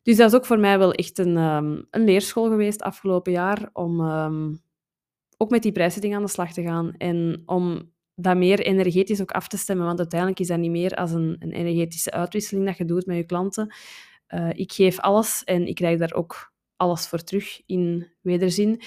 Dus 0.04 0.18
dat 0.18 0.32
is 0.32 0.36
ook 0.36 0.46
voor 0.46 0.60
mij 0.60 0.78
wel 0.78 0.94
echt 0.94 1.18
een, 1.18 1.38
um, 1.38 1.88
een 1.90 2.04
leerschool 2.04 2.50
geweest 2.50 2.82
afgelopen 2.82 3.32
jaar 3.32 3.70
om 3.74 4.00
um, 4.00 4.62
ook 5.38 5.50
met 5.50 5.64
die 5.64 5.72
prijszetting 5.72 6.16
aan 6.16 6.22
de 6.22 6.30
slag 6.30 6.54
te 6.54 6.62
gaan 6.62 6.94
en 6.98 7.44
om 7.46 7.92
dat 8.22 8.38
meer 8.38 8.60
energetisch 8.60 9.22
ook 9.22 9.32
af 9.32 9.48
te 9.48 9.58
stemmen. 9.58 9.86
Want 9.86 10.00
uiteindelijk 10.00 10.40
is 10.40 10.48
dat 10.48 10.60
niet 10.60 10.72
meer 10.72 10.96
als 10.96 11.12
een, 11.12 11.36
een 11.40 11.52
energetische 11.52 12.12
uitwisseling 12.12 12.66
dat 12.66 12.78
je 12.78 12.86
doet 12.86 13.06
met 13.06 13.18
je 13.18 13.24
klanten. 13.24 13.74
Uh, 14.30 14.50
ik 14.54 14.72
geef 14.72 15.00
alles 15.00 15.44
en 15.44 15.68
ik 15.68 15.76
krijg 15.76 16.00
daar 16.00 16.14
ook 16.14 16.54
alles 16.76 17.08
voor 17.08 17.24
terug 17.24 17.62
in 17.66 18.12
wederzin. 18.22 18.82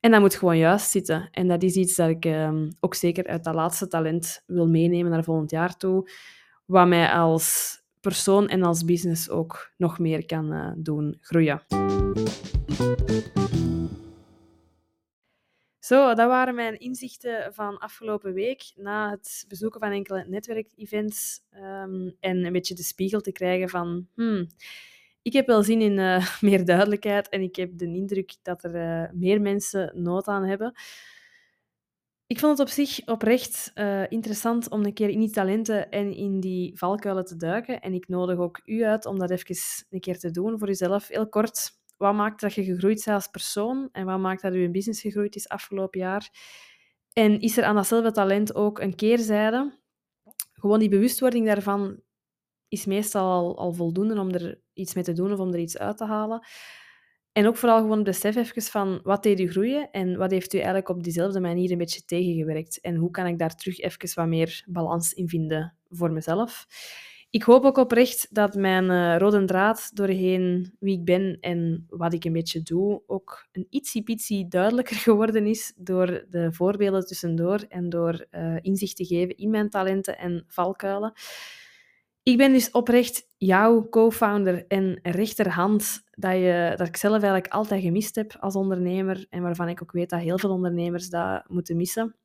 En 0.00 0.10
dat 0.10 0.20
moet 0.20 0.34
gewoon 0.34 0.58
juist 0.58 0.90
zitten. 0.90 1.28
En 1.30 1.48
dat 1.48 1.62
is 1.62 1.74
iets 1.74 1.94
dat 1.94 2.08
ik 2.08 2.24
uh, 2.24 2.52
ook 2.80 2.94
zeker 2.94 3.26
uit 3.26 3.44
dat 3.44 3.54
laatste 3.54 3.88
talent 3.88 4.42
wil 4.46 4.68
meenemen 4.68 5.10
naar 5.10 5.24
volgend 5.24 5.50
jaar 5.50 5.76
toe. 5.76 6.10
Wat 6.66 6.86
mij 6.86 7.12
als 7.12 7.80
persoon 8.00 8.48
en 8.48 8.62
als 8.62 8.84
business 8.84 9.30
ook 9.30 9.72
nog 9.76 9.98
meer 9.98 10.26
kan 10.26 10.52
uh, 10.52 10.72
doen 10.76 11.16
groeien. 11.20 11.62
Zo, 15.84 16.14
dat 16.14 16.28
waren 16.28 16.54
mijn 16.54 16.78
inzichten 16.78 17.54
van 17.54 17.78
afgelopen 17.78 18.32
week 18.32 18.72
na 18.76 19.10
het 19.10 19.44
bezoeken 19.48 19.80
van 19.80 19.90
enkele 19.90 20.24
netwerkevents 20.28 21.40
um, 21.54 22.16
en 22.20 22.44
een 22.44 22.52
beetje 22.52 22.74
de 22.74 22.82
spiegel 22.82 23.20
te 23.20 23.32
krijgen 23.32 23.68
van 23.68 24.06
hmm, 24.14 24.46
ik 25.22 25.32
heb 25.32 25.46
wel 25.46 25.62
zin 25.62 25.80
in 25.80 25.98
uh, 25.98 26.26
meer 26.40 26.64
duidelijkheid 26.64 27.28
en 27.28 27.42
ik 27.42 27.56
heb 27.56 27.78
de 27.78 27.84
indruk 27.84 28.34
dat 28.42 28.64
er 28.64 28.74
uh, 28.74 29.10
meer 29.12 29.40
mensen 29.40 29.92
nood 30.02 30.26
aan 30.26 30.44
hebben. 30.44 30.74
Ik 32.26 32.38
vond 32.38 32.58
het 32.58 32.68
op 32.68 32.74
zich 32.74 33.06
oprecht 33.06 33.70
uh, 33.74 34.10
interessant 34.10 34.70
om 34.70 34.84
een 34.84 34.94
keer 34.94 35.08
in 35.08 35.20
die 35.20 35.30
talenten 35.30 35.90
en 35.90 36.14
in 36.14 36.40
die 36.40 36.78
valkuilen 36.78 37.24
te 37.24 37.36
duiken. 37.36 37.80
En 37.80 37.94
ik 37.94 38.08
nodig 38.08 38.38
ook 38.38 38.60
u 38.64 38.84
uit 38.84 39.06
om 39.06 39.18
dat 39.18 39.30
even 39.30 39.56
een 39.90 40.00
keer 40.00 40.18
te 40.18 40.30
doen 40.30 40.58
voor 40.58 40.68
uzelf. 40.68 41.08
Heel 41.08 41.28
kort, 41.28 41.70
wat 42.02 42.14
maakt 42.14 42.40
dat 42.40 42.54
je 42.54 42.64
gegroeid 42.64 43.02
bent 43.04 43.16
als 43.16 43.26
persoon 43.26 43.88
en 43.92 44.04
wat 44.04 44.18
maakt 44.18 44.42
dat 44.42 44.54
je 44.54 44.70
business 44.70 45.00
gegroeid 45.00 45.36
is 45.36 45.48
afgelopen 45.48 46.00
jaar? 46.00 46.30
En 47.12 47.40
is 47.40 47.56
er 47.56 47.64
aan 47.64 47.74
datzelfde 47.74 48.10
talent 48.10 48.54
ook 48.54 48.80
een 48.80 48.94
keerzijde? 48.94 49.78
Gewoon 50.52 50.78
die 50.78 50.88
bewustwording 50.88 51.46
daarvan 51.46 52.00
is 52.68 52.84
meestal 52.84 53.30
al, 53.30 53.58
al 53.58 53.72
voldoende 53.72 54.20
om 54.20 54.30
er 54.30 54.60
iets 54.72 54.94
mee 54.94 55.04
te 55.04 55.12
doen 55.12 55.32
of 55.32 55.38
om 55.38 55.52
er 55.52 55.58
iets 55.58 55.78
uit 55.78 55.96
te 55.96 56.04
halen. 56.04 56.46
En 57.32 57.46
ook 57.46 57.56
vooral 57.56 57.80
gewoon 57.80 58.02
besef 58.02 58.36
even 58.36 58.62
van 58.62 59.00
wat 59.02 59.22
deed 59.22 59.40
u 59.40 59.50
groeien 59.50 59.90
en 59.90 60.16
wat 60.16 60.30
heeft 60.30 60.52
u 60.52 60.56
eigenlijk 60.56 60.88
op 60.88 61.02
diezelfde 61.02 61.40
manier 61.40 61.70
een 61.70 61.78
beetje 61.78 62.04
tegengewerkt. 62.04 62.80
En 62.80 62.96
hoe 62.96 63.10
kan 63.10 63.26
ik 63.26 63.38
daar 63.38 63.56
terug 63.56 63.78
even 63.78 64.14
wat 64.14 64.26
meer 64.26 64.64
balans 64.66 65.12
in 65.12 65.28
vinden 65.28 65.76
voor 65.88 66.12
mezelf. 66.12 66.66
Ik 67.32 67.42
hoop 67.42 67.64
ook 67.64 67.76
oprecht 67.76 68.26
dat 68.30 68.54
mijn 68.54 68.84
uh, 68.84 69.16
rode 69.18 69.44
draad 69.44 69.90
doorheen 69.96 70.74
wie 70.78 70.98
ik 70.98 71.04
ben 71.04 71.38
en 71.40 71.84
wat 71.88 72.12
ik 72.12 72.24
een 72.24 72.32
beetje 72.32 72.62
doe 72.62 73.02
ook 73.06 73.46
een 73.52 73.66
ietsje 73.70 74.48
duidelijker 74.48 74.96
geworden 75.06 75.46
is 75.46 75.72
door 75.76 76.24
de 76.28 76.52
voorbeelden 76.52 77.06
tussendoor 77.06 77.64
en 77.68 77.88
door 77.88 78.26
uh, 78.30 78.56
inzicht 78.60 78.96
te 78.96 79.04
geven 79.04 79.36
in 79.36 79.50
mijn 79.50 79.70
talenten 79.70 80.18
en 80.18 80.44
valkuilen. 80.46 81.12
Ik 82.22 82.36
ben 82.36 82.52
dus 82.52 82.70
oprecht 82.70 83.26
jouw 83.36 83.88
co-founder 83.88 84.66
en 84.66 84.98
rechterhand 85.02 86.02
dat, 86.10 86.32
je, 86.32 86.74
dat 86.76 86.86
ik 86.86 86.96
zelf 86.96 87.22
eigenlijk 87.22 87.52
altijd 87.52 87.82
gemist 87.82 88.14
heb 88.14 88.36
als 88.40 88.56
ondernemer 88.56 89.26
en 89.30 89.42
waarvan 89.42 89.68
ik 89.68 89.82
ook 89.82 89.92
weet 89.92 90.10
dat 90.10 90.20
heel 90.20 90.38
veel 90.38 90.50
ondernemers 90.50 91.08
dat 91.08 91.48
moeten 91.48 91.76
missen. 91.76 92.16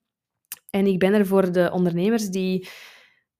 En 0.69 0.85
ik 0.85 0.99
ben 0.99 1.13
er 1.13 1.25
voor 1.25 1.51
de 1.51 1.71
ondernemers 1.73 2.29
die 2.29 2.67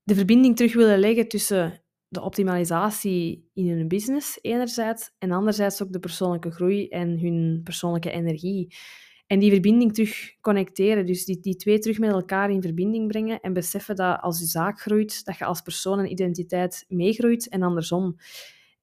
de 0.07 0.15
verbinding 0.15 0.55
terug 0.55 0.73
willen 0.73 0.99
leggen 0.99 1.27
tussen 1.27 1.83
de 2.07 2.21
optimalisatie 2.21 3.49
in 3.53 3.69
hun 3.69 3.87
business 3.87 4.39
enerzijds 4.41 5.11
en 5.17 5.31
anderzijds 5.31 5.83
ook 5.83 5.91
de 5.91 5.99
persoonlijke 5.99 6.51
groei 6.51 6.87
en 6.87 7.19
hun 7.19 7.61
persoonlijke 7.63 8.11
energie. 8.11 8.75
En 9.25 9.39
die 9.39 9.51
verbinding 9.51 9.93
terug 9.93 10.39
connecteren, 10.41 11.05
dus 11.05 11.25
die, 11.25 11.39
die 11.39 11.55
twee 11.55 11.79
terug 11.79 11.99
met 11.99 12.11
elkaar 12.11 12.51
in 12.51 12.61
verbinding 12.61 13.07
brengen 13.07 13.39
en 13.39 13.53
beseffen 13.53 13.95
dat 13.95 14.21
als 14.21 14.39
je 14.39 14.45
zaak 14.45 14.81
groeit, 14.81 15.25
dat 15.25 15.37
je 15.37 15.45
als 15.45 15.61
persoon 15.61 15.99
en 15.99 16.11
identiteit 16.11 16.85
meegroeit 16.87 17.49
en 17.49 17.63
andersom. 17.63 18.15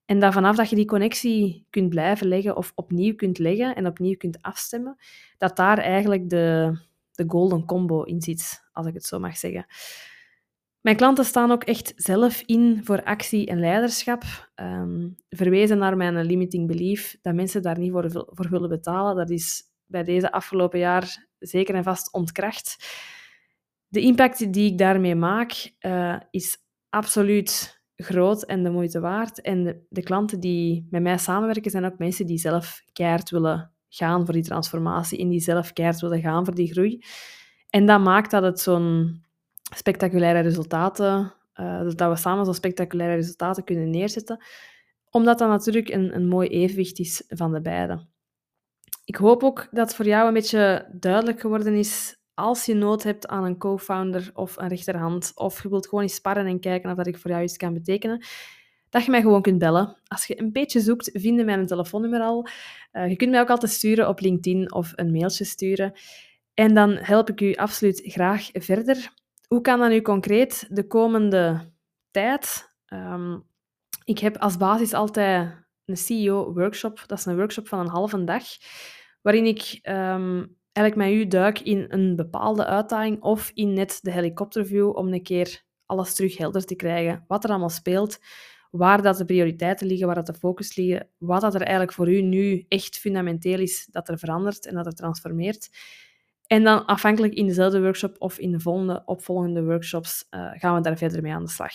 En 0.05 0.19
dat 0.19 0.33
vanaf 0.33 0.55
dat 0.55 0.69
je 0.69 0.75
die 0.75 0.85
connectie 0.85 1.65
kunt 1.69 1.89
blijven 1.89 2.27
leggen 2.27 2.55
of 2.55 2.71
opnieuw 2.75 3.15
kunt 3.15 3.37
leggen 3.37 3.75
en 3.75 3.87
opnieuw 3.87 4.17
kunt 4.17 4.41
afstemmen, 4.41 4.97
dat 5.37 5.55
daar 5.55 5.77
eigenlijk 5.77 6.29
de, 6.29 6.77
de 7.11 7.23
golden 7.27 7.65
combo 7.65 8.03
in 8.03 8.21
zit, 8.21 8.63
als 8.71 8.87
ik 8.87 8.93
het 8.93 9.05
zo 9.05 9.19
mag 9.19 9.37
zeggen. 9.37 9.65
Mijn 10.85 10.97
klanten 10.97 11.25
staan 11.25 11.51
ook 11.51 11.63
echt 11.63 11.93
zelf 11.95 12.41
in 12.45 12.81
voor 12.83 13.03
actie 13.03 13.47
en 13.47 13.59
leiderschap. 13.59 14.23
Um, 14.55 15.15
verwezen 15.29 15.77
naar 15.77 15.97
mijn 15.97 16.25
limiting 16.25 16.67
belief, 16.67 17.17
dat 17.21 17.33
mensen 17.33 17.61
daar 17.61 17.79
niet 17.79 17.91
voor, 17.91 18.09
voor 18.11 18.49
willen 18.49 18.69
betalen. 18.69 19.15
Dat 19.15 19.29
is 19.29 19.63
bij 19.85 20.03
deze 20.03 20.31
afgelopen 20.31 20.79
jaar 20.79 21.27
zeker 21.39 21.75
en 21.75 21.83
vast 21.83 22.13
ontkracht. 22.13 22.77
De 23.87 23.99
impact 23.99 24.53
die 24.53 24.71
ik 24.71 24.77
daarmee 24.77 25.15
maak, 25.15 25.71
uh, 25.79 26.15
is 26.31 26.57
absoluut 26.89 27.81
groot 27.95 28.43
en 28.43 28.63
de 28.63 28.69
moeite 28.69 28.99
waard. 28.99 29.41
En 29.41 29.63
de, 29.63 29.85
de, 29.89 30.03
klanten 30.03 30.39
die 30.39 30.87
met 30.89 31.01
mij 31.01 31.17
samenwerken, 31.17 31.71
zijn 31.71 31.85
ook 31.85 31.97
mensen 31.97 32.25
die 32.25 32.37
zelf 32.37 32.81
keihard 32.93 33.29
willen 33.29 33.71
gaan 33.89 34.25
voor 34.25 34.33
die 34.33 34.43
transformatie 34.43 35.19
en 35.19 35.29
die 35.29 35.39
zelf 35.39 35.73
keihard 35.73 36.01
willen 36.01 36.21
gaan 36.21 36.45
voor 36.45 36.55
die 36.55 36.71
groei. 36.71 37.03
En 37.69 37.85
dat 37.85 38.03
maakt 38.03 38.31
dat 38.31 38.43
het 38.43 38.59
zo'n 38.59 39.24
spectaculaire 39.73 40.39
resultaten, 40.39 41.33
uh, 41.55 41.89
dat 41.95 42.09
we 42.09 42.15
samen 42.15 42.45
zo'n 42.45 42.53
spectaculaire 42.53 43.15
resultaten 43.15 43.63
kunnen 43.63 43.89
neerzetten, 43.89 44.43
omdat 45.09 45.37
dat 45.37 45.49
natuurlijk 45.49 45.89
een, 45.89 46.15
een 46.15 46.27
mooi 46.27 46.49
evenwicht 46.49 46.99
is 46.99 47.23
van 47.27 47.51
de 47.51 47.61
beide. 47.61 48.05
Ik 49.05 49.15
hoop 49.15 49.43
ook 49.43 49.67
dat 49.71 49.95
voor 49.95 50.05
jou 50.05 50.27
een 50.27 50.33
beetje 50.33 50.89
duidelijk 50.91 51.39
geworden 51.39 51.73
is 51.73 52.15
als 52.33 52.65
je 52.65 52.73
nood 52.73 53.03
hebt 53.03 53.27
aan 53.27 53.43
een 53.43 53.57
co-founder 53.57 54.31
of 54.33 54.57
een 54.57 54.67
rechterhand, 54.67 55.31
of 55.35 55.63
je 55.63 55.69
wilt 55.69 55.87
gewoon 55.87 56.03
eens 56.03 56.15
sparren 56.15 56.45
en 56.45 56.59
kijken 56.59 56.89
of 56.89 56.95
dat 56.95 57.07
ik 57.07 57.17
voor 57.17 57.31
jou 57.31 57.43
iets 57.43 57.57
kan 57.57 57.73
betekenen, 57.73 58.25
dat 58.89 59.05
je 59.05 59.11
mij 59.11 59.21
gewoon 59.21 59.41
kunt 59.41 59.59
bellen. 59.59 59.97
Als 60.07 60.25
je 60.25 60.39
een 60.39 60.51
beetje 60.51 60.79
zoekt, 60.79 61.09
vind 61.13 61.37
je 61.37 61.43
mijn 61.43 61.65
telefoonnummer 61.65 62.21
al. 62.21 62.47
Uh, 62.93 63.09
je 63.09 63.15
kunt 63.15 63.31
mij 63.31 63.39
ook 63.39 63.49
altijd 63.49 63.71
sturen 63.71 64.07
op 64.07 64.19
LinkedIn 64.19 64.73
of 64.73 64.91
een 64.95 65.11
mailtje 65.11 65.43
sturen. 65.43 65.93
En 66.53 66.73
dan 66.73 66.91
help 66.91 67.29
ik 67.29 67.41
u 67.41 67.53
absoluut 67.53 68.01
graag 68.05 68.49
verder. 68.53 69.11
Hoe 69.47 69.61
kan 69.61 69.79
dat 69.79 69.89
nu 69.89 70.01
concreet 70.01 70.67
de 70.69 70.87
komende 70.87 71.73
tijd? 72.11 72.73
Um, 72.93 73.43
ik 74.03 74.19
heb 74.19 74.37
als 74.37 74.57
basis 74.57 74.93
altijd 74.93 75.63
een 75.85 75.97
CEO-workshop. 75.97 77.03
Dat 77.05 77.17
is 77.17 77.25
een 77.25 77.35
workshop 77.35 77.67
van 77.67 77.79
een 77.79 77.87
halve 77.87 78.23
dag, 78.23 78.43
waarin 79.21 79.45
ik 79.45 79.79
um, 79.83 80.57
eigenlijk 80.71 80.95
met 80.95 81.11
u 81.11 81.27
duik 81.27 81.59
in 81.59 81.85
een 81.87 82.15
bepaalde 82.15 82.65
uitdaging 82.65 83.21
of 83.21 83.51
in 83.53 83.73
net 83.73 83.99
de 84.01 84.11
helikopterview 84.11 84.95
om 84.95 85.13
een 85.13 85.23
keer 85.23 85.63
alles 85.85 86.15
terug 86.15 86.37
helder 86.37 86.65
te 86.65 86.75
krijgen. 86.75 87.23
Wat 87.27 87.43
er 87.43 87.49
allemaal 87.49 87.69
speelt, 87.69 88.19
waar 88.71 89.01
dat 89.01 89.17
de 89.17 89.25
prioriteiten 89.25 89.87
liggen, 89.87 90.05
waar 90.05 90.15
dat 90.15 90.25
de 90.25 90.33
focus 90.33 90.75
liggen, 90.75 91.09
wat 91.17 91.41
dat 91.41 91.55
er 91.55 91.61
eigenlijk 91.61 91.93
voor 91.93 92.11
u 92.11 92.21
nu 92.21 92.65
echt 92.67 92.97
fundamenteel 92.97 93.59
is 93.59 93.87
dat 93.91 94.09
er 94.09 94.19
verandert 94.19 94.65
en 94.65 94.75
dat 94.75 94.85
er 94.85 94.93
transformeert. 94.93 95.69
En 96.47 96.63
dan 96.63 96.85
afhankelijk 96.85 97.33
in 97.33 97.47
dezelfde 97.47 97.81
workshop 97.81 98.15
of 98.19 98.39
in 98.39 98.51
de 98.51 98.59
volgende 98.59 99.01
opvolgende 99.05 99.63
workshops 99.63 100.27
uh, 100.31 100.51
gaan 100.53 100.75
we 100.75 100.81
daar 100.81 100.97
verder 100.97 101.21
mee 101.21 101.33
aan 101.33 101.43
de 101.43 101.49
slag. 101.49 101.73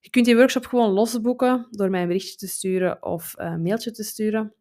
Je 0.00 0.10
kunt 0.10 0.24
die 0.24 0.36
workshop 0.36 0.66
gewoon 0.66 0.90
losboeken 0.90 1.66
door 1.70 1.90
mij 1.90 2.00
een 2.00 2.06
berichtje 2.06 2.36
te 2.36 2.48
sturen 2.48 3.02
of 3.02 3.32
een 3.36 3.62
mailtje 3.62 3.90
te 3.90 4.02
sturen. 4.02 4.54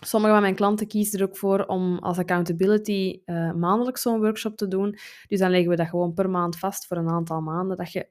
Sommige 0.00 0.32
van 0.32 0.42
mijn 0.42 0.54
klanten 0.54 0.86
kiezen 0.86 1.18
er 1.18 1.24
ook 1.24 1.36
voor 1.36 1.64
om 1.64 1.98
als 1.98 2.18
accountability 2.18 3.20
uh, 3.26 3.52
maandelijks 3.52 4.02
zo'n 4.02 4.20
workshop 4.20 4.56
te 4.56 4.68
doen. 4.68 4.98
Dus 5.26 5.38
dan 5.38 5.50
leggen 5.50 5.70
we 5.70 5.76
dat 5.76 5.88
gewoon 5.88 6.14
per 6.14 6.30
maand 6.30 6.58
vast 6.58 6.86
voor 6.86 6.96
een 6.96 7.08
aantal 7.08 7.40
maanden. 7.40 7.76
Dat 7.76 7.92
je 7.92 8.08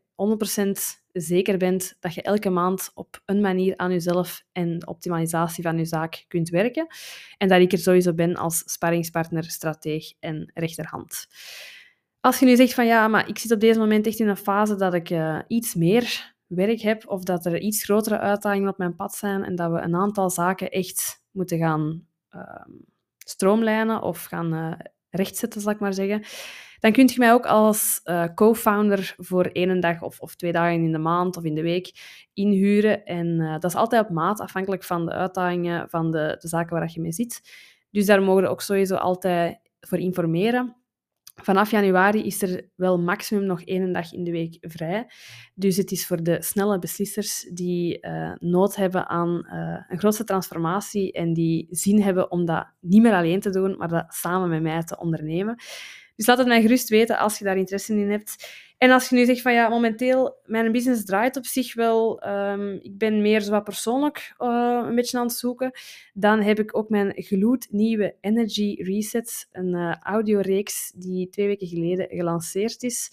100% 0.66 0.72
zeker 1.12 1.58
bent 1.58 1.96
dat 2.00 2.14
je 2.14 2.22
elke 2.22 2.50
maand 2.50 2.92
op 2.94 3.22
een 3.26 3.42
manier 3.42 3.78
aan 3.78 3.92
jezelf 3.92 4.44
en 4.52 4.80
de 4.80 4.86
optimalisatie 4.86 5.64
van 5.64 5.78
je 5.78 5.86
zaak 5.86 6.26
kunt 6.28 6.50
werken. 6.50 6.88
En 7.38 7.48
dat 7.48 7.62
ik 7.62 7.72
er 7.72 7.78
sowieso 7.78 8.14
ben 8.14 8.36
als 8.36 8.64
sparringspartner, 8.66 9.44
strateeg 9.44 10.14
en 10.20 10.52
rechterhand. 10.54 11.28
Als 12.20 12.40
je 12.40 12.46
nu 12.46 12.56
zegt 12.56 12.74
van 12.74 12.86
ja, 12.86 13.08
maar 13.08 13.30
ik 13.30 13.38
zit 13.38 13.52
op 13.52 13.60
deze 13.60 13.80
moment 13.80 14.08
echt 14.08 14.20
in 14.20 14.28
een 14.28 14.38
fase 14.38 14.76
dat 14.76 14.94
ik 14.94 15.10
uh, 15.10 15.40
iets 15.48 15.76
meer 15.76 16.36
werk 16.48 16.82
heb 16.82 17.08
of 17.08 17.24
dat 17.24 17.46
er 17.46 17.60
iets 17.60 17.84
grotere 17.84 18.20
uitdagingen 18.20 18.70
op 18.70 18.78
mijn 18.78 18.96
pad 18.96 19.16
zijn 19.16 19.44
en 19.44 19.56
dat 19.56 19.72
we 19.72 19.80
een 19.80 19.96
aantal 19.96 20.30
zaken 20.30 20.70
echt 20.70 21.26
moeten 21.38 21.58
gaan 21.58 22.08
uh, 22.36 22.66
stroomlijnen 23.18 24.02
of 24.02 24.24
gaan 24.24 24.54
uh, 24.54 24.74
rechtzetten, 25.10 25.62
zal 25.62 25.72
ik 25.72 25.80
maar 25.80 25.94
zeggen, 25.94 26.24
dan 26.80 26.92
kunt 26.92 27.14
je 27.14 27.20
mij 27.20 27.34
ook 27.34 27.46
als 27.46 28.02
uh, 28.04 28.26
co-founder 28.36 29.16
voor 29.18 29.46
één 29.46 29.80
dag 29.80 30.02
of, 30.02 30.20
of, 30.20 30.36
twee 30.36 30.52
dagen 30.52 30.84
in 30.84 30.92
de 30.92 30.98
maand 30.98 31.38
of 31.38 31.44
in 31.44 31.56
de 31.56 31.62
week 31.62 31.92
inhuren. 32.34 33.06
En 33.06 33.28
uh, 33.28 33.52
dat 33.52 33.64
is 33.64 33.76
altijd 33.76 34.04
op 34.04 34.10
maat, 34.10 34.40
afhankelijk 34.40 34.84
van 34.84 35.06
de 35.06 35.12
uitdagingen 35.12 35.90
van 35.90 36.12
de, 36.12 36.36
de 36.40 36.48
zaken 36.48 36.78
waar 36.78 36.92
je 36.94 37.02
mee 37.02 37.12
zit. 37.12 37.42
Dus 37.92 38.06
daar 38.06 38.22
mogen 38.22 38.44
we 38.44 38.50
ook 38.50 38.62
sowieso 38.62 38.96
altijd 38.96 39.60
voor 39.80 39.98
informeren. 39.98 40.76
Vanaf 41.44 41.72
januari 41.72 42.26
is 42.26 42.42
er 42.42 42.70
wel 42.76 43.00
maximum 43.00 43.46
nog 43.46 43.62
één 43.62 43.94
dag 43.94 44.14
in 44.14 44.24
de 44.24 44.32
week 44.32 44.58
vrij. 44.60 45.08
Dus 45.54 45.78
het 45.78 45.92
is 45.92 46.08
voor 46.08 46.24
de 46.24 46.42
snelle 46.42 46.80
beslissers 46.80 47.50
die 47.54 47.98
uh, 48.02 48.32
nood 48.40 48.76
hebben 48.76 49.08
aan 49.08 49.30
uh, 49.30 49.84
een 49.88 50.00
grote 50.00 50.24
transformatie 50.24 51.12
en 51.12 51.34
die 51.34 51.68
zin 51.70 52.02
hebben 52.02 52.32
om 52.32 52.46
dat 52.46 52.68
niet 52.80 53.02
meer 53.02 53.14
alleen 53.14 53.40
te 53.40 53.50
doen, 53.50 53.78
maar 53.78 53.88
dat 53.88 54.14
samen 54.14 54.50
met 54.50 54.62
mij 54.62 54.84
te 54.84 54.98
ondernemen. 54.98 55.56
Dus 56.18 56.26
laat 56.26 56.38
het 56.38 56.48
mij 56.48 56.62
gerust 56.62 56.90
weten 56.90 57.18
als 57.18 57.38
je 57.38 57.44
daar 57.44 57.58
interesse 57.58 57.94
in 57.94 58.12
hebt. 58.12 58.66
En 58.78 58.92
als 58.92 59.10
je 59.10 59.16
nu 59.16 59.26
zegt 59.26 59.42
van 59.42 59.54
ja, 59.54 59.70
momenteel, 59.70 60.38
mijn 60.46 60.72
business 60.72 61.06
draait 61.06 61.38
op 61.38 61.46
zich 61.46 61.74
wel, 61.74 62.28
um, 62.28 62.80
ik 62.82 62.98
ben 62.98 63.22
meer 63.22 63.42
zo 63.42 63.62
persoonlijk 63.62 64.36
uh, 64.40 64.84
een 64.88 64.96
beetje 64.96 65.18
aan 65.18 65.26
het 65.28 65.36
zoeken, 65.36 65.72
dan 66.14 66.42
heb 66.42 66.60
ik 66.60 66.78
ook 66.78 66.90
mijn 66.90 67.14
gloednieuwe 67.16 68.16
Energy 68.22 68.76
Reset, 68.82 69.48
een 69.52 69.74
uh, 69.74 69.96
audioreeks 70.00 70.92
die 70.96 71.30
twee 71.30 71.48
weken 71.48 71.68
geleden 71.68 72.08
gelanceerd 72.10 72.84
is. 72.84 73.12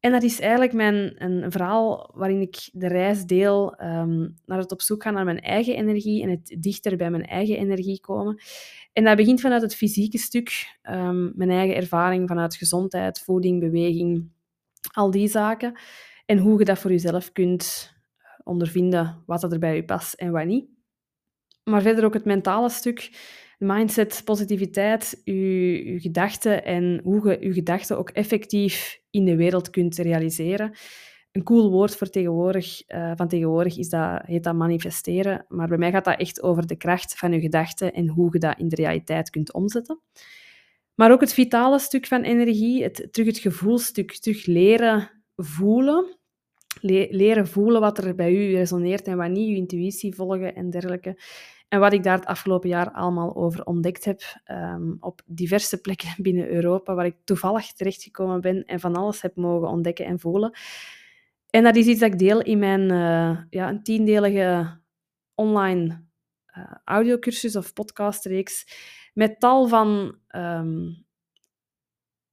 En 0.00 0.12
dat 0.12 0.22
is 0.22 0.40
eigenlijk 0.40 0.72
mijn, 0.72 1.24
een 1.24 1.52
verhaal 1.52 2.10
waarin 2.14 2.40
ik 2.40 2.68
de 2.72 2.88
reis 2.88 3.24
deel 3.24 3.82
um, 3.82 4.34
naar 4.44 4.58
het 4.58 4.72
op 4.72 4.82
zoek 4.82 5.02
gaan 5.02 5.14
naar 5.14 5.24
mijn 5.24 5.40
eigen 5.40 5.76
energie 5.76 6.22
en 6.22 6.30
het 6.30 6.56
dichter 6.58 6.96
bij 6.96 7.10
mijn 7.10 7.26
eigen 7.26 7.56
energie 7.56 8.00
komen. 8.00 8.40
En 8.92 9.04
dat 9.04 9.16
begint 9.16 9.40
vanuit 9.40 9.62
het 9.62 9.74
fysieke 9.74 10.18
stuk, 10.18 10.78
um, 10.90 11.32
mijn 11.34 11.50
eigen 11.50 11.76
ervaring 11.76 12.28
vanuit 12.28 12.56
gezondheid, 12.56 13.20
voeding, 13.20 13.60
beweging, 13.60 14.30
al 14.92 15.10
die 15.10 15.28
zaken. 15.28 15.78
En 16.26 16.38
hoe 16.38 16.58
je 16.58 16.64
dat 16.64 16.78
voor 16.78 16.90
jezelf 16.90 17.32
kunt 17.32 17.92
ondervinden, 18.44 19.22
wat 19.26 19.42
er 19.42 19.58
bij 19.58 19.76
je 19.76 19.84
past 19.84 20.14
en 20.14 20.30
wat 20.30 20.44
niet. 20.44 20.68
Maar 21.64 21.82
verder 21.82 22.04
ook 22.04 22.14
het 22.14 22.24
mentale 22.24 22.70
stuk, 22.70 23.10
mindset, 23.58 24.22
positiviteit, 24.24 25.20
je, 25.24 25.32
je 25.92 26.00
gedachten 26.00 26.64
en 26.64 27.00
hoe 27.02 27.28
je 27.28 27.46
je 27.46 27.52
gedachten 27.52 27.98
ook 27.98 28.10
effectief 28.10 28.99
in 29.10 29.24
de 29.24 29.36
wereld 29.36 29.70
kunt 29.70 29.96
realiseren. 29.96 30.72
Een 31.32 31.42
cool 31.42 31.70
woord 31.70 31.96
voor 31.96 32.08
tegenwoordig, 32.08 32.82
uh, 32.88 33.12
van 33.16 33.28
tegenwoordig 33.28 33.78
is 33.78 33.88
dat, 33.88 34.22
heet 34.24 34.44
dat 34.44 34.54
manifesteren. 34.54 35.44
Maar 35.48 35.68
bij 35.68 35.78
mij 35.78 35.90
gaat 35.90 36.04
dat 36.04 36.18
echt 36.18 36.42
over 36.42 36.66
de 36.66 36.76
kracht 36.76 37.18
van 37.18 37.32
je 37.32 37.40
gedachten 37.40 37.92
en 37.92 38.08
hoe 38.08 38.28
je 38.32 38.38
dat 38.38 38.58
in 38.58 38.68
de 38.68 38.76
realiteit 38.76 39.30
kunt 39.30 39.52
omzetten. 39.52 40.00
Maar 40.94 41.12
ook 41.12 41.20
het 41.20 41.32
vitale 41.32 41.78
stuk 41.78 42.06
van 42.06 42.22
energie, 42.22 42.82
het, 42.82 43.08
terug 43.10 43.26
het 43.26 43.38
gevoelstuk, 43.38 44.12
terug 44.12 44.46
leren 44.46 45.10
voelen. 45.36 46.18
leren 46.80 47.46
voelen 47.48 47.80
wat 47.80 47.98
er 47.98 48.14
bij 48.14 48.32
u 48.32 48.54
resoneert 48.54 49.06
en 49.06 49.16
wat 49.16 49.30
niet, 49.30 49.48
je 49.48 49.56
intuïtie 49.56 50.14
volgen 50.14 50.54
en 50.54 50.70
dergelijke. 50.70 51.18
En 51.70 51.80
wat 51.80 51.92
ik 51.92 52.02
daar 52.02 52.16
het 52.16 52.26
afgelopen 52.26 52.68
jaar 52.68 52.90
allemaal 52.90 53.36
over 53.36 53.64
ontdekt 53.64 54.04
heb, 54.04 54.22
um, 54.50 54.96
op 55.00 55.22
diverse 55.26 55.80
plekken 55.80 56.14
binnen 56.26 56.48
Europa, 56.48 56.94
waar 56.94 57.06
ik 57.06 57.16
toevallig 57.24 57.72
terechtgekomen 57.72 58.40
ben 58.40 58.64
en 58.64 58.80
van 58.80 58.96
alles 58.96 59.22
heb 59.22 59.36
mogen 59.36 59.68
ontdekken 59.68 60.04
en 60.04 60.20
voelen. 60.20 60.58
En 61.50 61.62
dat 61.62 61.76
is 61.76 61.86
iets 61.86 62.00
dat 62.00 62.12
ik 62.12 62.18
deel 62.18 62.42
in 62.42 62.58
mijn 62.58 62.80
uh, 62.92 63.42
ja, 63.50 63.68
een 63.68 63.82
tiendelige 63.82 64.80
online 65.34 66.04
uh, 66.56 66.74
audiocursus 66.84 67.56
of 67.56 67.72
podcastreeks 67.72 68.66
met 69.14 69.40
tal 69.40 69.68
van 69.68 70.18
um, 70.36 71.06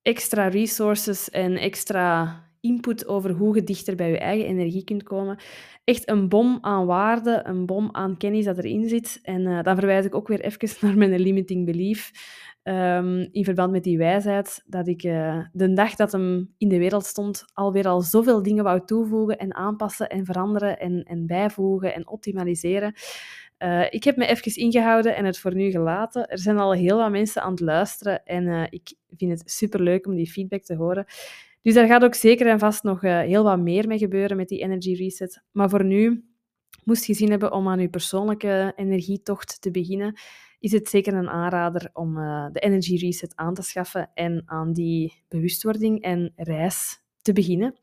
extra 0.01 0.47
resources 0.47 1.29
en 1.29 1.57
extra 1.57 2.41
input 2.67 3.07
over 3.07 3.31
hoe 3.31 3.55
je 3.55 3.63
dichter 3.63 3.95
bij 3.95 4.09
je 4.09 4.19
eigen 4.19 4.47
energie 4.47 4.83
kunt 4.83 5.03
komen. 5.03 5.37
Echt 5.83 6.09
een 6.09 6.29
bom 6.29 6.57
aan 6.61 6.85
waarde, 6.85 7.41
een 7.43 7.65
bom 7.65 7.89
aan 7.91 8.17
kennis 8.17 8.45
dat 8.45 8.57
erin 8.57 8.89
zit. 8.89 9.19
En 9.23 9.41
uh, 9.41 9.63
dan 9.63 9.75
verwijs 9.75 10.05
ik 10.05 10.15
ook 10.15 10.27
weer 10.27 10.41
even 10.41 10.69
naar 10.87 10.97
mijn 10.97 11.19
limiting 11.19 11.65
belief. 11.65 12.11
Um, 12.63 13.27
in 13.31 13.43
verband 13.43 13.71
met 13.71 13.83
die 13.83 13.97
wijsheid, 13.97 14.63
dat 14.65 14.87
ik 14.87 15.03
uh, 15.03 15.39
de 15.51 15.73
dag 15.73 15.95
dat 15.95 16.11
hem 16.11 16.53
in 16.57 16.69
de 16.69 16.77
wereld 16.77 17.05
stond, 17.05 17.45
alweer 17.53 17.87
al 17.87 18.01
zoveel 18.01 18.43
dingen 18.43 18.63
wou 18.63 18.85
toevoegen 18.85 19.37
en 19.37 19.55
aanpassen 19.55 20.09
en 20.09 20.25
veranderen 20.25 20.79
en, 20.79 21.03
en 21.03 21.27
bijvoegen 21.27 21.93
en 21.93 22.07
optimaliseren. 22.07 22.93
Uh, 23.63 23.85
ik 23.89 24.03
heb 24.03 24.17
me 24.17 24.25
even 24.25 24.55
ingehouden 24.55 25.15
en 25.15 25.25
het 25.25 25.39
voor 25.39 25.55
nu 25.55 25.71
gelaten. 25.71 26.27
Er 26.27 26.39
zijn 26.39 26.57
al 26.57 26.73
heel 26.73 26.97
wat 26.97 27.11
mensen 27.11 27.41
aan 27.41 27.51
het 27.51 27.59
luisteren 27.59 28.25
en 28.25 28.67
ik 28.69 28.93
vind 29.17 29.31
het 29.31 29.51
superleuk 29.51 30.07
om 30.07 30.15
die 30.15 30.31
feedback 30.31 30.63
te 30.63 30.75
horen. 30.75 31.05
Dus 31.61 31.73
daar 31.73 31.87
gaat 31.87 32.03
ook 32.03 32.15
zeker 32.15 32.47
en 32.47 32.59
vast 32.59 32.83
nog 32.83 33.03
uh, 33.03 33.19
heel 33.19 33.43
wat 33.43 33.59
meer 33.59 33.87
mee 33.87 33.97
gebeuren 33.97 34.37
met 34.37 34.47
die 34.47 34.59
energy 34.59 34.93
reset. 34.93 35.43
Maar 35.51 35.69
voor 35.69 35.85
nu, 35.85 36.25
moest 36.83 37.05
je 37.05 37.13
zin 37.13 37.29
hebben 37.29 37.51
om 37.51 37.67
aan 37.67 37.79
je 37.79 37.89
persoonlijke 37.89 38.73
energietocht 38.75 39.61
te 39.61 39.71
beginnen, 39.71 40.19
is 40.59 40.71
het 40.71 40.89
zeker 40.89 41.13
een 41.13 41.29
aanrader 41.29 41.89
om 41.93 42.15
de 42.51 42.59
energy 42.59 42.95
reset 42.95 43.35
aan 43.35 43.53
te 43.53 43.61
schaffen 43.61 44.11
en 44.13 44.43
aan 44.45 44.73
die 44.73 45.23
bewustwording 45.27 46.01
en 46.01 46.33
reis 46.35 47.05
te 47.21 47.33
beginnen. 47.33 47.75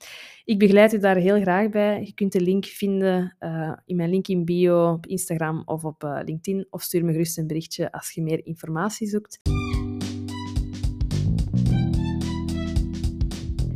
Ik 0.44 0.58
begeleid 0.58 0.92
u 0.92 0.98
daar 0.98 1.16
heel 1.16 1.40
graag 1.40 1.68
bij. 1.68 2.02
Je 2.04 2.14
kunt 2.14 2.32
de 2.32 2.40
link 2.40 2.64
vinden 2.64 3.36
uh, 3.40 3.72
in 3.84 3.96
mijn 3.96 4.10
link 4.10 4.28
in 4.28 4.44
bio 4.44 4.92
op 4.92 5.06
Instagram 5.06 5.62
of 5.64 5.84
op 5.84 6.02
LinkedIn. 6.02 6.66
Of 6.70 6.82
stuur 6.82 7.04
me 7.04 7.12
gerust 7.12 7.38
een 7.38 7.46
berichtje 7.46 7.92
als 7.92 8.10
je 8.10 8.22
meer 8.22 8.46
informatie 8.46 9.06
zoekt. 9.06 9.53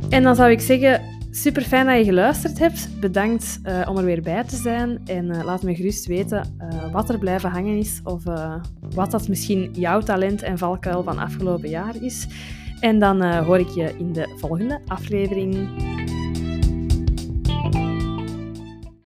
En 0.09 0.23
dan 0.23 0.35
zou 0.35 0.51
ik 0.51 0.59
zeggen, 0.59 1.01
super 1.31 1.61
fijn 1.61 1.85
dat 1.85 1.97
je 1.97 2.03
geluisterd 2.03 2.59
hebt. 2.59 2.99
Bedankt 2.99 3.59
uh, 3.65 3.87
om 3.89 3.97
er 3.97 4.03
weer 4.03 4.21
bij 4.21 4.43
te 4.43 4.55
zijn. 4.55 5.01
En 5.05 5.43
laat 5.43 5.63
me 5.63 5.75
gerust 5.75 6.05
weten 6.05 6.55
wat 6.91 7.09
er 7.09 7.19
blijven 7.19 7.49
hangen 7.49 7.77
is. 7.77 7.99
Of 8.03 8.23
wat 8.95 9.11
dat 9.11 9.27
misschien 9.27 9.69
jouw 9.73 9.99
talent 9.99 10.41
en 10.41 10.57
valkuil 10.57 11.03
van 11.03 11.17
afgelopen 11.17 11.69
jaar 11.69 11.95
is. 12.01 12.27
En 12.79 12.99
dan 12.99 13.33
hoor 13.33 13.59
ik 13.59 13.69
je 13.69 13.93
in 13.97 14.13
de 14.13 14.35
volgende 14.37 14.81
aflevering. 14.87 15.69